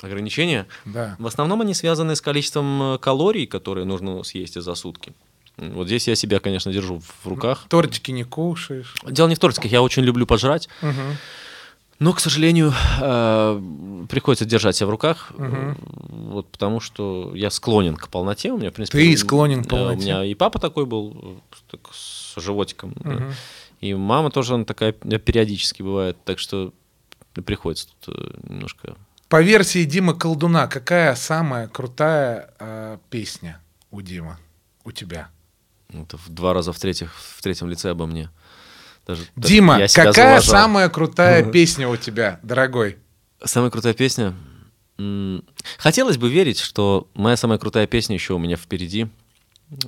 [0.00, 0.66] Ограничения.
[0.84, 1.16] Да.
[1.18, 5.12] В основном они связаны с количеством э, калорий, которые нужно съесть за сутки.
[5.58, 7.66] Вот здесь я себя, конечно, держу в руках.
[7.68, 8.94] Тортики не кушаешь.
[9.06, 11.16] Дело не в тортиках, я очень люблю пожрать, Мгм.
[12.00, 13.62] Но, к сожалению, э,
[14.08, 15.76] приходится держать себя в руках, Мгм.
[16.32, 18.50] вот потому что я склонен к полноте.
[18.52, 19.98] У меня, в принципе, Ты склонен к полноте.
[19.98, 23.32] У меня и папа такой был, э, так, с животиком, Мгм.
[23.80, 26.72] и мама тоже она такая периодически бывает, так что
[27.44, 28.96] приходится тут немножко
[29.28, 33.60] По версии Димы Колдуна, какая самая крутая э, песня
[33.92, 34.36] у Димы?
[34.84, 35.28] У тебя?
[35.92, 38.30] это в два раза в, третьих, в третьем лице обо мне.
[39.06, 40.52] Даже, даже Дима, себя какая зауважал.
[40.52, 42.98] самая крутая песня у тебя, дорогой?
[43.42, 44.34] Самая крутая песня?
[45.78, 49.08] Хотелось бы верить, что моя самая крутая песня еще у меня впереди.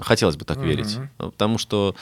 [0.00, 0.98] Хотелось бы так верить.
[1.18, 1.94] Потому что,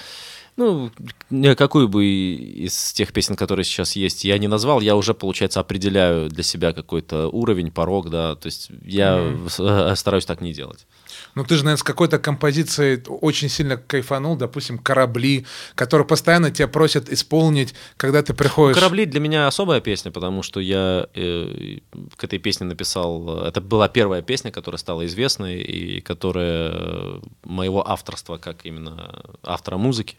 [0.61, 5.61] ну, какую бы из тех песен, которые сейчас есть, я не назвал, я уже, получается,
[5.61, 8.35] определяю для себя какой-то уровень, порог, да.
[8.35, 10.87] То есть я э, стараюсь так не делать.
[11.35, 16.69] Ну, ты же, наверное, с какой-то композицией очень сильно кайфанул, допустим, «Корабли», которые постоянно тебя
[16.69, 18.77] просят исполнить, когда ты приходишь...
[18.77, 21.79] «Корабли» для меня особая песня, потому что я э,
[22.17, 23.45] к этой песне написал...
[23.45, 29.23] э, Это была первая песня, которая стала известной и которая э, моего авторства, как именно
[29.43, 30.17] автора музыки.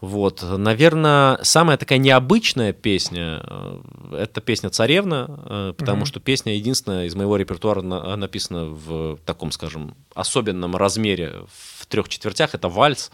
[0.00, 3.80] Вот, наверное, самая такая необычная песня э,
[4.20, 6.06] это песня «Царевна», э, потому Мгм.
[6.06, 11.40] что песня единственная из моего репертуара на- написана в таком, скажем, особенном размере
[11.78, 12.54] в трех четвертях.
[12.54, 13.10] Это вальс.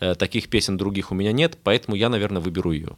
[0.00, 2.96] Э, Таких песен других у меня нет, поэтому я, наверное, выберу ее.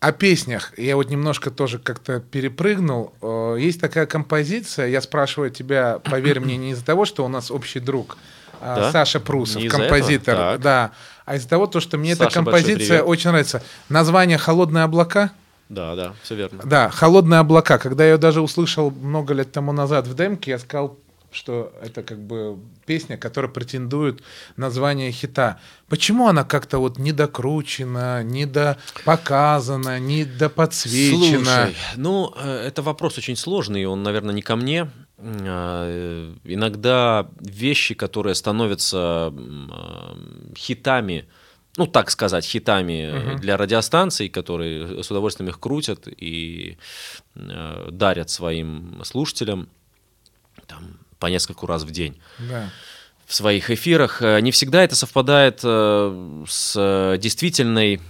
[0.00, 0.74] О песнях.
[0.78, 3.14] Я вот немножко тоже как-то перепрыгнул.
[3.20, 7.50] Э, Есть такая композиция, я спрашиваю тебя, поверь мне, не из-за того, что у нас
[7.50, 8.16] общий друг,
[8.60, 8.92] Да?
[8.92, 10.92] Саша Прусов, Не композитор, да,
[11.28, 13.62] а из-за того, то, что мне эта Саша, большой композиция очень нравится.
[13.88, 15.30] Название «Холодные облака».
[15.68, 16.62] Да, да, все верно.
[16.64, 17.78] Да, «Холодные облака».
[17.78, 20.98] Когда я ее даже услышал много лет тому назад в демке, я сказал,
[21.30, 24.22] что это как бы песня, которая претендует
[24.56, 25.60] на звание хита.
[25.88, 31.44] Почему она как-то вот недокручена, недопоказана, недоподсвечена?
[31.44, 34.90] Слушай, ну, э, это вопрос очень сложный, он, наверное, не ко мне.
[35.18, 41.26] Э, Иногда вещи, которые становятся э, хитами,
[41.76, 46.76] ну, так сказать, хитами э, для радиостанций, которые с удовольствием их крутят и
[47.34, 49.68] э, дарят своим слушателям
[50.66, 52.70] там, по нескольку раз в день Да.
[53.26, 54.22] в своих эфирах.
[54.22, 58.00] Э, Не всегда это совпадает э, с э, действительной,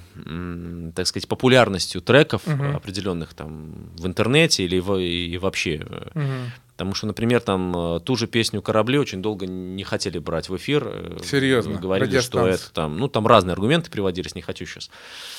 [0.95, 2.77] так сказать, популярностью треков Мгм.
[2.77, 5.87] определенных там в интернете или в- и вообще.
[5.89, 6.53] э, Мгм.
[6.79, 10.57] Потому что, например, там э, ту же песню «Корабли» очень долго не хотели брать в
[10.57, 10.85] эфир.
[10.87, 11.77] э, Серьезно?
[11.81, 14.89] Говорили, что это там, ну там разные аргументы приводились, не хочу сейчас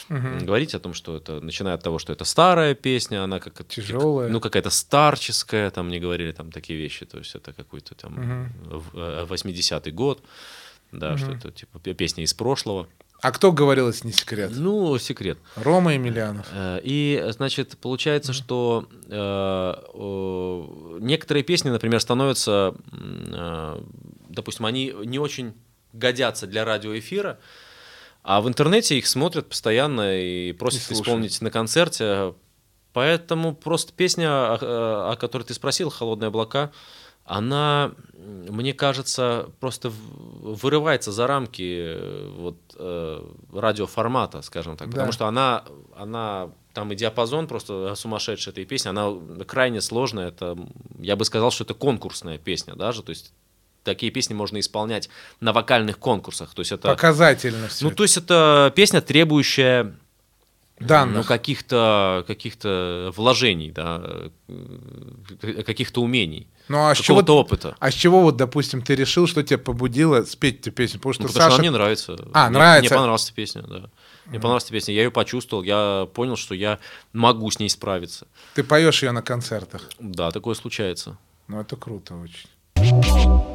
[0.09, 0.45] Мгм.
[0.45, 4.27] говорить о том, что это, начиная от того, что это старая песня, она как Тяжелая.
[4.27, 8.53] ну какая-то старческая, там не говорили там такие вещи, то есть это какой-то там Мгм.
[8.79, 10.21] в- э, 80-й год,
[10.91, 12.87] да, что это типа пе- песня из прошлого.
[13.21, 14.51] А кто говорил, если не секрет?
[14.55, 15.37] Ну, секрет.
[15.55, 16.47] Рома Емельянов.
[16.53, 23.81] Э, И, значит, получается, что э, некоторые песни, например, становятся, э,
[24.29, 25.53] допустим, они не очень
[25.91, 27.39] годятся для радиоэфира,
[28.23, 32.33] а в интернете их смотрят постоянно и просят И исполнить на концерте.
[32.93, 36.71] Поэтому просто песня, о, о которой ты спросил, «Холодные облака»,
[37.29, 37.91] она,
[38.49, 43.23] мне кажется, просто вырывается за рамки э, вот, э,
[43.53, 44.87] радиоформата, скажем так.
[44.89, 44.93] Да.
[44.93, 45.63] Потому что она,
[45.95, 49.13] она там и диапазон просто сумасшедший этой песни, она
[49.45, 50.29] крайне сложная.
[50.29, 50.57] Это,
[50.97, 53.03] я бы сказал, что это конкурсная песня даже.
[53.03, 53.31] То есть
[53.83, 55.07] такие песни можно исполнять
[55.39, 56.55] на вокальных конкурсах.
[56.55, 57.85] То есть это, Показательно все.
[57.85, 59.93] ну, то есть это песня, требующая
[60.79, 61.27] ну, Данных.
[61.27, 64.01] каких-то каких вложений, да,
[64.47, 67.75] э, каких-то умений, Ну а с чего, опыта.
[67.79, 70.99] а с чего вот, допустим, ты решил, что тебя побудило спеть эту песню?
[70.99, 71.53] Потому что Ну, потому что Саша...
[71.55, 72.15] она мне нравится.
[72.33, 72.81] А, Мне- нравится.
[72.93, 73.89] Мне понравилась эта песня, да.
[74.25, 74.93] Мне понравилась эта песня.
[74.93, 76.79] Я ее почувствовал, я понял, что я
[77.13, 78.27] могу с ней справиться.
[78.55, 79.89] Ты поешь ее на концертах.
[79.99, 81.17] Да, такое случается.
[81.47, 83.48] Ну это круто очень.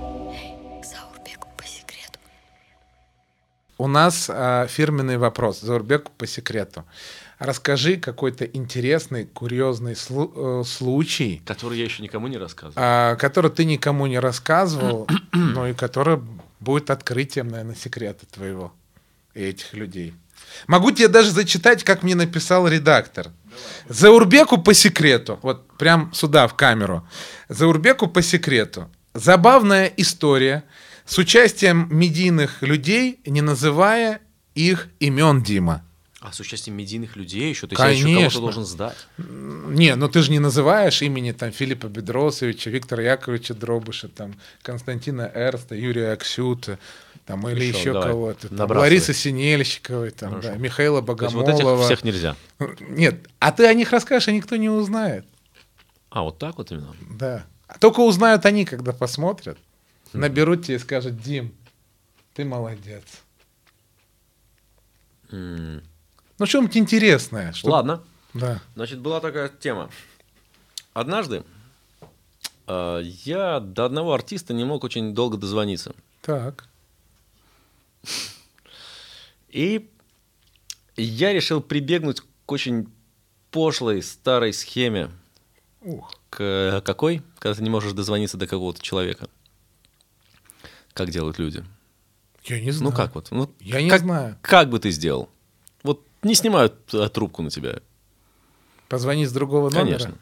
[3.78, 5.60] У нас а, фирменный вопрос.
[5.60, 6.84] Заурбеку по секрету.
[7.38, 12.74] Расскажи какой-то интересный, курьезный слу- э, случай, Который я еще никому не рассказывал.
[12.76, 16.20] а, который ты никому не рассказывал, но и который
[16.60, 18.72] будет открытием, наверное, секрета твоего
[19.34, 20.14] и этих людей.
[20.68, 23.26] Могу тебе даже зачитать, как мне написал редактор.
[23.88, 27.06] Заурбеку по секрету, вот прям сюда, в камеру.
[27.48, 28.88] Заурбеку по секрету.
[29.14, 30.62] Забавная история
[31.04, 34.20] с участием медийных людей, не называя
[34.54, 35.84] их имен Дима.
[36.20, 37.66] А с участием медийных людей еще?
[37.66, 38.22] То есть я еще Конечно.
[38.22, 38.96] кого-то должен сдать?
[39.18, 45.30] Не, ну ты же не называешь имени там Филиппа Бедросовича, Виктора Яковлевича Дробыша, там Константина
[45.34, 46.78] Эрста, Юрия Аксюта,
[47.26, 48.70] там или Еще, кого-то, там.
[48.70, 50.48] Ларисы Синельщиковой, там, Хорошо.
[50.48, 51.84] да, Михаила То есть вот этих Богомолова.
[51.84, 52.36] всех нельзя.
[52.80, 55.26] Нет, а ты о них расскажешь, а никто не узнает.
[56.08, 56.94] А, вот так вот именно?
[57.18, 57.44] Да.
[57.66, 59.58] А Только узнают они, когда посмотрят.
[60.14, 61.54] Наберут тебе и скажут, Дим,
[62.34, 63.04] ты молодец.
[65.30, 67.52] Ну, что-нибудь интересное.
[67.52, 68.02] чтоб- Ладно.
[68.34, 68.60] Да.
[68.74, 69.90] Значит, была такая тема.
[70.92, 71.44] Однажды
[72.66, 75.94] э, я до одного артиста не мог очень долго дозвониться.
[76.22, 76.68] Так.
[79.48, 79.88] И
[80.96, 82.88] я решил прибегнуть к очень
[83.50, 85.10] пошлой старой схеме.
[85.82, 86.12] Ух.
[86.30, 87.22] К какой?
[87.38, 89.28] Когда ты не можешь дозвониться до какого-то человека.
[90.94, 91.64] Как делают люди?
[92.44, 92.90] Я не знаю.
[92.90, 93.28] Ну как вот?
[93.30, 94.38] Ну, Я не как, знаю.
[94.42, 95.28] Как бы ты сделал?
[95.82, 97.80] Вот не снимают э, трубку на тебя.
[98.88, 99.98] Позвони с другого номера.
[99.98, 100.18] Конечно.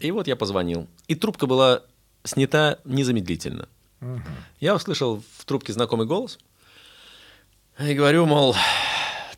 [0.00, 0.88] И вот я позвонил.
[1.08, 1.82] И трубка была
[2.22, 3.68] снята незамедлительно.
[4.60, 6.38] Я услышал в трубке знакомый голос.
[7.78, 8.54] И говорю, мол,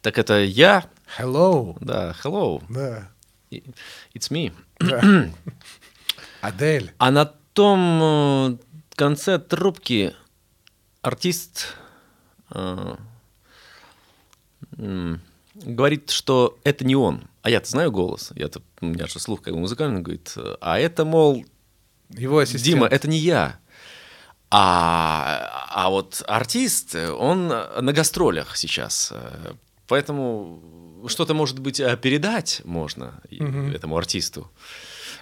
[0.00, 0.84] так это я?
[1.18, 1.76] Hello.
[1.80, 3.08] Да, hello, Да.
[3.50, 4.52] it's me.
[4.80, 5.30] да.
[6.40, 6.92] Адель.
[6.98, 8.56] А на том э,
[8.96, 10.14] конце трубки
[11.06, 11.74] артист
[12.50, 12.96] э,
[15.54, 17.24] говорит, что это не он.
[17.42, 18.32] А я-то знаю голос.
[18.34, 20.34] Я-то, у меня же слух как бы музыкальный, говорит.
[20.60, 21.44] А это, мол,
[22.10, 22.64] Его ассистент.
[22.64, 23.58] Дима, это не я.
[24.50, 29.10] А, а вот артист, он на гастролях сейчас.
[29.12, 29.52] э,
[29.88, 33.38] Поэтому что-то, может быть, э, передать можно и-
[33.74, 34.50] этому артисту.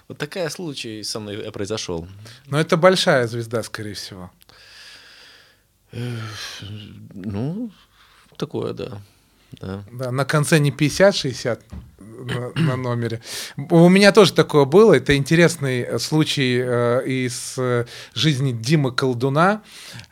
[0.07, 2.07] Вот такая случай со мной э, произошел.
[2.47, 4.31] Но это большая звезда, скорее всего.
[7.13, 7.71] Ну,
[8.37, 9.01] такое, да.
[9.51, 9.83] да.
[9.91, 11.59] Да, на конце не 50-60
[11.99, 13.21] на, на номере.
[13.69, 14.93] У меня тоже такое было.
[14.93, 19.61] Это интересный случай э, из э, жизни Димы Колдуна.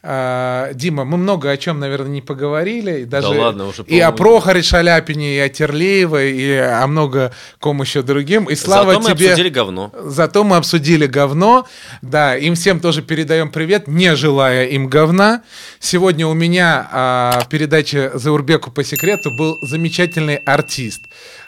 [0.01, 3.01] Э, Дима, мы много о чем, наверное, не поговорили.
[3.01, 7.81] И даже ладно, уже, и о Прохоре Шаляпине, и о Терлеевой, и о много ком
[7.81, 8.45] еще другим.
[8.45, 9.27] И слава Зато мы тебе...
[9.27, 9.91] обсудили говно.
[10.03, 11.68] Зато мы обсудили говно.
[12.01, 15.43] Да, им всем тоже передаем привет, не желая им говна.
[15.80, 21.03] Сегодня у меня а, в передаче «Заурбеку по секрету» был замечательный артист,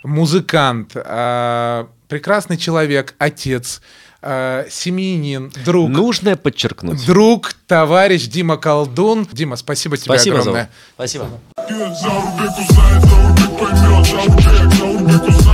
[0.06, 3.82] музыкант, а, прекрасный человек, отец,
[4.22, 5.90] а, семьянин, друг.
[5.90, 7.06] Нужно подчеркнуть.
[7.06, 9.28] Друг, товарищ Дима Колдун.
[9.32, 10.70] Дима, спасибо тебе Спасибо, огромное.
[10.98, 11.10] Зов.
[11.10, 11.30] Спасибо.
[14.78, 15.45] Заурбек